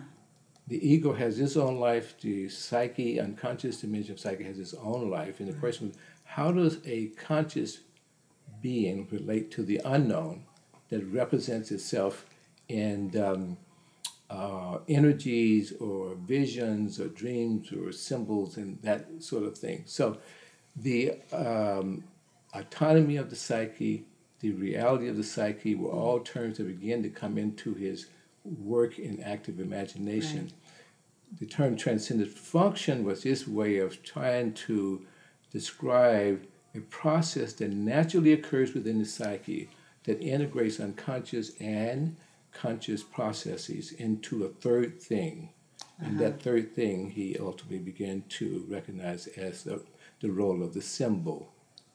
The 0.67 0.87
ego 0.87 1.13
has 1.13 1.39
its 1.39 1.57
own 1.57 1.79
life. 1.79 2.19
The 2.21 2.49
psyche, 2.49 3.19
unconscious 3.19 3.81
dimension 3.81 4.13
of 4.13 4.19
psyche, 4.19 4.43
has 4.43 4.59
its 4.59 4.73
own 4.73 5.09
life. 5.09 5.39
And 5.39 5.49
the 5.49 5.59
question 5.59 5.89
is, 5.89 5.97
how 6.23 6.51
does 6.51 6.77
a 6.85 7.07
conscious 7.07 7.79
being 8.61 9.07
relate 9.11 9.51
to 9.51 9.63
the 9.63 9.81
unknown 9.83 10.45
that 10.89 11.03
represents 11.05 11.71
itself 11.71 12.25
in 12.67 13.17
um, 13.21 13.57
uh, 14.29 14.77
energies 14.87 15.73
or 15.73 16.15
visions 16.15 16.99
or 16.99 17.07
dreams 17.09 17.73
or 17.73 17.91
symbols 17.91 18.57
and 18.57 18.81
that 18.81 19.07
sort 19.19 19.43
of 19.43 19.57
thing? 19.57 19.83
So, 19.85 20.17
the 20.73 21.15
um, 21.33 22.05
autonomy 22.53 23.17
of 23.17 23.29
the 23.29 23.35
psyche, 23.35 24.05
the 24.39 24.51
reality 24.51 25.07
of 25.07 25.17
the 25.17 25.23
psyche 25.23 25.75
were 25.75 25.91
all 25.91 26.19
terms 26.19 26.57
that 26.57 26.67
begin 26.67 27.03
to 27.03 27.09
come 27.09 27.37
into 27.37 27.73
his 27.73 28.07
work 28.43 28.97
in 28.97 29.21
active 29.21 29.59
imagination. 29.59 30.43
Right. 30.43 31.39
The 31.39 31.45
term 31.45 31.77
transcendent 31.77 32.31
function 32.31 33.05
was 33.05 33.23
his 33.23 33.47
way 33.47 33.77
of 33.77 34.03
trying 34.03 34.53
to 34.53 35.05
describe 35.51 36.45
a 36.75 36.79
process 36.79 37.53
that 37.53 37.71
naturally 37.71 38.33
occurs 38.33 38.73
within 38.73 38.99
the 38.99 39.05
psyche 39.05 39.69
that 40.03 40.21
integrates 40.21 40.79
unconscious 40.79 41.51
and 41.59 42.15
conscious 42.51 43.03
processes 43.03 43.91
into 43.93 44.43
a 44.43 44.49
third 44.49 44.99
thing. 45.01 45.49
Uh-huh. 45.79 46.09
And 46.09 46.19
that 46.19 46.33
uh-huh. 46.33 46.41
third 46.41 46.75
thing 46.75 47.11
he 47.11 47.37
ultimately 47.39 47.79
began 47.79 48.23
to 48.29 48.65
recognize 48.67 49.27
as 49.27 49.63
the, 49.63 49.83
the 50.21 50.31
role 50.31 50.63
of 50.63 50.73
the 50.73 50.81
symbol. 50.81 51.50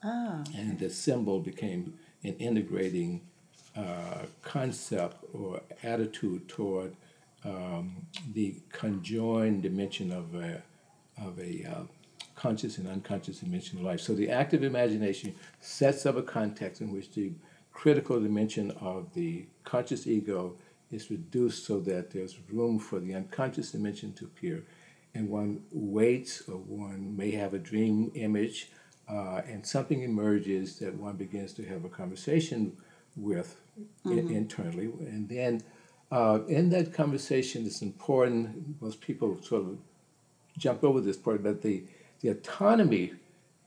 Oh. 0.07 0.45
And 0.57 0.79
the 0.79 0.89
symbol 0.89 1.41
became 1.41 1.95
an 2.23 2.35
integrating 2.35 3.23
uh, 3.77 4.27
concept 4.43 5.17
or 5.35 5.61
attitude 5.83 6.49
toward 6.49 6.95
um, 7.45 8.07
the 8.33 8.55
conjoined 8.71 9.63
dimension 9.63 10.13
of 10.13 10.35
a, 10.35 10.63
of 11.21 11.39
a 11.41 11.65
uh, 11.65 11.83
conscious 12.37 12.79
and 12.79 12.87
unconscious 12.87 13.41
dimension 13.41 13.79
of 13.79 13.85
life. 13.85 14.01
So 14.01 14.15
the 14.15 14.31
active 14.31 14.63
imagination 14.63 15.35
sets 15.61 16.07
up 16.07 16.17
a 16.17 16.23
context 16.23 16.81
in 16.81 16.93
which 16.93 17.11
the 17.13 17.33
critical 17.73 18.21
dimension 18.21 18.71
of 18.81 19.13
the 19.15 19.47
conscious 19.65 20.07
ego 20.07 20.55
is 20.93 21.11
reduced 21.11 21.67
so 21.67 21.81
that 21.81 22.13
there's 22.13 22.39
room 22.53 22.79
for 22.79 23.01
the 23.01 23.15
unconscious 23.15 23.73
dimension 23.73 24.13
to 24.15 24.25
appear. 24.25 24.63
And 25.15 25.29
one 25.29 25.63
waits, 25.73 26.43
or 26.49 26.57
one 26.57 27.17
may 27.17 27.33
have 27.33 27.55
a 27.55 27.59
dream 27.59 28.13
image, 28.15 28.71
uh, 29.09 29.43
and 29.47 29.65
something 29.65 30.03
emerges 30.03 30.79
that 30.79 30.95
one 30.95 31.17
begins 31.17 31.53
to 31.55 31.65
have 31.65 31.85
a 31.85 31.89
conversation 31.89 32.77
with 33.17 33.57
mm-hmm. 34.05 34.19
in, 34.19 34.31
internally. 34.31 34.87
And 34.87 35.29
then 35.29 35.63
uh, 36.11 36.41
in 36.49 36.71
that 36.71 36.93
conversation, 36.93 37.67
it's 37.67 37.83
important, 37.83 38.81
most 38.81 39.01
people 39.01 39.41
sort 39.43 39.63
of 39.63 39.79
jump 40.59 40.85
over 40.85 41.01
this 41.01 41.17
part, 41.17 41.43
but 41.43 41.63
the 41.63 41.85
the 42.21 42.31
autonomy 42.31 43.13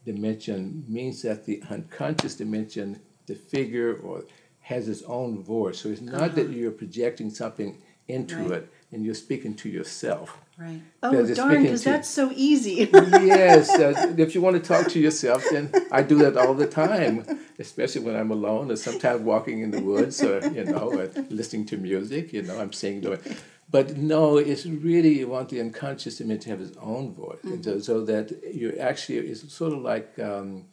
dimension 0.06 0.84
means 0.88 1.21
that 1.21 1.45
the 1.45 1.62
unconscious 1.69 2.36
dimension, 2.36 2.99
the 3.28 3.36
figure 3.36 3.95
or 3.97 4.25
has 4.62 4.88
its 4.88 5.04
own 5.04 5.43
voice. 5.43 5.80
So 5.80 5.89
it's 5.89 6.02
not 6.02 6.15
uh-huh. 6.15 6.36
that 6.36 6.49
you're 6.49 6.71
projecting 6.71 7.30
something 7.30 7.78
into 8.08 8.38
right. 8.38 8.52
it 8.52 8.73
and 8.91 9.06
you're 9.06 9.15
speaking 9.15 9.56
to 9.56 9.69
yourself. 9.69 10.38
Right. 10.60 10.82
Oh, 11.02 11.26
darn, 11.34 11.63
because 11.63 11.86
that's 11.86 12.10
so 12.10 12.34
easy. 12.36 12.89
yes. 12.93 13.69
Uh, 13.69 14.13
if 14.17 14.36
you 14.36 14.41
want 14.41 14.62
to 14.62 14.62
talk 14.62 14.89
to 14.89 15.00
yourself, 15.00 15.45
then 15.50 15.72
I 15.89 16.04
do 16.04 16.17
that 16.17 16.36
all 16.36 16.54
the 16.54 16.67
time, 16.67 17.24
especially 17.58 18.02
when 18.02 18.17
I'm 18.17 18.30
alone 18.30 18.69
or 18.69 18.76
sometimes 18.76 19.22
walking 19.22 19.62
in 19.62 19.72
the 19.72 19.82
woods 19.82 20.22
or, 20.22 20.45
you 20.50 20.65
know, 20.65 20.91
or 20.91 21.06
listening 21.30 21.65
to 21.67 21.78
music. 21.78 22.34
You 22.34 22.41
know, 22.41 22.60
I'm 22.60 22.74
singing 22.74 23.02
to 23.04 23.13
it. 23.13 23.38
But 23.72 23.95
no, 23.95 24.36
it's 24.36 24.65
really 24.65 25.19
you 25.19 25.30
want 25.30 25.48
the 25.48 25.62
unconscious 25.62 26.17
dimension 26.17 26.52
to 26.52 26.58
have 26.58 26.67
its 26.67 26.78
own 26.82 27.13
voice, 27.13 27.38
mm-hmm. 27.45 27.62
so, 27.62 27.80
so, 27.80 28.04
that 28.06 28.32
you 28.52 28.76
actually 28.80 29.19
it's 29.19 29.54
sort 29.54 29.74
of 29.74 29.80
like 29.80 30.17
um, 30.17 30.65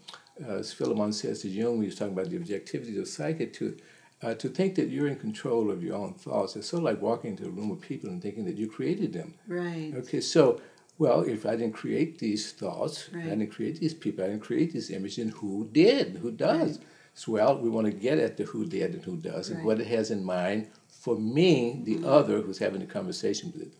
uh, 0.42 0.54
as 0.54 0.72
Philemon 0.72 1.12
says 1.12 1.42
to 1.42 1.48
Jung 1.48 1.76
when 1.76 1.82
he's 1.82 1.94
talking 1.94 2.14
about 2.14 2.30
the 2.30 2.36
objectivity 2.36 2.98
of 2.98 3.06
psyche 3.06 3.46
to. 3.46 3.76
Uh, 4.22 4.34
to 4.34 4.48
think 4.48 4.74
that 4.76 4.88
you're 4.88 5.08
in 5.08 5.16
control 5.16 5.70
of 5.70 5.82
your 5.82 5.94
own 5.94 6.14
thoughts, 6.14 6.56
it's 6.56 6.68
sort 6.68 6.80
of 6.80 6.84
like 6.84 7.02
walking 7.02 7.32
into 7.32 7.44
a 7.46 7.50
room 7.50 7.70
of 7.70 7.80
people 7.80 8.08
and 8.08 8.22
thinking 8.22 8.46
that 8.46 8.56
you 8.56 8.66
created 8.66 9.12
them. 9.12 9.34
Right. 9.46 9.92
Okay, 9.94 10.20
so 10.22 10.60
well, 10.98 11.20
if 11.22 11.44
I 11.44 11.56
didn't 11.56 11.74
create 11.74 12.18
these 12.18 12.52
thoughts, 12.52 13.10
right. 13.12 13.26
I 13.26 13.28
didn't 13.30 13.50
create 13.52 13.78
these 13.80 13.92
people, 13.94 14.24
I 14.24 14.28
didn't 14.28 14.42
create 14.42 14.72
these 14.72 14.90
images, 14.90 15.16
then 15.16 15.28
who 15.28 15.68
did? 15.70 16.16
Who 16.16 16.30
does? 16.30 16.78
Right. 16.78 16.86
So, 17.14 17.32
well, 17.32 17.58
we 17.58 17.68
want 17.68 17.86
to 17.86 17.92
get 17.92 18.18
at 18.18 18.36
the 18.36 18.44
who 18.44 18.66
did 18.66 18.94
and 18.94 19.04
who 19.04 19.16
does 19.16 19.50
right. 19.50 19.56
and 19.56 19.66
what 19.66 19.80
it 19.80 19.86
has 19.86 20.10
in 20.10 20.24
mind 20.24 20.68
for 20.88 21.16
me, 21.16 21.82
the 21.84 21.96
mm-hmm. 21.96 22.06
other 22.06 22.40
who's 22.40 22.58
having 22.58 22.82
a 22.82 22.86
conversation 22.86 23.52
with 23.52 23.62
it. 23.62 23.72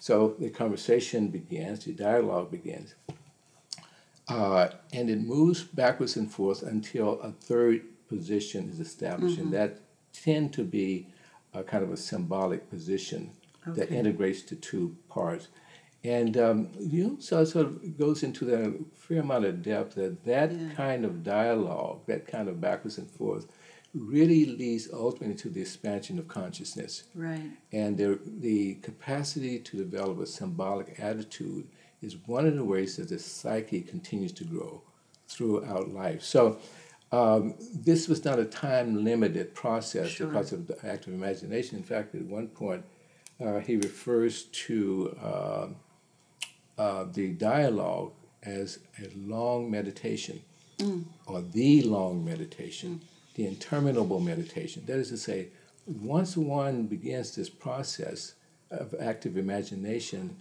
So 0.00 0.34
the 0.38 0.50
conversation 0.50 1.28
begins, 1.28 1.84
the 1.84 1.92
dialogue 1.92 2.50
begins, 2.50 2.94
uh, 4.28 4.68
and 4.92 5.08
it 5.08 5.20
moves 5.20 5.62
backwards 5.62 6.16
and 6.16 6.28
forth 6.30 6.62
until 6.62 7.20
a 7.20 7.30
third 7.30 7.82
position 8.08 8.68
is 8.68 8.80
established, 8.80 9.36
mm-hmm. 9.36 9.44
and 9.44 9.52
that 9.54 9.78
tend 10.12 10.52
to 10.54 10.64
be 10.64 11.08
a 11.54 11.62
kind 11.62 11.84
of 11.84 11.92
a 11.92 11.96
symbolic 11.96 12.70
position 12.70 13.30
okay. 13.66 13.80
that 13.80 13.90
integrates 13.90 14.42
the 14.42 14.56
two 14.56 14.96
parts. 15.08 15.48
And 16.04 16.36
um, 16.36 16.68
you 16.80 17.04
know, 17.04 17.16
so 17.20 17.40
it 17.40 17.46
sort 17.46 17.66
of 17.66 17.98
goes 17.98 18.22
into 18.22 18.44
that 18.46 18.84
fair 18.96 19.20
amount 19.20 19.44
of 19.44 19.62
depth 19.62 19.94
that 19.94 20.24
that 20.24 20.52
yeah. 20.52 20.70
kind 20.74 21.04
of 21.04 21.22
dialogue, 21.22 22.00
that 22.06 22.26
kind 22.26 22.48
of 22.48 22.60
backwards 22.60 22.98
and 22.98 23.08
forth, 23.08 23.46
really 23.94 24.46
leads 24.46 24.88
ultimately 24.92 25.36
to 25.36 25.48
the 25.48 25.60
expansion 25.60 26.18
of 26.18 26.26
consciousness. 26.26 27.04
Right. 27.14 27.50
And 27.72 27.96
the, 27.96 28.18
the 28.24 28.76
capacity 28.76 29.58
to 29.58 29.76
develop 29.76 30.20
a 30.20 30.26
symbolic 30.26 30.98
attitude 30.98 31.68
is 32.00 32.16
one 32.26 32.46
of 32.46 32.56
the 32.56 32.64
ways 32.64 32.96
that 32.96 33.10
the 33.10 33.18
psyche 33.18 33.82
continues 33.82 34.32
to 34.32 34.44
grow 34.44 34.82
throughout 35.28 35.90
life. 35.92 36.22
So 36.22 36.58
um, 37.12 37.54
this 37.74 38.08
was 38.08 38.24
not 38.24 38.38
a 38.38 38.44
time 38.44 39.04
limited 39.04 39.54
process 39.54 40.08
sure. 40.08 40.26
because 40.26 40.52
of 40.52 40.66
the 40.66 40.84
active 40.84 41.12
imagination. 41.12 41.76
In 41.76 41.84
fact, 41.84 42.14
at 42.14 42.22
one 42.22 42.48
point, 42.48 42.84
uh, 43.38 43.58
he 43.58 43.76
refers 43.76 44.44
to 44.44 45.16
uh, 45.22 45.66
uh, 46.78 47.04
the 47.12 47.28
dialogue 47.32 48.12
as 48.42 48.78
a 48.98 49.08
long 49.16 49.70
meditation 49.70 50.42
or 51.26 51.42
the 51.42 51.82
long 51.82 52.24
meditation, 52.24 53.00
the 53.34 53.46
interminable 53.46 54.18
meditation. 54.18 54.82
That 54.86 54.96
is 54.96 55.10
to 55.10 55.16
say, 55.16 55.48
once 55.86 56.36
one 56.36 56.86
begins 56.86 57.36
this 57.36 57.48
process 57.48 58.34
of 58.70 58.94
active 59.00 59.36
imagination, 59.36 60.36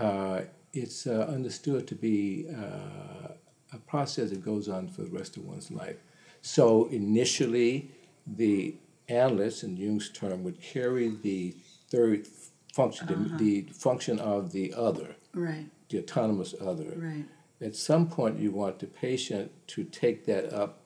uh, 0.00 0.42
it's 0.72 1.06
uh, 1.06 1.26
understood 1.28 1.86
to 1.88 1.94
be 1.94 2.46
uh, 2.50 3.34
a 3.72 3.78
process 3.86 4.30
that 4.30 4.44
goes 4.44 4.68
on 4.68 4.88
for 4.88 5.02
the 5.02 5.10
rest 5.10 5.36
of 5.36 5.44
one's 5.44 5.70
life. 5.70 5.96
So 6.44 6.88
initially, 6.90 7.90
the 8.26 8.74
analyst, 9.08 9.64
in 9.64 9.78
Jung's 9.78 10.10
term, 10.10 10.44
would 10.44 10.60
carry 10.60 11.08
the 11.08 11.56
third 11.88 12.26
function, 12.70 13.06
the, 13.06 13.14
uh-huh. 13.14 13.36
the 13.38 13.62
function 13.72 14.18
of 14.18 14.52
the 14.52 14.74
other, 14.74 15.16
Right. 15.32 15.64
the 15.88 16.00
autonomous 16.00 16.54
other. 16.60 16.92
Right. 16.96 17.24
At 17.62 17.74
some 17.76 18.08
point, 18.08 18.38
you 18.38 18.50
want 18.50 18.78
the 18.80 18.86
patient 18.86 19.52
to 19.68 19.84
take 19.84 20.26
that 20.26 20.52
up 20.52 20.80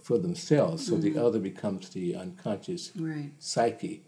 for 0.00 0.18
themselves, 0.18 0.88
so 0.88 0.96
the 0.96 1.10
mm-hmm. 1.10 1.24
other 1.24 1.38
becomes 1.38 1.90
the 1.90 2.16
unconscious 2.16 2.90
Right. 2.96 3.30
psyche. 3.38 4.02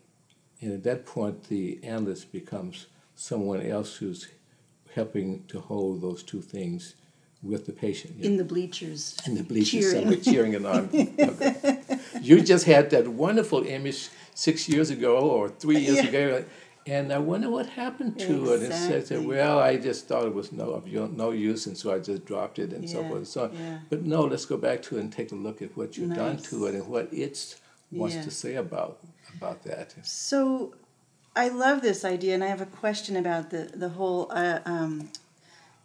And 0.60 0.72
at 0.72 0.82
that 0.82 1.06
point, 1.06 1.44
the 1.44 1.78
analyst 1.84 2.32
becomes 2.32 2.88
someone 3.14 3.62
else 3.62 3.98
who's 3.98 4.26
helping 4.96 5.44
to 5.44 5.60
hold 5.60 6.00
those 6.00 6.24
two 6.24 6.40
things 6.40 6.96
with 7.44 7.66
the 7.66 7.72
patient. 7.72 8.18
know. 8.18 8.26
In 8.26 8.36
the 8.36 8.44
bleachers. 8.44 9.16
In 9.26 9.34
the 9.34 9.42
bleachers, 9.42 9.84
cheering. 9.92 9.94
somewhere 10.00 10.16
cheering 10.20 10.52
it 10.54 10.64
on. 10.66 10.88
Okay. 11.30 11.80
You 12.20 12.40
just 12.40 12.64
had 12.66 12.90
that 12.90 13.06
wonderful 13.08 13.64
image 13.66 14.08
six 14.34 14.68
years 14.68 14.90
ago 14.90 15.18
or 15.18 15.48
three 15.48 15.78
years 15.78 15.96
Yeah. 15.98 16.08
ago, 16.08 16.44
and 16.86 17.12
I 17.12 17.18
wonder 17.18 17.50
what 17.50 17.66
happened 17.66 18.18
to 18.20 18.52
it. 18.52 18.62
And 18.62 18.72
it 18.72 18.76
says 18.76 19.08
that, 19.10 19.22
well, 19.22 19.58
I 19.58 19.76
just 19.76 20.06
thought 20.08 20.26
it 20.26 20.34
was 20.34 20.52
no 20.52 20.70
of 20.70 20.86
no 21.24 21.30
use, 21.30 21.66
and 21.66 21.76
so 21.76 21.92
I 21.92 21.98
just 21.98 22.24
dropped 22.24 22.58
it, 22.58 22.72
and 22.72 22.88
so 22.88 23.02
forth 23.02 23.16
and 23.16 23.28
so 23.28 23.44
on. 23.44 23.50
yeah. 23.54 23.78
But 23.90 24.02
no, 24.04 24.22
let's 24.24 24.46
go 24.46 24.56
back 24.56 24.82
to 24.82 24.96
it 24.96 25.00
and 25.00 25.12
take 25.12 25.30
a 25.32 25.34
look 25.46 25.60
at 25.62 25.76
what 25.76 25.96
you've 25.96 26.14
done 26.14 26.36
to 26.50 26.66
it 26.66 26.74
and 26.74 26.86
what 26.88 27.08
it 27.12 27.56
wants 27.90 28.16
Yeah. 28.16 28.22
to 28.22 28.30
say 28.30 28.54
about 28.54 28.98
about 29.36 29.64
that. 29.64 29.94
So, 30.06 30.74
I 31.36 31.48
love 31.48 31.82
this 31.82 32.04
idea, 32.04 32.32
and 32.34 32.44
I 32.44 32.48
have 32.54 32.60
a 32.60 32.66
question 32.82 33.16
about 33.16 33.50
the 33.50 33.62
the 33.74 33.90
whole 33.90 34.22
uh, 34.30 34.60
um, 34.64 35.10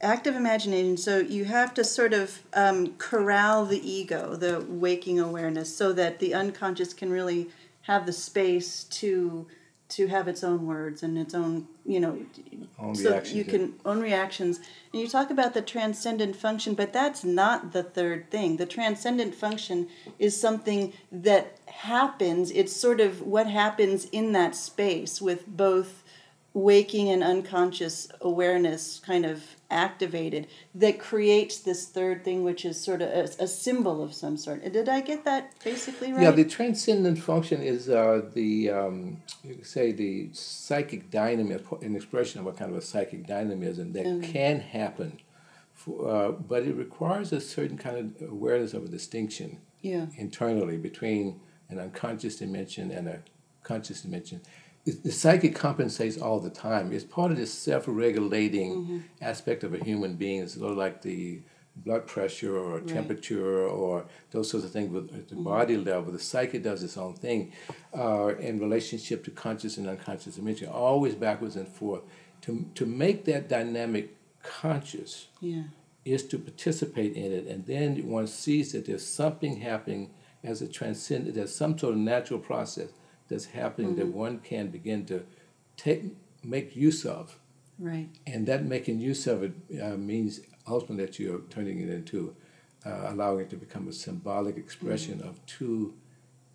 active 0.01 0.35
imagination. 0.35 0.97
So 0.97 1.19
you 1.19 1.45
have 1.45 1.73
to 1.75 1.83
sort 1.83 2.13
of 2.13 2.41
um, 2.53 2.93
corral 2.97 3.65
the 3.65 3.89
ego, 3.89 4.35
the 4.35 4.65
waking 4.67 5.19
awareness, 5.19 5.75
so 5.75 5.91
that 5.93 6.19
the 6.19 6.33
unconscious 6.33 6.93
can 6.93 7.11
really 7.11 7.49
have 7.83 8.05
the 8.05 8.13
space 8.13 8.83
to 8.85 9.47
to 9.89 10.05
have 10.05 10.27
its 10.27 10.43
own 10.43 10.67
words 10.67 11.01
and 11.01 11.17
its 11.17 11.33
own 11.33 11.67
you 11.83 11.99
know 11.99 12.19
Own 12.77 12.93
so 12.93 13.21
you 13.25 13.43
can 13.43 13.73
own 13.85 13.99
reactions. 13.99 14.59
And 14.93 15.01
you 15.01 15.07
talk 15.07 15.31
about 15.31 15.53
the 15.53 15.61
transcendent 15.61 16.35
function 16.35 16.75
but 16.75 16.93
that's 16.93 17.23
not 17.23 17.73
the 17.73 17.83
third 17.83 18.29
thing. 18.29 18.57
The 18.57 18.67
transcendent 18.67 19.33
function 19.33 19.87
is 20.19 20.39
something 20.39 20.93
that 21.11 21.57
happens. 21.65 22.51
It's 22.51 22.73
sort 22.73 23.01
of 23.01 23.21
what 23.21 23.47
happens 23.47 24.05
in 24.05 24.31
that 24.33 24.55
space 24.55 25.21
with 25.21 25.47
both 25.47 26.03
waking 26.53 27.09
and 27.09 27.23
unconscious 27.23 28.07
awareness 28.21 28.99
kind 28.99 29.25
of 29.25 29.55
activated 29.69 30.47
that 30.73 30.99
creates 30.99 31.59
this 31.59 31.87
third 31.87 32.23
thing 32.23 32.43
which 32.43 32.65
is 32.65 32.81
sort 32.83 33.01
of 33.01 33.09
a, 33.09 33.43
a 33.43 33.47
symbol 33.47 34.03
of 34.03 34.13
some 34.13 34.37
sort. 34.37 34.63
Did 34.71 34.89
i 34.89 35.01
get 35.01 35.25
that 35.25 35.53
basically 35.63 36.11
right? 36.11 36.23
Yeah, 36.23 36.31
the 36.31 36.45
transcendent 36.45 37.19
function 37.19 37.61
is 37.61 37.89
uh, 37.89 38.21
the 38.33 38.69
um, 38.69 39.21
you 39.43 39.55
could 39.55 39.65
say 39.65 39.91
the 39.91 40.29
psychic 40.33 41.09
dynamism, 41.11 41.65
an 41.81 41.95
expression 41.95 42.39
of 42.41 42.47
a 42.47 42.53
kind 42.53 42.71
of 42.71 42.77
a 42.77 42.81
psychic 42.81 43.27
dynamism 43.27 43.93
that 43.93 44.23
can 44.23 44.59
happen, 44.59 45.19
for, 45.73 46.09
uh, 46.09 46.31
but 46.31 46.63
it 46.63 46.75
requires 46.75 47.31
a 47.31 47.41
certain 47.41 47.77
kind 47.77 47.97
of 47.97 48.29
awareness 48.29 48.73
of 48.73 48.85
a 48.85 48.87
distinction 48.87 49.59
yeah. 49.81 50.07
internally 50.17 50.77
between 50.77 51.39
an 51.69 51.79
unconscious 51.79 52.37
dimension 52.37 52.91
and 52.91 53.07
a 53.07 53.19
conscious 53.63 54.01
dimension. 54.01 54.41
The, 54.91 55.11
psychic 55.11 55.55
compensates 55.55 56.17
all 56.17 56.39
the 56.39 56.49
time. 56.49 56.91
It's 56.93 57.03
part 57.03 57.31
of 57.31 57.37
this 57.37 57.53
self-regulating 57.53 58.69
Mm-hmm. 58.75 58.97
aspect 59.21 59.63
of 59.63 59.73
a 59.73 59.83
human 59.83 60.15
being. 60.15 60.41
It's 60.41 60.53
sort 60.55 60.71
of 60.71 60.77
like 60.77 61.01
the 61.01 61.41
blood 61.75 62.05
pressure 62.07 62.57
or 62.57 62.81
temperature 62.81 63.65
or 63.67 64.05
those 64.31 64.49
sorts 64.49 64.65
of 64.65 64.71
things 64.71 64.91
with 64.91 65.13
at 65.13 65.27
the 65.29 65.35
Mm-hmm. 65.35 65.43
body 65.43 65.77
level. 65.77 66.11
The 66.11 66.19
psyche 66.19 66.59
does 66.59 66.83
its 66.83 66.97
own 66.97 67.13
thing 67.13 67.51
uh, 67.97 68.27
in 68.39 68.59
relationship 68.59 69.23
to 69.25 69.31
conscious 69.31 69.77
and 69.77 69.87
unconscious 69.87 70.35
dimension, 70.35 70.67
always 70.69 71.15
backwards 71.15 71.55
and 71.55 71.67
forth. 71.67 72.01
To, 72.43 72.65
to 72.75 72.85
make 72.85 73.25
that 73.25 73.49
dynamic 73.49 74.15
conscious, 74.43 75.27
yeah 75.41 75.63
is 76.05 76.23
to 76.23 76.39
participate 76.39 77.13
in 77.13 77.31
it, 77.31 77.45
and 77.45 77.65
then 77.65 78.07
one 78.07 78.25
sees 78.25 78.71
that 78.71 78.85
there's 78.85 79.05
something 79.05 79.57
happening 79.57 80.09
as 80.43 80.61
a 80.61 80.67
transcendent, 80.67 81.35
there's 81.35 81.53
some 81.53 81.77
sort 81.77 81.93
of 81.93 81.99
natural 81.99 82.39
process 82.39 82.87
that's 83.29 83.45
happening 83.45 83.95
that 83.95 84.07
one 84.07 84.39
can 84.39 84.67
begin 84.69 85.05
to 85.05 85.25
take 85.77 86.03
make 86.43 86.75
use 86.75 87.05
of, 87.05 87.37
right. 87.77 88.09
And 88.25 88.47
that 88.47 88.65
making 88.65 88.99
use 88.99 89.27
of 89.27 89.43
it 89.43 89.53
uh, 89.81 89.97
means 89.97 90.41
ultimately 90.67 91.05
that 91.05 91.19
you're 91.19 91.41
turning 91.49 91.79
it 91.81 91.89
into 91.89 92.35
uh, 92.85 93.05
allowing 93.07 93.41
it 93.41 93.49
to 93.49 93.57
become 93.57 93.87
a 93.87 93.93
symbolic 93.93 94.57
expression 94.57 95.21
of 95.21 95.45
two 95.45 95.93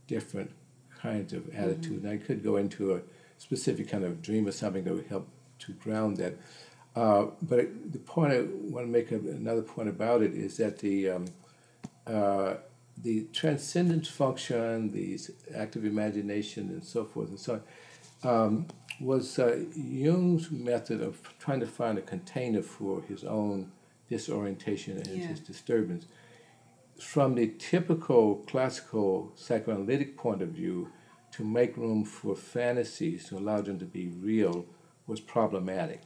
different 0.06 0.50
kinds 1.00 1.32
of 1.32 1.54
attitude. 1.54 2.02
And 2.02 2.10
I 2.10 2.16
could 2.16 2.42
go 2.42 2.56
into 2.56 2.94
a 2.94 3.00
specific 3.38 3.88
kind 3.88 4.04
of 4.04 4.22
dream 4.22 4.46
or 4.46 4.52
something 4.52 4.84
that 4.84 4.94
would 4.94 5.06
help 5.06 5.28
to 5.60 5.72
ground 5.72 6.16
that. 6.18 6.34
Uh, 6.96 7.26
but 7.42 7.92
the 7.92 7.98
point 7.98 8.32
I 8.32 8.42
want 8.42 8.86
to 8.86 8.92
make 8.92 9.10
a, 9.10 9.16
another 9.16 9.62
point 9.62 9.88
about 9.88 10.22
it 10.22 10.32
is 10.32 10.56
that 10.58 10.78
the 10.78 11.10
um, 11.10 11.26
uh, 12.06 12.54
the 13.02 13.26
transcendent 13.32 14.06
function, 14.06 14.90
the 14.92 15.18
active 15.54 15.84
imagination, 15.84 16.68
and 16.68 16.84
so 16.84 17.04
forth 17.04 17.28
and 17.28 17.38
so 17.38 17.60
on, 18.22 18.30
um, 18.30 18.66
was 19.00 19.38
uh, 19.38 19.64
Jung's 19.76 20.50
method 20.50 21.02
of 21.02 21.20
trying 21.38 21.60
to 21.60 21.66
find 21.66 21.98
a 21.98 22.02
container 22.02 22.62
for 22.62 23.02
his 23.02 23.24
own 23.24 23.72
disorientation 24.08 24.96
and 24.98 25.06
Yeah. 25.08 25.26
his 25.26 25.40
disturbance. 25.40 26.06
From 27.00 27.34
the 27.34 27.48
typical 27.58 28.36
classical 28.46 29.32
psychoanalytic 29.34 30.16
point 30.16 30.42
of 30.42 30.50
view, 30.50 30.90
to 31.32 31.42
make 31.44 31.76
room 31.76 32.04
for 32.04 32.36
fantasies 32.36 33.26
to 33.28 33.36
allow 33.36 33.60
them 33.60 33.76
to 33.80 33.84
be 33.84 34.06
real 34.06 34.64
was 35.08 35.18
problematic 35.20 36.00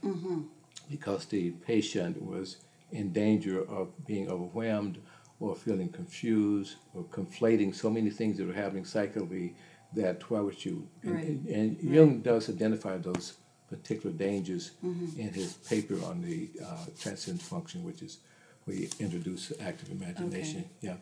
because 0.89 1.25
the 1.27 1.51
patient 1.51 2.19
was 2.19 2.57
in 2.91 3.13
danger 3.13 3.61
of 3.63 3.89
being 4.07 4.27
overwhelmed 4.27 4.97
or 5.39 5.55
feeling 5.55 5.89
confused 5.89 6.75
or 6.93 7.03
conflating 7.05 7.73
so 7.73 7.89
many 7.89 8.09
things 8.09 8.37
that 8.37 8.49
are 8.49 8.53
happening 8.53 8.85
psychically 8.85 9.55
that 9.93 10.29
why 10.29 10.39
would 10.39 10.63
you 10.65 10.87
and, 11.03 11.15
Right. 11.15 11.25
and, 11.27 11.47
and 11.47 11.93
Jung 11.93 12.19
does 12.21 12.49
identify 12.49 12.97
those 12.97 13.33
particular 13.69 14.15
dangers 14.15 14.71
in 14.83 15.29
his 15.33 15.53
paper 15.53 15.95
on 16.05 16.21
the 16.21 16.49
uh, 16.63 16.85
transcendent 16.99 17.41
function, 17.43 17.83
which 17.83 18.01
is 18.01 18.17
where 18.65 18.75
he 18.75 18.89
introduced 18.99 19.53
active 19.61 19.91
imagination. 19.91 20.65
Yeah. 20.81 20.95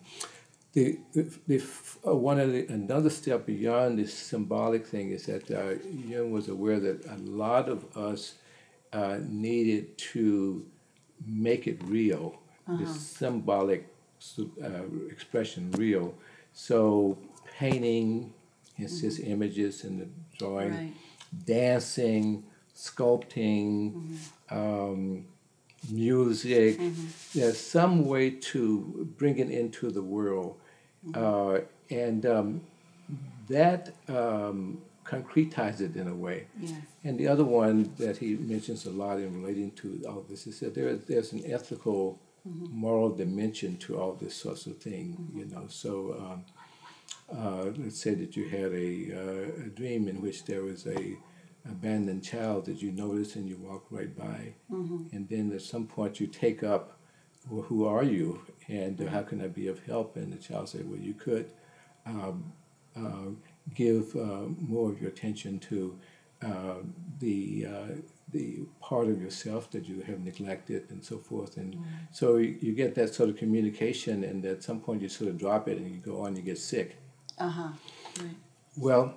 The, 0.73 0.99
the, 1.13 1.23
the 1.47 1.63
uh, 2.05 2.13
one 2.15 2.39
of 2.39 2.51
the, 2.51 2.67
another 2.67 3.09
step 3.09 3.45
beyond 3.45 3.97
this 3.99 4.13
symbolic 4.13 4.85
thing 4.85 5.09
is 5.11 5.25
that 5.25 5.49
uh, 5.49 5.75
Jung 6.07 6.31
was 6.31 6.49
aware 6.49 6.79
that 6.79 7.05
a 7.07 7.15
lot 7.17 7.67
of 7.69 7.85
us 7.97 8.35
uh, 8.93 9.17
needed 9.27 9.97
to 10.13 10.65
make 11.25 11.67
it 11.67 11.81
real, 11.85 12.39
this 12.67 12.93
symbolic 12.99 13.87
su- 13.87 13.96
uh, 14.63 14.83
expression 15.09 15.71
real. 15.71 16.13
So 16.53 17.17
painting, 17.57 18.33
his, 18.75 19.01
just 19.01 19.19
images 19.19 19.83
and 19.83 20.01
the 20.01 20.07
drawing, 20.37 20.73
Right. 20.73 20.93
dancing, 21.45 22.43
sculpting, 22.75 24.17
um, 24.49 25.25
music. 25.89 26.79
There's 27.33 27.59
some 27.59 28.05
way 28.05 28.31
to 28.31 29.07
bring 29.17 29.37
it 29.39 29.49
into 29.49 29.89
the 29.91 30.01
world. 30.01 30.59
Uh, 31.13 31.59
and 31.89 32.25
um, 32.25 32.61
that 33.47 33.93
um, 34.09 34.81
concretizes 35.05 35.81
it 35.81 35.95
in 35.95 36.07
a 36.07 36.15
way. 36.15 36.47
Yeah. 36.59 36.75
And 37.03 37.17
the 37.17 37.27
other 37.27 37.45
one 37.45 37.93
that 37.97 38.17
he 38.17 38.35
mentions 38.35 38.85
a 38.85 38.89
lot 38.91 39.17
in 39.19 39.41
relating 39.41 39.71
to 39.71 40.03
all 40.07 40.25
this 40.29 40.47
is 40.47 40.59
that 40.59 40.75
there, 40.75 40.95
there's 40.95 41.31
an 41.31 41.43
ethical, 41.45 42.19
moral 42.71 43.09
dimension 43.09 43.77
to 43.77 43.99
all 43.99 44.13
this 44.13 44.35
sorts 44.35 44.65
of 44.65 44.77
thing, 44.77 45.29
you 45.33 45.45
know. 45.45 45.65
So 45.67 46.15
um, 46.19 46.45
uh, 47.37 47.71
let's 47.77 48.01
say 48.01 48.13
that 48.15 48.35
you 48.35 48.47
had 48.47 48.71
a, 48.73 49.11
uh, 49.13 49.65
a 49.65 49.69
dream 49.69 50.07
in 50.07 50.21
which 50.21 50.45
there 50.45 50.63
was 50.63 50.87
a 50.87 51.17
abandoned 51.69 52.23
child 52.23 52.65
that 52.65 52.81
you 52.81 52.91
notice 52.91 53.35
and 53.35 53.47
you 53.47 53.57
walk 53.57 53.85
right 53.89 54.15
by, 54.17 54.53
and 55.11 55.27
then 55.29 55.51
at 55.51 55.61
some 55.61 55.85
point 55.85 56.19
you 56.19 56.27
take 56.27 56.63
up, 56.63 56.97
well, 57.49 57.63
who 57.63 57.85
are 57.85 58.03
you, 58.03 58.41
and 58.69 58.99
how 59.09 59.21
can 59.21 59.41
I 59.41 59.47
be 59.47 59.67
of 59.67 59.85
help? 59.85 60.15
And 60.15 60.31
the 60.31 60.37
child 60.37 60.69
said, 60.69 60.89
well, 60.89 60.99
you 60.99 61.13
could 61.13 61.51
um, 62.05 62.53
uh, 62.95 63.31
give 63.73 64.15
uh, 64.15 64.45
more 64.59 64.89
of 64.89 65.01
your 65.01 65.09
attention 65.09 65.59
to 65.59 65.99
uh, 66.41 66.75
the 67.19 67.65
uh, 67.65 67.87
the 68.31 68.59
part 68.81 69.07
of 69.07 69.21
yourself 69.21 69.71
that 69.71 69.87
you 69.87 70.01
have 70.01 70.19
neglected 70.19 70.83
and 70.89 71.03
so 71.03 71.17
forth 71.17 71.55
and 71.57 71.75
Mm. 71.75 71.83
so 72.11 72.37
you, 72.37 72.57
you 72.61 72.73
get 72.73 72.93
that 72.95 73.13
sort 73.15 73.29
of 73.29 73.37
communication 73.37 74.23
and 74.23 74.43
at 74.45 74.63
some 74.63 74.79
point 74.81 75.01
you 75.01 75.09
sort 75.09 75.29
of 75.29 75.37
drop 75.37 75.67
it 75.69 75.77
and 75.77 75.89
you 75.89 75.97
go 76.11 76.21
on 76.25 76.35
you 76.35 76.41
get 76.41 76.57
sick 76.57 76.97
Uh 77.37 77.49
huh. 77.49 77.69
Right. 78.19 78.35
well 78.77 79.13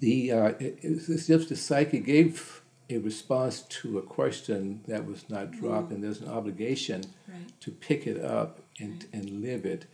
the 0.00 0.32
uh, 0.32 0.48
it, 0.58 0.78
it's 0.82 1.08
as 1.08 1.30
if 1.30 1.48
the 1.48 1.56
psyche 1.56 2.00
gave 2.00 2.62
a 2.90 2.98
response 2.98 3.62
to 3.62 3.98
a 3.98 4.02
question 4.02 4.80
that 4.86 5.04
was 5.04 5.28
not 5.28 5.50
dropped 5.52 5.90
and 5.92 6.02
there's 6.02 6.20
an 6.20 6.28
obligation 6.28 7.02
Right. 7.28 7.60
to 7.60 7.70
pick 7.70 8.06
it 8.06 8.20
up 8.24 8.60
and, 8.80 9.06
and 9.12 9.42
live 9.42 9.64
it 9.66 9.86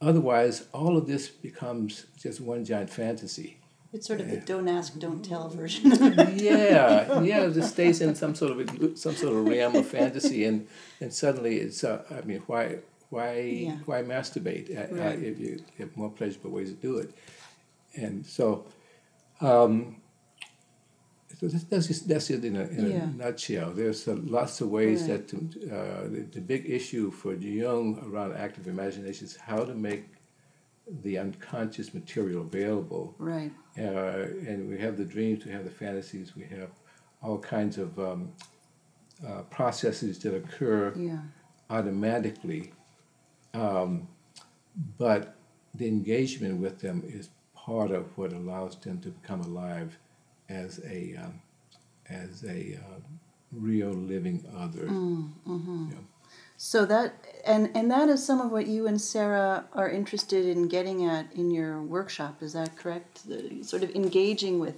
otherwise 0.00 0.64
all 0.72 0.96
of 0.96 1.06
this 1.06 1.28
becomes 1.28 2.06
just 2.18 2.40
one 2.40 2.64
giant 2.64 2.90
fantasy 2.90 3.58
It's 3.92 4.06
sort 4.06 4.20
of 4.20 4.30
the 4.30 4.38
don't 4.38 4.68
ask, 4.68 4.98
don't 4.98 5.22
tell 5.22 5.48
version. 5.50 5.90
yeah, 5.90 7.20
yeah, 7.30 7.42
it 7.42 7.52
just 7.54 7.72
stays 7.74 8.00
in 8.00 8.14
some 8.14 8.34
sort 8.34 8.52
of 8.52 8.98
some 8.98 9.14
sort 9.14 9.34
of 9.36 9.46
realm 9.46 9.74
of 9.76 9.86
fantasy, 9.86 10.44
and 10.44 10.66
and 11.00 11.12
suddenly 11.12 11.56
it's. 11.58 11.84
Uh, 11.84 12.02
I 12.10 12.22
mean, 12.22 12.42
why 12.46 12.78
why 13.10 13.40
Yeah. 13.40 13.76
why 13.84 14.02
masturbate 14.02 14.70
uh, 14.74 14.94
uh, 15.02 15.10
if 15.30 15.38
you 15.38 15.62
have 15.78 15.94
more 15.96 16.10
pleasurable 16.10 16.50
ways 16.52 16.70
to 16.70 16.76
do 16.76 16.98
it, 16.98 17.12
and 17.94 18.24
so. 18.26 18.64
Um, 19.40 19.96
so 21.40 21.48
that's, 21.48 21.64
that's, 21.64 21.86
just, 21.88 22.06
that's 22.06 22.30
it 22.30 22.44
in 22.44 22.54
a, 22.54 22.60
in 22.62 22.90
Yeah. 22.92 23.02
a 23.02 23.06
nutshell. 23.06 23.72
There's 23.72 24.06
uh, 24.06 24.14
lots 24.22 24.60
of 24.60 24.68
ways 24.70 25.02
Right. 25.08 25.26
that 25.26 25.34
uh, 25.72 26.02
the, 26.08 26.20
the 26.30 26.40
big 26.40 26.70
issue 26.70 27.10
for 27.10 27.34
Jung 27.34 27.98
around 28.06 28.36
active 28.36 28.68
imagination 28.68 29.26
is 29.26 29.34
how 29.36 29.64
to 29.64 29.74
make 29.74 30.04
the 31.02 31.18
unconscious 31.18 31.94
material 31.94 32.42
available 32.42 33.14
right. 33.18 33.52
uh, 33.78 33.82
and 34.46 34.68
we 34.68 34.78
have 34.78 34.96
the 34.96 35.04
dreams, 35.04 35.44
we 35.44 35.52
have 35.52 35.64
the 35.64 35.70
fantasies, 35.70 36.34
we 36.36 36.42
have 36.44 36.70
all 37.22 37.38
kinds 37.38 37.78
of 37.78 37.98
um, 37.98 38.32
uh, 39.26 39.42
processes 39.42 40.18
that 40.20 40.34
occur 40.34 40.92
Yeah. 40.96 41.18
automatically. 41.70 42.72
Um, 43.54 44.08
but 44.98 45.36
the 45.74 45.86
engagement 45.86 46.60
with 46.60 46.80
them 46.80 47.02
is 47.06 47.28
part 47.54 47.90
of 47.90 48.16
what 48.18 48.32
allows 48.32 48.76
them 48.76 49.00
to 49.00 49.10
become 49.10 49.40
alive 49.42 49.96
as 50.48 50.80
a 50.84 51.14
um, 51.16 51.40
as 52.08 52.44
a 52.44 52.76
uh, 52.76 52.98
real 53.52 53.90
living 53.90 54.44
other. 54.56 54.86
Yeah. 54.86 55.98
So 56.64 56.86
that 56.86 57.14
and 57.44 57.70
and 57.74 57.90
that 57.90 58.08
is 58.08 58.24
some 58.24 58.40
of 58.40 58.52
what 58.52 58.68
you 58.68 58.86
and 58.86 59.00
Sarah 59.00 59.64
are 59.72 59.90
interested 59.90 60.46
in 60.46 60.68
getting 60.68 61.04
at 61.04 61.26
in 61.34 61.50
your 61.50 61.82
workshop. 61.82 62.40
Is 62.40 62.52
that 62.52 62.76
correct? 62.76 63.26
The, 63.26 63.64
sort 63.64 63.82
of 63.82 63.90
engaging 63.96 64.60
with 64.60 64.76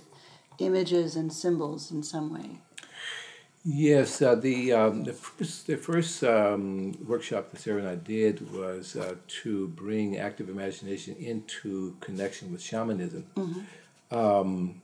images 0.59 1.15
and 1.15 1.31
symbols 1.31 1.91
in 1.91 2.03
some 2.03 2.33
way. 2.33 2.63
Yes, 3.67 4.23
uh, 4.23 4.35
the 4.35 4.73
um, 4.73 5.05
the 5.05 5.13
first, 5.13 5.67
the 5.67 5.77
first 5.77 6.25
um, 6.25 6.93
workshop 7.07 7.51
that 7.51 7.61
Sarah 7.61 7.81
and 7.81 7.89
I 7.89 7.97
did 7.97 8.51
was 8.51 8.97
uh, 8.97 9.17
to 9.43 9.69
bring 9.69 10.17
active 10.17 10.49
imagination 10.49 11.15
into 11.17 11.99
connection 12.01 12.51
with 12.51 12.63
shamanism. 12.63 13.27
Um, 14.11 14.81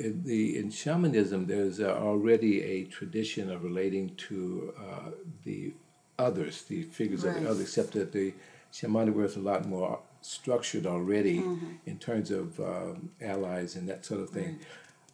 in 0.00 0.24
the 0.24 0.58
in 0.58 0.72
shamanism, 0.72 1.46
there's 1.46 1.78
uh, 1.78 1.96
already 1.96 2.60
a 2.64 2.86
tradition 2.86 3.52
of 3.52 3.62
relating 3.62 4.16
to 4.28 4.74
uh, 4.76 5.10
the 5.44 5.74
others, 6.20 6.62
the 6.62 6.82
figures 6.84 7.24
of 7.24 7.34
the 7.34 7.48
others, 7.50 7.60
except 7.62 7.92
that 7.92 8.12
the 8.12 8.34
shamanic 8.72 9.12
world 9.14 9.30
is 9.30 9.36
a 9.36 9.40
lot 9.40 9.66
more 9.66 10.00
structured 10.22 10.86
already 10.86 11.38
in 11.86 11.98
terms 11.98 12.30
of 12.30 12.60
um, 12.60 13.10
allies 13.20 13.74
and 13.76 13.88
that 13.88 14.04
sort 14.04 14.20
of 14.20 14.30
thing. 14.30 14.58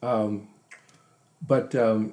Um, 0.02 0.48
but 1.46 1.74
um, 1.74 2.12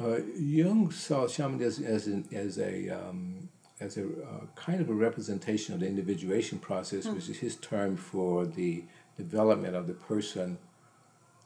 uh, 0.00 0.18
Jung 0.36 0.90
saw 0.90 1.28
shamanism 1.28 1.84
as 1.84 2.06
an, 2.06 2.26
as 2.32 2.58
a 2.58 2.88
um, 2.88 3.48
as 3.80 3.96
a 3.96 4.04
uh, 4.04 4.46
kind 4.56 4.80
of 4.80 4.88
a 4.90 4.94
representation 4.94 5.74
of 5.74 5.80
the 5.80 5.86
individuation 5.86 6.58
process, 6.58 7.06
which 7.06 7.28
is 7.28 7.38
his 7.38 7.56
term 7.56 7.96
for 7.96 8.44
the 8.46 8.84
development 9.16 9.74
of 9.74 9.86
the 9.86 9.94
person 9.94 10.58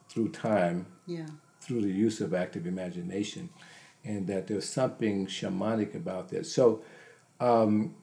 through 0.09 0.29
time, 0.29 0.85
Yeah. 1.07 1.27
through 1.61 1.81
the 1.81 1.91
use 1.91 2.19
of 2.21 2.33
active 2.33 2.67
imagination, 2.67 3.49
and 4.05 4.27
that 4.27 4.47
there's 4.47 4.69
something 4.69 5.25
shamanic 5.25 5.95
about 5.95 6.29
that. 6.29 6.45
So, 6.45 6.81
um, 7.39 7.95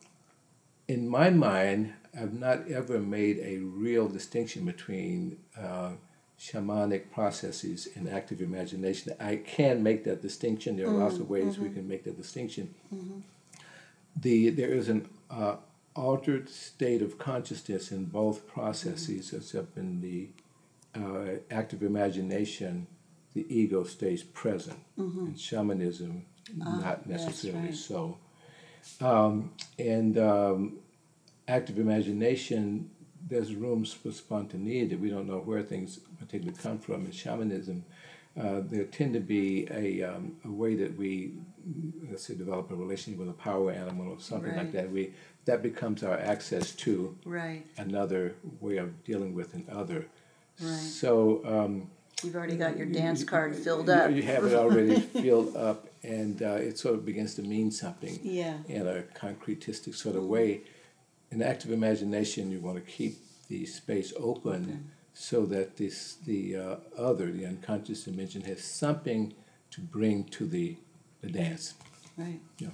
in 0.88 1.08
my 1.08 1.30
mind, 1.30 1.94
I've 2.18 2.34
not 2.34 2.68
ever 2.68 2.98
made 2.98 3.38
a 3.38 3.58
real 3.58 4.08
distinction 4.08 4.66
between 4.66 5.38
uh, 5.58 5.92
shamanic 6.38 7.10
processes 7.10 7.88
and 7.94 8.08
active 8.08 8.40
imagination. 8.40 9.14
I 9.20 9.36
can 9.36 9.82
make 9.82 10.04
that 10.04 10.20
distinction. 10.20 10.76
There 10.76 10.88
are 10.88 10.92
lots 10.92 11.18
of 11.18 11.30
ways 11.30 11.58
we 11.58 11.70
can 11.70 11.88
make 11.88 12.04
that 12.04 12.16
distinction. 12.16 12.74
The 14.16 14.50
there 14.50 14.68
is 14.68 14.88
an 14.88 15.08
uh, 15.30 15.56
altered 15.94 16.48
state 16.48 17.00
of 17.00 17.18
consciousness 17.18 17.92
in 17.92 18.06
both 18.06 18.46
processes, 18.46 19.32
except 19.32 19.76
in 19.76 20.00
the 20.00 20.28
uh, 20.94 21.38
active 21.50 21.82
imagination, 21.82 22.86
the 23.34 23.46
ego 23.48 23.84
stays 23.84 24.22
present. 24.22 24.78
In 24.98 25.34
shamanism, 25.36 26.24
not 26.56 26.68
Mm-hmm. 27.02 27.10
that's 27.10 27.24
necessarily 27.26 27.66
right. 27.68 27.74
so. 27.74 28.18
Um, 29.00 29.52
and 29.78 30.18
um, 30.18 30.78
active 31.48 31.78
imagination, 31.78 32.90
there's 33.28 33.54
rooms 33.54 33.92
for 33.92 34.10
spontaneity. 34.12 34.96
We 34.96 35.08
don't 35.10 35.26
know 35.28 35.38
where 35.38 35.62
things 35.62 35.98
particularly 36.18 36.58
come 36.58 36.78
from. 36.78 37.06
In 37.06 37.12
shamanism, 37.12 37.84
uh, 38.38 38.60
there 38.64 38.84
tend 38.84 39.14
to 39.14 39.20
be 39.20 39.66
a, 39.70 40.02
um, 40.02 40.36
a 40.44 40.50
way 40.50 40.74
that 40.76 40.96
we, 40.98 41.32
let's 42.10 42.26
say, 42.26 42.34
develop 42.34 42.70
a 42.70 42.74
relationship 42.74 43.20
with 43.20 43.28
a 43.28 43.32
power 43.34 43.70
animal 43.72 44.08
or 44.12 44.20
something 44.20 44.50
Right. 44.50 44.58
like 44.58 44.72
that. 44.72 44.90
We 44.90 45.14
that 45.44 45.60
becomes 45.62 46.02
our 46.04 46.16
access 46.18 46.70
to 46.76 47.16
Right. 47.24 47.66
another 47.76 48.34
way 48.60 48.76
of 48.76 49.02
dealing 49.04 49.34
with 49.34 49.54
an 49.54 49.66
other. 49.70 50.06
Right. 50.60 50.68
So 51.00 51.42
um, 51.44 51.90
You've 52.22 52.36
already 52.36 52.56
got 52.56 52.76
your 52.76 52.86
dance 52.86 53.24
card 53.24 53.54
filled 53.56 53.90
up. 53.90 54.10
You 54.12 54.22
have 54.22 54.44
it 54.44 54.54
already 54.54 55.00
filled 55.22 55.56
up, 55.56 55.88
and 56.02 56.40
uh, 56.42 56.54
it 56.54 56.78
sort 56.78 56.94
of 56.94 57.04
begins 57.04 57.34
to 57.36 57.42
mean 57.42 57.70
something 57.70 58.18
Yeah. 58.22 58.58
in 58.68 58.86
a 58.86 59.02
concretistic 59.14 59.94
sort 59.94 60.16
of 60.16 60.24
way. 60.24 60.62
In 61.30 61.42
active 61.42 61.70
imagination, 61.72 62.50
you 62.50 62.60
want 62.60 62.76
to 62.76 62.82
keep 62.90 63.18
the 63.48 63.66
space 63.66 64.12
open 64.18 64.90
so 65.14 65.44
that 65.46 65.76
this 65.76 66.14
the 66.26 66.56
uh, 66.56 66.76
other, 66.96 67.30
the 67.30 67.44
unconscious 67.46 68.04
dimension, 68.04 68.42
has 68.42 68.62
something 68.62 69.34
to 69.70 69.80
bring 69.80 70.24
to 70.24 70.46
the 70.46 70.76
the 71.22 71.28
dance. 71.30 71.74
Right. 72.16 72.40
Yeah. 72.58 72.68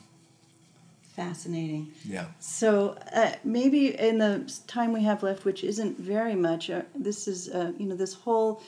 Fascinating. 1.15 1.93
Yeah. 2.05 2.27
So 2.39 2.97
uh, 3.13 3.33
maybe 3.45 3.99
in 3.99 4.19
the 4.19 4.53
time 4.69 4.93
we 4.93 5.03
have 5.03 5.23
left, 5.23 5.45
which 5.45 5.65
isn't 5.65 5.99
very 5.99 6.37
much, 6.37 6.71
uh, 6.71 6.83
this 6.95 7.27
is 7.27 7.49
uh, 7.49 7.73
you 7.79 7.87
know 7.87 7.97
this 7.97 8.15
whole 8.15 8.63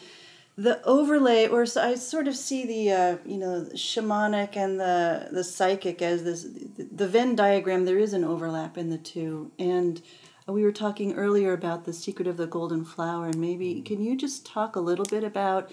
the 0.57 0.83
overlay, 0.85 1.47
or 1.47 1.65
so 1.65 1.83
I 1.83 1.95
sort 1.95 2.29
of 2.29 2.37
see 2.37 2.67
the 2.67 2.93
uh, 2.93 3.17
you 3.25 3.39
know 3.39 3.67
shamanic 3.75 4.57
and 4.57 4.79
the 4.79 5.29
the 5.31 5.45
psychic 5.45 6.03
as 6.03 6.25
this 6.25 6.47
the 6.77 7.09
Venn 7.09 7.35
diagram. 7.35 7.85
There 7.85 7.99
is 7.99 8.13
an 8.13 8.25
overlap 8.25 8.77
in 8.77 8.91
the 8.91 8.99
two, 8.99 9.53
and 9.59 10.03
we 10.47 10.63
were 10.63 10.73
talking 10.73 11.15
earlier 11.15 11.53
about 11.53 11.85
the 11.85 11.93
secret 11.93 12.29
of 12.29 12.37
the 12.37 12.47
golden 12.47 12.85
flower, 12.85 13.27
and 13.27 13.41
maybe 13.41 13.81
can 13.83 14.03
you 14.03 14.17
just 14.17 14.45
talk 14.45 14.77
a 14.77 14.81
little 14.81 15.07
bit 15.07 15.25
about 15.25 15.71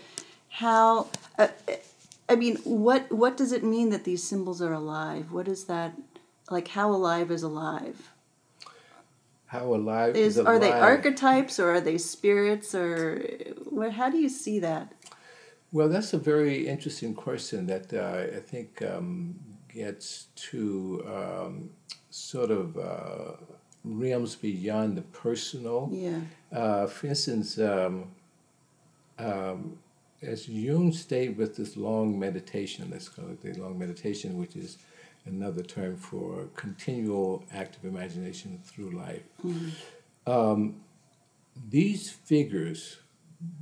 how. 0.49 1.07
Uh, 1.37 1.47
I 2.29 2.35
mean, 2.35 2.57
what 2.57 3.11
what 3.11 3.37
does 3.37 3.51
it 3.53 3.63
mean 3.63 3.89
that 3.89 4.03
these 4.03 4.23
symbols 4.23 4.61
are 4.61 4.73
alive? 4.73 5.31
What 5.31 5.47
is 5.47 5.65
that 5.65 5.93
like? 6.51 6.67
How 6.69 6.91
alive 6.91 7.31
is 7.31 7.43
alive? 7.43 8.11
How 9.47 9.73
alive 9.73 10.15
Is 10.15 10.37
is 10.37 10.45
are 10.45 10.59
they 10.59 10.71
archetypes 10.71 11.57
or 11.59 11.71
are 11.71 11.81
they 11.81 11.97
spirits 11.97 12.75
or 12.75 13.21
what? 13.69 13.93
How 13.93 14.09
do 14.09 14.17
you 14.17 14.29
see 14.29 14.59
that? 14.59 14.93
Well, 15.71 15.87
that's 15.89 16.13
a 16.13 16.17
very 16.17 16.67
interesting 16.67 17.13
question 17.13 17.65
that 17.67 17.93
uh, 17.93 18.37
I 18.37 18.39
think 18.41 18.81
um, 18.81 19.39
gets 19.73 20.27
to 20.51 21.03
um, 21.07 21.69
sort 22.09 22.51
of 22.51 22.77
uh, 22.77 23.37
realms 23.85 24.35
beyond 24.35 24.97
the 24.97 25.01
personal. 25.01 25.89
Yeah. 25.91 26.19
Uh, 26.51 26.87
for 26.87 27.07
instance, 27.07 27.57
um, 27.57 28.11
um, 29.17 29.77
as 30.21 30.49
Jung 30.49 30.91
stayed 30.91 31.37
with 31.37 31.55
this 31.55 31.77
long 31.77 32.19
meditation, 32.19 32.89
let's 32.91 33.07
call 33.07 33.29
it 33.29 33.41
the 33.41 33.53
long 33.61 33.77
meditation, 33.77 34.37
which 34.37 34.55
is 34.55 34.77
another 35.27 35.63
term 35.63 35.97
for 35.97 36.47
continual 36.55 37.43
active 37.53 37.85
imagination 37.85 38.59
through 38.63 38.91
life. 38.91 39.23
Um, 40.25 40.81
these 41.69 42.09
figures 42.09 42.97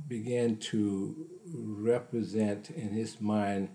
began 0.08 0.56
to 0.56 1.26
represent 1.54 2.70
in 2.70 2.90
his 2.90 3.20
mind 3.20 3.68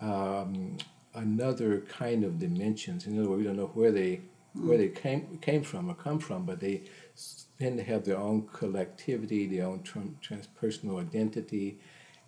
um, 0.00 0.78
another 1.14 1.80
kind 1.80 2.24
of 2.24 2.38
dimensions. 2.38 3.06
In 3.06 3.18
other 3.18 3.28
words, 3.28 3.40
we 3.40 3.44
don't 3.44 3.56
know 3.56 3.70
where 3.74 3.92
they 3.92 4.20
where 4.54 4.78
they 4.78 4.88
came 4.88 5.38
came 5.40 5.62
from 5.62 5.88
or 5.88 5.94
come 5.94 6.18
from, 6.18 6.44
but 6.44 6.60
they 6.60 6.82
tend 7.58 7.78
to 7.78 7.84
have 7.84 8.04
their 8.04 8.18
own 8.18 8.48
collectivity, 8.52 9.46
their 9.46 9.66
own 9.66 9.80
tran- 9.80 10.14
transpersonal 10.20 11.00
identity, 11.00 11.78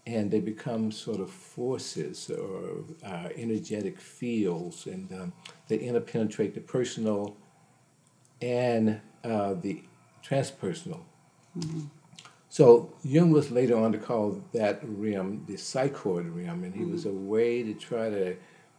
and 0.07 0.31
they 0.31 0.41
become 0.41 0.91
sort 0.91 1.21
of 1.21 1.31
forces 1.31 2.29
or 2.31 2.85
uh, 3.05 3.29
energetic 3.37 4.01
fields, 4.01 4.87
and 4.87 5.13
um, 5.13 5.33
they 5.69 5.79
interpenetrate 5.79 6.55
the 6.55 6.61
personal 6.61 7.37
and 8.41 9.01
uh, 9.25 9.55
the 9.55 9.83
transpersonal. 10.27 11.01
So 12.49 12.93
Jung 13.03 13.31
was 13.31 13.51
later 13.51 13.77
on 13.77 13.93
to 13.93 13.99
call 13.99 14.43
that 14.53 14.81
realm 14.83 15.45
the 15.47 15.55
psychoid 15.55 16.35
realm, 16.35 16.65
and 16.65 16.75
he 16.75 16.85
was 16.85 17.07
a 17.07 17.13
way 17.13 17.63
to 17.63 17.73
try 17.75 18.11
to 18.11 18.37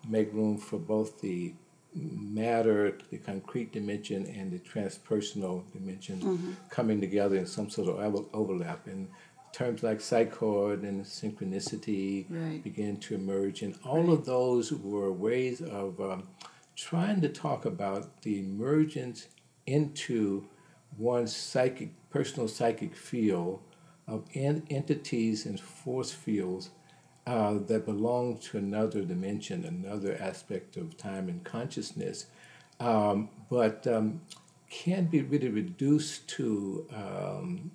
make 0.07 0.33
room 0.33 0.57
for 0.57 0.77
both 0.77 1.21
the 1.21 1.53
matter, 1.95 2.97
the 3.11 3.17
concrete 3.17 3.71
dimension, 3.71 4.25
and 4.25 4.51
the 4.51 4.59
transpersonal 4.59 5.63
dimension 5.71 6.57
coming 6.69 6.99
together 6.99 7.37
in 7.37 7.45
some 7.45 7.69
sort 7.69 7.87
of 7.89 8.27
overlap. 8.33 8.87
And 8.87 9.07
terms 9.53 9.83
like 9.83 9.99
psychoid 9.99 10.83
and 10.83 11.05
synchronicity 11.05 12.25
Right. 12.29 12.61
began 12.63 12.97
to 12.97 13.15
emerge, 13.15 13.61
and 13.61 13.75
all 13.85 14.11
of 14.11 14.25
those 14.25 14.71
were 14.73 15.11
ways 15.13 15.61
of 15.61 16.01
um, 16.01 16.27
trying 16.75 17.21
to 17.21 17.29
talk 17.29 17.63
about 17.65 18.21
the 18.23 18.39
emergence 18.39 19.27
into 19.65 20.45
one's 20.97 21.35
psychic, 21.35 21.89
personal 22.09 22.47
psychic 22.47 22.95
field 22.95 23.61
of 24.07 24.25
en- 24.33 24.63
entities 24.69 25.45
and 25.45 25.59
force 25.59 26.11
fields 26.11 26.71
uh, 27.25 27.53
that 27.67 27.85
belong 27.85 28.37
to 28.37 28.57
another 28.57 29.01
dimension, 29.05 29.63
another 29.63 30.17
aspect 30.19 30.75
of 30.75 30.97
time 30.97 31.29
and 31.29 31.43
consciousness, 31.45 32.25
um, 32.81 33.29
but 33.49 33.87
um, 33.87 34.19
can't 34.69 35.09
be 35.09 35.21
really 35.21 35.47
reduced 35.49 36.27
to 36.27 36.85
um, 36.93 37.71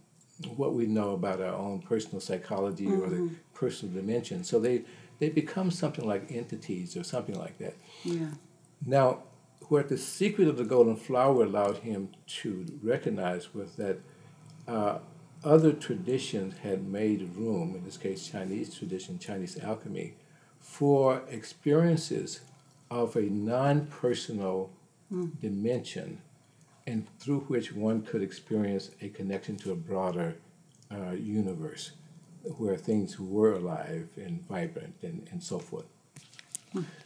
what 0.57 0.75
we 0.75 0.87
know 0.87 1.13
about 1.13 1.41
our 1.41 1.55
own 1.55 1.81
personal 1.81 2.21
psychology 2.21 2.87
or 2.87 3.09
the 3.09 3.31
personal 3.55 3.95
dimension. 3.95 4.45
So 4.45 4.61
they, 4.61 4.85
they 5.19 5.29
become 5.29 5.71
something 5.71 6.07
like 6.07 6.31
entities 6.31 6.97
or 6.97 7.03
something 7.03 7.39
like 7.39 7.59
that. 7.59 7.75
Yeah. 8.05 8.29
Now, 8.85 9.23
what 9.69 9.89
the 9.89 9.99
secret 9.99 10.49
of 10.49 10.57
the 10.57 10.65
golden 10.65 10.97
flower 10.97 11.43
allowed 11.43 11.79
him 11.79 12.11
to 12.27 12.67
recognize 12.83 13.53
was 13.53 13.75
that 13.77 13.99
uh, 14.67 14.99
other 15.45 15.73
traditions 15.73 16.59
had 16.59 16.87
made 16.87 17.35
room, 17.37 17.75
in 17.75 17.85
this 17.85 17.97
case, 17.97 18.29
Chinese 18.29 18.75
tradition, 18.75 19.19
Chinese 19.19 19.59
alchemy, 19.63 20.15
for 20.61 21.23
experiences 21.29 22.41
of 22.91 23.17
a 23.17 23.23
non 23.23 23.87
personal 23.87 24.71
dimension 25.41 26.21
and 26.89 27.07
through 27.21 27.41
which 27.53 27.69
one 27.75 27.99
could 28.03 28.23
experience 28.23 28.91
a 29.07 29.09
connection 29.19 29.55
to 29.63 29.73
a 29.73 29.75
broader 29.91 30.31
uh, 30.91 31.11
universe 31.13 31.85
where 32.57 32.77
things 32.77 33.21
were 33.21 33.53
alive 33.53 34.09
and 34.17 34.35
vibrant 34.49 34.95
and, 35.03 35.29
and 35.31 35.43
so 35.43 35.59
forth. 35.59 35.85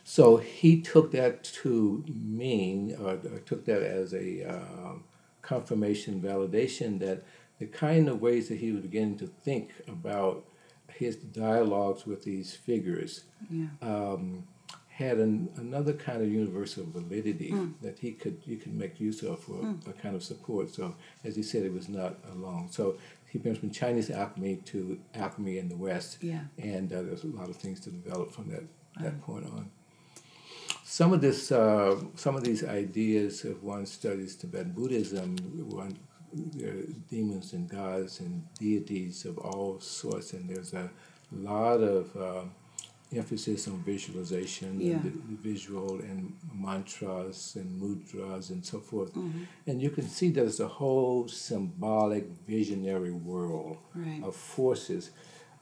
So 0.04 0.36
he 0.36 0.80
took 0.92 1.12
that 1.12 1.44
to 1.62 2.04
mean, 2.06 2.94
or, 3.00 3.12
or 3.32 3.38
took 3.50 3.64
that 3.66 3.82
as 3.82 4.12
a 4.12 4.28
uh, 4.56 4.94
confirmation, 5.40 6.20
validation 6.20 6.98
that 7.00 7.22
the 7.58 7.66
kind 7.66 8.08
of 8.08 8.20
ways 8.20 8.48
that 8.48 8.58
he 8.58 8.70
was 8.72 8.82
beginning 8.82 9.18
to 9.18 9.26
think 9.26 9.70
about 9.88 10.44
his 10.92 11.16
dialogues 11.16 12.06
with 12.06 12.22
these 12.22 12.54
figures 12.54 13.24
Yeah. 13.50 13.66
um, 13.80 14.44
had 15.02 15.18
an, 15.18 15.48
another 15.56 15.92
kind 15.92 16.22
of 16.22 16.28
universal 16.30 16.84
validity 16.86 17.54
that 17.82 17.98
he 17.98 18.12
could 18.12 18.38
you 18.46 18.56
could 18.56 18.74
make 18.74 19.00
use 19.00 19.22
of 19.22 19.40
for 19.40 19.60
a 19.88 19.92
kind 19.92 20.14
of 20.16 20.22
support. 20.22 20.70
So 20.70 20.94
as 21.24 21.36
he 21.36 21.42
said, 21.42 21.62
it 21.64 21.72
was 21.72 21.88
not 21.88 22.16
alone. 22.32 22.68
So 22.70 22.96
he 23.30 23.38
went 23.38 23.58
from 23.58 23.70
Chinese 23.70 24.10
alchemy 24.10 24.56
to 24.72 24.98
alchemy 25.14 25.58
in 25.58 25.68
the 25.68 25.76
West, 25.76 26.18
Yeah. 26.22 26.40
and 26.58 26.92
uh, 26.92 27.02
there's 27.02 27.24
a 27.24 27.28
lot 27.28 27.48
of 27.48 27.56
things 27.56 27.80
to 27.80 27.90
develop 27.90 28.32
from 28.32 28.48
that 28.50 28.64
that 29.02 29.20
point 29.22 29.46
on. 29.46 29.70
Some 30.84 31.12
of 31.14 31.20
this, 31.22 31.50
uh, 31.50 31.98
some 32.16 32.36
of 32.36 32.44
these 32.44 32.62
ideas, 32.64 33.44
if 33.46 33.62
one 33.62 33.86
studies 33.86 34.36
Tibetan 34.36 34.72
Buddhism, 34.72 35.36
one 35.70 35.96
there 36.34 36.70
are 36.72 36.82
demons 37.10 37.52
and 37.52 37.68
gods 37.68 38.20
and 38.20 38.42
deities 38.58 39.24
of 39.24 39.38
all 39.38 39.80
sorts, 39.80 40.32
and 40.34 40.48
there's 40.48 40.72
a 40.74 40.90
lot 41.32 41.78
of 41.80 42.14
uh, 42.16 42.44
emphasis 43.14 43.68
on 43.68 43.78
visualization, 43.82 44.80
Yeah. 44.80 44.92
and 44.94 45.02
the, 45.04 45.10
the 45.10 45.36
visual, 45.52 46.00
and 46.00 46.32
mantras 46.54 47.56
and 47.56 47.80
mudras 47.82 48.50
and 48.50 48.64
so 48.64 48.78
forth. 48.80 49.12
And 49.66 49.80
you 49.82 49.90
can 49.90 50.08
see 50.08 50.30
there's 50.30 50.60
a 50.60 50.68
whole 50.68 51.28
symbolic, 51.28 52.24
visionary 52.46 53.12
world 53.12 53.76
Right. 53.94 54.22
of 54.22 54.34
forces. 54.36 55.10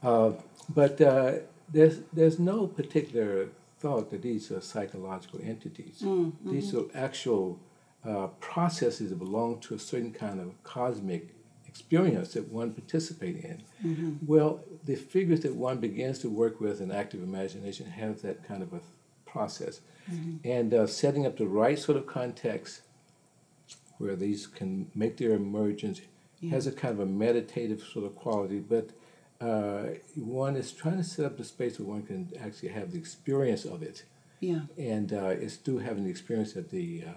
Uh, 0.02 0.32
but 0.74 1.00
uh, 1.00 1.32
there's, 1.72 1.98
there's 2.12 2.38
no 2.38 2.66
particular 2.66 3.48
thought 3.80 4.10
that 4.10 4.22
these 4.22 4.50
are 4.50 4.60
psychological 4.60 5.40
entities. 5.42 6.02
These 6.44 6.74
are 6.74 6.84
actual 6.94 7.58
uh, 8.04 8.28
processes 8.40 9.10
that 9.10 9.18
belong 9.18 9.60
to 9.60 9.74
a 9.74 9.78
certain 9.78 10.12
kind 10.12 10.40
of 10.40 10.48
cosmic 10.62 11.34
experience 11.66 12.32
that 12.34 12.48
one 12.52 12.72
participates 12.72 13.44
in. 13.44 14.18
Well, 14.26 14.60
the 14.84 14.94
figures 14.96 15.40
that 15.40 15.54
one 15.54 15.78
begins 15.78 16.18
to 16.20 16.28
work 16.30 16.60
with 16.60 16.80
in 16.80 16.90
active 16.90 17.22
imagination 17.22 17.86
have 17.86 18.22
that 18.22 18.46
kind 18.46 18.62
of 18.62 18.72
a 18.72 18.80
process. 19.26 19.80
And 20.44 20.74
uh, 20.74 20.86
setting 20.88 21.24
up 21.24 21.36
the 21.36 21.46
right 21.46 21.78
sort 21.78 21.96
of 21.96 22.06
context 22.06 22.80
where 23.98 24.16
these 24.16 24.46
can 24.46 24.90
make 24.94 25.18
their 25.18 25.32
emergence 25.34 26.00
has 26.50 26.66
a 26.66 26.72
kind 26.72 26.94
of 26.94 27.00
a 27.00 27.06
meditative 27.06 27.82
sort 27.82 28.06
of 28.06 28.16
quality, 28.16 28.58
but 28.60 28.90
uh, 29.42 29.94
one 30.16 30.56
is 30.56 30.72
trying 30.72 30.96
to 30.96 31.04
set 31.04 31.26
up 31.26 31.36
the 31.36 31.44
space 31.44 31.78
where 31.78 31.86
one 31.88 32.02
can 32.02 32.30
actually 32.40 32.70
have 32.70 32.92
the 32.92 32.98
experience 32.98 33.64
of 33.66 33.82
it, 33.82 34.04
Yeah. 34.40 34.62
and 34.78 35.12
uh, 35.12 35.26
it's 35.28 35.56
through 35.56 35.78
having 35.78 36.04
the 36.04 36.10
experience 36.10 36.54
that 36.54 36.70
the 36.70 37.04
uh, 37.06 37.12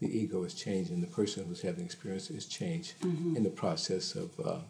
the 0.00 0.06
ego 0.18 0.44
is 0.44 0.54
changed, 0.54 0.90
and 0.92 1.02
the 1.02 1.08
person 1.08 1.44
who's 1.46 1.60
having 1.62 1.80
the 1.80 1.84
experience 1.84 2.30
is 2.30 2.46
changed 2.46 2.94
in 3.02 3.42
the 3.42 3.50
process 3.50 4.14
of 4.14 4.30
uh, 4.40 4.60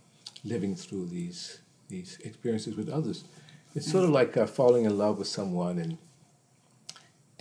living 0.44 0.74
through 0.74 1.06
these 1.06 1.59
these 1.90 2.18
experiences 2.24 2.76
with 2.76 2.88
others. 2.88 3.24
It's 3.74 3.90
sort 3.90 4.04
of 4.04 4.10
like 4.10 4.36
uh, 4.36 4.46
falling 4.46 4.84
in 4.84 4.96
love 4.96 5.18
with 5.18 5.28
someone 5.28 5.78
and 5.78 5.98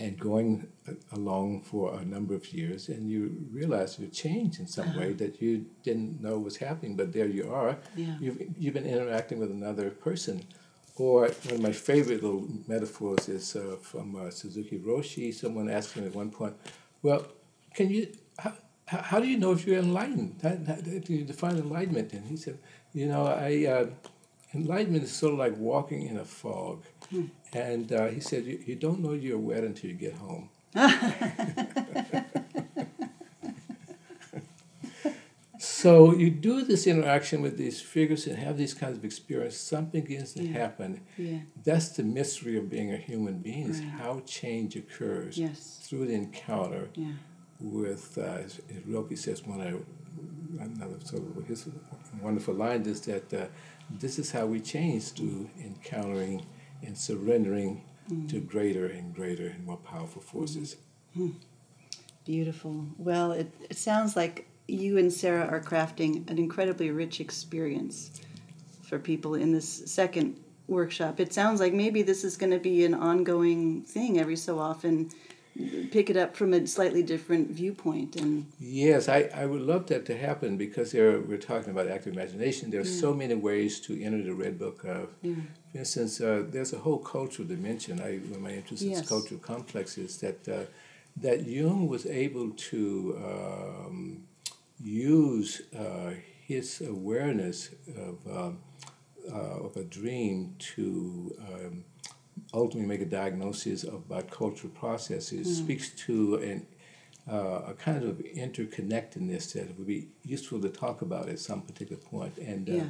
and 0.00 0.18
going 0.18 0.66
along 1.12 1.60
for 1.60 1.94
a 2.00 2.04
number 2.04 2.34
of 2.34 2.54
years, 2.54 2.88
and 2.88 3.10
you 3.10 3.46
realize 3.52 3.98
you've 3.98 4.12
changed 4.12 4.58
in 4.58 4.66
some 4.66 4.96
way 4.96 5.12
that 5.12 5.42
you 5.42 5.66
didn't 5.82 6.22
know 6.22 6.38
was 6.38 6.56
happening, 6.56 6.96
but 6.96 7.12
there 7.12 7.26
you 7.26 7.52
are. 7.52 7.76
Yeah. 7.94 8.16
You've, 8.18 8.42
you've 8.58 8.74
been 8.74 8.86
interacting 8.86 9.38
with 9.38 9.50
another 9.50 9.90
person. 9.90 10.42
Or 10.96 11.28
one 11.28 11.54
of 11.54 11.60
my 11.60 11.72
favorite 11.72 12.22
little 12.22 12.48
metaphors 12.66 13.28
is 13.28 13.56
uh, 13.56 13.76
from 13.80 14.16
uh, 14.16 14.30
Suzuki 14.30 14.78
Roshi. 14.78 15.32
Someone 15.32 15.70
asked 15.70 15.92
him 15.92 16.06
at 16.06 16.14
one 16.14 16.30
point, 16.30 16.54
Well, 17.02 17.26
can 17.74 17.90
you, 17.90 18.08
how, 18.38 18.54
how 18.86 19.02
how 19.02 19.20
do 19.20 19.28
you 19.28 19.38
know 19.38 19.52
if 19.52 19.66
you're 19.66 19.78
enlightened? 19.78 20.40
How, 20.42 20.56
how 20.66 20.80
do 20.80 21.12
you 21.12 21.24
define 21.24 21.56
enlightenment? 21.56 22.12
And 22.14 22.26
he 22.26 22.36
said, 22.36 22.58
You 22.92 23.06
know, 23.06 23.26
I, 23.26 23.66
uh, 23.66 23.86
enlightenment 24.54 25.04
is 25.04 25.12
sort 25.12 25.32
of 25.32 25.38
like 25.38 25.56
walking 25.56 26.02
in 26.06 26.16
a 26.18 26.24
fog. 26.24 26.84
And 27.52 27.92
uh, 27.92 28.06
he 28.08 28.20
said, 28.20 28.44
you, 28.44 28.62
you 28.66 28.74
don't 28.76 29.00
know 29.00 29.12
you're 29.12 29.38
wet 29.38 29.64
until 29.64 29.90
you 29.90 29.96
get 29.96 30.14
home. 30.14 30.48
so 35.58 36.14
you 36.14 36.30
do 36.30 36.62
this 36.64 36.86
interaction 36.86 37.42
with 37.42 37.58
these 37.58 37.80
figures 37.82 38.26
and 38.26 38.36
have 38.38 38.56
these 38.56 38.72
kinds 38.72 38.96
of 38.96 39.04
experience. 39.04 39.56
Something 39.56 40.02
begins 40.02 40.32
to 40.34 40.44
Yeah. 40.44 40.52
happen. 40.52 41.00
Yeah. 41.18 41.40
That's 41.64 41.90
the 41.90 42.02
mystery 42.02 42.56
of 42.56 42.70
being 42.70 42.92
a 42.92 42.96
human 42.96 43.38
being 43.40 43.68
is 43.68 43.80
how 43.80 44.20
change 44.24 44.74
occurs 44.76 45.36
Yes. 45.36 45.80
through 45.82 46.06
the 46.06 46.14
encounter 46.14 46.88
Yeah. 46.94 47.12
with, 47.60 48.16
uh, 48.16 48.22
as 48.22 48.60
as 48.74 48.86
Rilke 48.86 49.16
says, 49.18 49.46
one 49.46 49.60
of 49.60 49.84
another 50.58 50.96
his 51.46 51.68
wonderful 52.20 52.54
line 52.54 52.82
is 52.82 53.00
that 53.02 53.32
uh, 53.32 53.46
this 53.90 54.18
is 54.18 54.30
how 54.30 54.46
we 54.46 54.60
change 54.60 55.12
through 55.12 55.48
encountering 55.58 56.44
and 56.82 56.96
surrendering 56.96 57.84
hmm. 58.08 58.26
to 58.26 58.40
greater 58.40 58.86
and 58.86 59.14
greater 59.14 59.48
and 59.48 59.66
more 59.66 59.76
powerful 59.78 60.22
forces. 60.22 60.76
Hmm. 61.14 61.26
Hmm. 61.26 61.36
Beautiful. 62.24 62.86
Well, 62.98 63.32
it, 63.32 63.52
it 63.68 63.76
sounds 63.76 64.14
like 64.14 64.46
you 64.68 64.98
and 64.98 65.12
Sarah 65.12 65.46
are 65.46 65.60
crafting 65.60 66.28
an 66.30 66.38
incredibly 66.38 66.90
rich 66.90 67.20
experience 67.20 68.20
for 68.82 68.98
people 68.98 69.34
in 69.34 69.52
this 69.52 69.90
second 69.90 70.38
workshop. 70.68 71.18
It 71.18 71.32
sounds 71.32 71.60
like 71.60 71.72
maybe 71.72 72.02
this 72.02 72.24
is 72.24 72.36
going 72.36 72.52
to 72.52 72.58
be 72.58 72.84
an 72.84 72.94
ongoing 72.94 73.82
thing 73.82 74.18
every 74.18 74.36
so 74.36 74.58
often. 74.58 75.10
Pick 75.90 76.08
it 76.08 76.16
up 76.16 76.36
from 76.36 76.54
a 76.54 76.66
slightly 76.66 77.02
different 77.02 77.50
viewpoint 77.50 78.16
and 78.16 78.46
Yes, 78.58 79.08
I, 79.08 79.28
I 79.34 79.46
would 79.46 79.62
love 79.62 79.86
that 79.88 80.06
to 80.06 80.16
happen 80.16 80.56
because 80.56 80.92
there, 80.92 81.20
we're 81.20 81.38
talking 81.38 81.70
about 81.70 81.88
active 81.88 82.14
imagination. 82.14 82.70
There 82.70 82.80
are 82.80 82.84
so 82.84 83.12
many 83.12 83.34
ways 83.34 83.80
to 83.80 84.00
enter 84.02 84.22
the 84.22 84.32
Red 84.32 84.58
Book. 84.58 84.84
Of, 84.84 85.10
For 85.20 85.78
instance, 85.78 86.20
uh, 86.20 86.44
there's 86.48 86.72
a 86.72 86.78
whole 86.78 86.98
cultural 86.98 87.46
dimension. 87.48 88.00
I, 88.00 88.14
of 88.34 88.40
my 88.40 88.52
interest 88.52 88.82
Yes. 88.82 89.02
is 89.02 89.08
cultural 89.08 89.40
complexes 89.40 90.18
that 90.18 90.48
uh, 90.48 90.64
that 91.16 91.46
Jung 91.46 91.88
was 91.88 92.06
able 92.06 92.50
to 92.50 93.18
um, 93.18 94.22
use 94.80 95.62
uh, 95.76 96.12
his 96.46 96.80
awareness 96.80 97.70
of 97.96 98.18
um, 98.30 98.58
uh, 99.30 99.66
of 99.66 99.76
a 99.76 99.84
dream 99.84 100.54
to 100.58 101.36
um, 101.52 101.84
ultimately 102.52 102.88
make 102.88 103.00
a 103.00 103.10
diagnosis 103.10 103.84
about 103.84 104.30
cultural 104.30 104.72
processes 104.72 105.46
mm. 105.46 105.64
speaks 105.64 105.90
to 105.90 106.36
an, 106.36 106.66
uh, 107.30 107.62
a 107.68 107.74
kind 107.74 108.02
of 108.04 108.18
interconnectedness 108.18 109.52
that 109.52 109.76
would 109.78 109.86
be 109.86 110.08
useful 110.24 110.60
to 110.60 110.68
talk 110.68 111.02
about 111.02 111.28
at 111.28 111.38
some 111.38 111.60
particular 111.62 112.00
point. 112.00 112.36
And 112.38 112.68
uh, 112.68 112.72
yeah. 112.72 112.84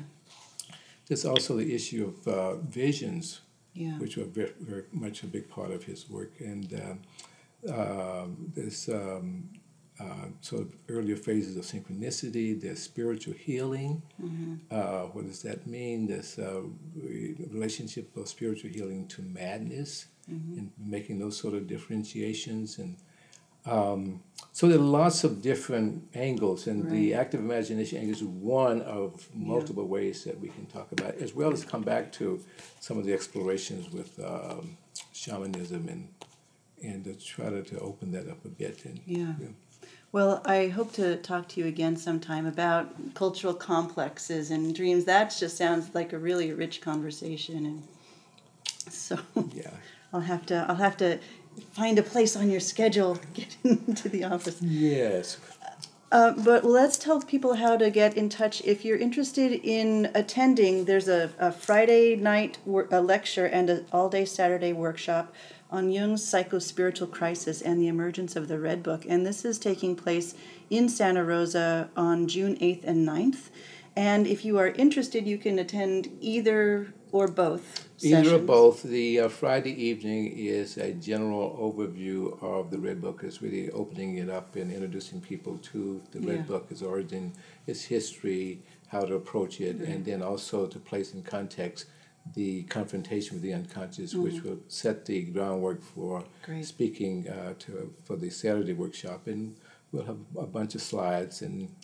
there's 1.07 1.25
also 1.25 1.57
the 1.57 1.75
issue 1.75 2.13
of 2.13 2.29
uh, 2.29 2.57
visions, 2.57 3.41
yeah. 3.75 3.99
which 3.99 4.19
are 4.19 4.25
very, 4.25 4.53
very, 4.61 4.85
much 4.93 5.23
a 5.23 5.27
big 5.27 5.49
part 5.49 5.71
of 5.71 5.85
his 5.85 6.09
work. 6.09 6.33
And 6.41 6.99
uh, 7.69 7.73
um, 7.73 8.53
there's 8.55 8.89
um, 8.89 9.49
uh, 10.01 10.29
sort 10.41 10.63
of 10.63 10.75
earlier 10.89 11.17
phases 11.17 11.57
of 11.57 11.65
synchronicity. 11.65 12.59
There's 12.59 12.83
spiritual 12.83 13.35
healing. 13.35 14.03
Mm-hmm. 14.23 14.55
Uh, 14.71 15.03
what 15.13 15.27
does 15.27 15.43
that 15.43 15.67
mean? 15.67 16.07
There's 16.07 16.39
a 16.39 16.65
relationship 17.51 18.17
of 18.17 18.29
spiritual 18.29 18.71
healing 18.71 19.07
to 19.09 19.23
madness 19.23 20.07
mm-hmm. 20.31 20.59
and 20.59 20.71
making 20.79 21.19
those 21.19 21.37
sort 21.37 21.55
of 21.55 21.67
differentiations. 21.67 22.79
And 22.79 22.97
um, 23.67 24.23
so 24.53 24.69
there 24.69 24.79
are 24.79 24.83
lots 24.83 25.23
of 25.23 25.43
different 25.43 26.09
angles, 26.15 26.67
and 26.67 26.85
right. 26.85 26.93
the 26.93 27.15
active 27.15 27.41
imagination 27.41 27.99
angle 27.99 28.15
is 28.15 28.25
one 28.25 28.81
of 28.83 29.29
multiple 29.35 29.85
yeah. 29.85 29.91
ways 29.91 30.25
that 30.25 30.41
we 30.41 30.49
can 30.49 30.67
talk 30.67 30.91
about, 30.93 31.11
it, 31.11 31.23
as 31.23 31.35
well 31.35 31.53
as 31.53 31.65
come 31.65 31.83
back 31.83 32.11
to 32.13 32.41
some 32.81 32.99
of 32.99 33.05
the 33.05 33.13
explorations 33.13 33.93
with 33.93 34.19
um, 34.25 34.77
shamanism 35.13 35.89
and 35.89 36.09
and 36.83 37.05
to 37.05 37.15
try 37.15 37.51
to, 37.51 37.63
to 37.63 37.79
open 37.81 38.11
that 38.13 38.27
up 38.29 38.43
a 38.47 38.49
bit. 38.49 38.85
And, 38.87 39.01
yeah. 39.05 39.35
Well, 40.13 40.43
I 40.45 40.67
hope 40.69 40.93
to 40.95 41.17
talk 41.17 41.47
to 41.51 41.61
you 41.61 41.67
again 41.67 41.97
sometime 41.97 42.45
about 42.45 43.15
cultural 43.15 43.55
complexes 43.55 44.51
and 44.51 44.75
dreams. 44.75 45.05
That 45.05 45.35
just 45.39 45.57
sounds 45.57 45.95
like 45.95 46.13
a 46.13 46.19
really 46.19 46.53
rich 46.53 46.81
conversation, 46.81 47.65
and 47.65 47.83
so 48.93 49.19
yeah, 49.53 49.71
I'll 50.13 50.21
have 50.21 50.47
to 50.47 50.67
I'll 50.69 50.75
have 50.75 50.97
to 50.97 51.21
find 51.73 51.97
a 51.99 52.03
place 52.03 52.35
on 52.35 52.51
your 52.51 52.61
schedule 52.61 53.21
get 53.35 53.57
into 53.63 54.09
the 54.09 54.25
office. 54.25 54.61
Yes. 54.61 55.39
Uh, 56.13 56.33
but 56.33 56.65
let's 56.65 56.99
tell 56.99 57.21
people 57.23 57.55
how 57.55 57.77
to 57.77 57.89
get 57.89 58.17
in 58.17 58.29
touch. 58.29 58.61
If 58.65 58.85
you're 58.85 58.99
interested 58.99 59.53
in 59.53 60.11
attending, 60.13 60.87
there's 60.87 61.07
a, 61.07 61.31
a 61.39 61.53
Friday 61.53 62.17
night 62.17 62.59
wor- 62.67 62.89
a 62.91 63.01
lecture 63.01 63.47
and 63.47 63.71
an 63.71 63.87
all 63.93 64.09
day 64.09 64.25
Saturday 64.25 64.73
workshop 64.73 65.33
on 65.71 65.91
Jung's 65.91 66.25
psycho-spiritual 66.25 67.09
crisis 67.09 67.63
and 67.63 67.81
the 67.81 67.89
emergence 67.89 68.37
of 68.37 68.49
the 68.49 68.59
Red 68.59 68.83
Book. 68.83 69.05
And 69.09 69.25
this 69.25 69.45
is 69.45 69.59
taking 69.59 69.97
place 69.97 70.35
in 70.69 70.89
Santa 70.89 71.25
Rosa 71.25 71.91
on 71.97 72.29
June 72.29 72.57
8th 72.57 72.85
and 72.85 73.07
9th. 73.07 73.49
And 73.97 74.27
if 74.27 74.45
you 74.45 74.59
are 74.59 74.69
interested, 74.69 75.27
you 75.27 75.39
can 75.39 75.59
attend 75.59 76.09
either 76.21 76.93
or 77.13 77.29
both. 77.29 77.89
Either 78.03 78.25
sessions. 78.25 78.33
or 78.33 78.39
both. 78.39 78.83
The 78.83 79.21
uh, 79.21 79.29
Friday 79.29 79.73
evening 79.73 80.33
is 80.37 80.77
a 80.77 80.93
general 80.93 81.57
overview 81.61 82.41
of 82.43 82.71
the 82.71 82.79
Red 82.79 83.01
Book. 83.01 83.23
It's 83.25 83.43
really 83.43 83.71
opening 83.71 84.17
it 84.19 84.31
up 84.31 84.57
and 84.57 84.73
introducing 84.73 85.21
people 85.21 85.59
to 85.59 86.01
the 86.13 86.21
Red 86.21 86.37
yeah. 86.37 86.43
Book, 86.43 86.67
its 86.71 86.83
origin, 86.83 87.33
its 87.67 87.83
history, 87.83 88.63
how 88.89 89.01
to 89.01 89.15
approach 89.15 89.61
it, 89.61 89.77
and 89.77 90.05
then 90.05 90.23
also 90.23 90.67
to 90.67 90.79
place 90.79 91.15
in 91.15 91.23
context 91.23 91.87
the 92.35 92.63
confrontation 92.65 93.37
with 93.37 93.43
the 93.43 93.53
unconscious, 93.53 94.13
mm-hmm. 94.13 94.23
which 94.23 94.43
will 94.43 94.61
set 94.69 95.07
the 95.07 95.23
groundwork 95.23 95.83
for 95.83 96.25
Great. 96.45 96.65
speaking 96.65 97.29
uh, 97.29 97.55
to 97.59 97.93
for 98.05 98.17
the 98.17 98.31
Saturday 98.31 98.73
workshop, 98.73 99.27
and 99.27 99.57
we'll 99.93 100.05
have 100.05 100.19
a 100.39 100.47
bunch 100.47 100.75
of 100.75 100.83
slides 100.83 101.43
and 101.43 101.75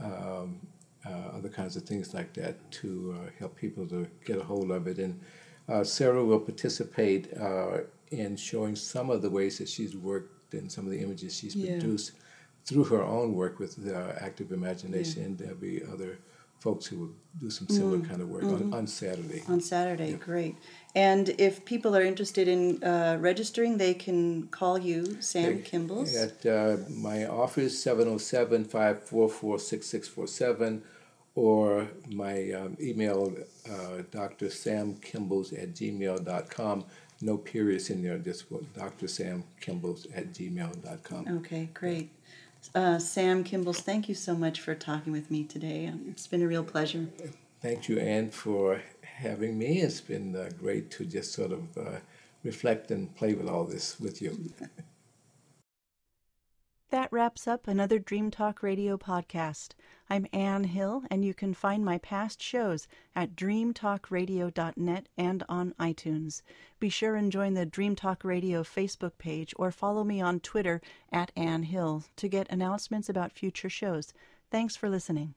um, 0.00 0.60
uh, 1.06 1.36
other 1.36 1.48
kinds 1.48 1.76
of 1.76 1.84
things 1.84 2.14
like 2.14 2.32
that 2.34 2.70
to 2.70 3.16
uh, 3.18 3.30
help 3.38 3.56
people 3.56 3.86
to 3.86 4.06
get 4.24 4.38
a 4.38 4.42
hold 4.42 4.70
of 4.70 4.86
it. 4.86 4.98
And 4.98 5.20
uh, 5.68 5.84
Sarah 5.84 6.24
will 6.24 6.40
participate 6.40 7.32
uh, 7.38 7.78
in 8.10 8.36
showing 8.36 8.76
some 8.76 9.10
of 9.10 9.22
the 9.22 9.30
ways 9.30 9.58
that 9.58 9.68
she's 9.68 9.96
worked 9.96 10.54
and 10.54 10.70
some 10.70 10.84
of 10.84 10.90
the 10.90 11.00
images 11.00 11.36
she's 11.36 11.54
yeah. 11.54 11.78
produced 11.78 12.12
through 12.64 12.84
her 12.84 13.02
own 13.02 13.34
work 13.34 13.58
with 13.58 13.78
active 14.20 14.52
imagination. 14.52 15.36
Yeah. 15.38 15.46
There'll 15.46 15.60
be 15.60 15.82
other 15.92 16.18
folks 16.64 16.86
who 16.86 16.98
will 16.98 17.14
do 17.38 17.50
some 17.50 17.68
similar 17.68 17.98
mm. 17.98 18.08
kind 18.08 18.22
of 18.22 18.28
work 18.30 18.42
mm-hmm. 18.42 18.72
on, 18.72 18.80
on 18.80 18.86
Saturday. 18.86 19.42
On 19.48 19.60
Saturday, 19.60 20.12
yeah. 20.12 20.16
great. 20.16 20.56
And 20.94 21.28
if 21.36 21.62
people 21.66 21.94
are 21.94 22.00
interested 22.00 22.48
in 22.48 22.82
uh, 22.82 23.18
registering, 23.20 23.76
they 23.76 23.92
can 23.92 24.48
call 24.48 24.78
you, 24.78 25.20
Sam 25.20 25.56
they, 25.56 25.62
Kimbles. 25.62 26.16
At 26.16 26.46
uh, 26.46 26.78
my 26.88 27.26
office, 27.26 27.74
707 27.82 28.64
544 28.64 29.58
6647, 29.58 30.82
or 31.34 31.86
my 32.10 32.50
um, 32.52 32.78
email, 32.80 33.34
uh, 33.70 34.02
Dr. 34.10 34.48
Sam 34.48 34.94
Kimbles 34.94 35.52
at 35.52 35.74
gmail.com. 35.74 36.84
No 37.20 37.36
periods 37.36 37.90
in 37.90 38.02
there, 38.02 38.18
just 38.18 38.44
Dr. 38.74 39.06
Sam 39.06 39.44
Kimbles 39.60 40.06
at 40.14 40.32
gmail.com. 40.32 41.28
Okay, 41.38 41.68
great. 41.74 42.10
Uh, 42.74 42.98
Sam 42.98 43.44
Kimbles, 43.44 43.80
thank 43.80 44.08
you 44.08 44.14
so 44.14 44.34
much 44.34 44.60
for 44.60 44.74
talking 44.74 45.12
with 45.12 45.30
me 45.30 45.44
today. 45.44 45.92
It's 46.08 46.26
been 46.26 46.42
a 46.42 46.48
real 46.48 46.64
pleasure. 46.64 47.08
Thank 47.60 47.88
you, 47.88 47.98
Anne, 47.98 48.30
for 48.30 48.82
having 49.02 49.58
me. 49.58 49.80
It's 49.80 50.00
been 50.00 50.36
uh, 50.36 50.50
great 50.58 50.90
to 50.92 51.04
just 51.04 51.32
sort 51.32 51.52
of 51.52 51.78
uh, 51.78 51.98
reflect 52.42 52.90
and 52.90 53.14
play 53.16 53.34
with 53.34 53.48
all 53.48 53.64
this 53.64 53.98
with 53.98 54.20
you. 54.22 54.52
That 56.90 57.10
wraps 57.10 57.48
up 57.48 57.66
another 57.66 57.98
Dream 57.98 58.30
Talk 58.30 58.62
Radio 58.62 58.96
podcast. 58.96 59.70
I'm 60.10 60.26
Anne 60.32 60.64
Hill, 60.64 61.02
and 61.10 61.24
you 61.24 61.32
can 61.32 61.54
find 61.54 61.84
my 61.84 61.98
past 61.98 62.42
shows 62.42 62.86
at 63.16 63.34
dreamtalkradio.net 63.34 65.08
and 65.16 65.42
on 65.48 65.74
iTunes. 65.80 66.42
Be 66.78 66.90
sure 66.90 67.16
and 67.16 67.32
join 67.32 67.54
the 67.54 67.64
Dream 67.64 67.96
Talk 67.96 68.22
Radio 68.22 68.62
Facebook 68.62 69.16
page 69.16 69.54
or 69.56 69.70
follow 69.70 70.04
me 70.04 70.20
on 70.20 70.40
Twitter 70.40 70.82
at 71.10 71.32
Anne 71.36 71.62
Hill 71.62 72.04
to 72.16 72.28
get 72.28 72.50
announcements 72.50 73.08
about 73.08 73.32
future 73.32 73.70
shows. 73.70 74.12
Thanks 74.50 74.76
for 74.76 74.90
listening. 74.90 75.34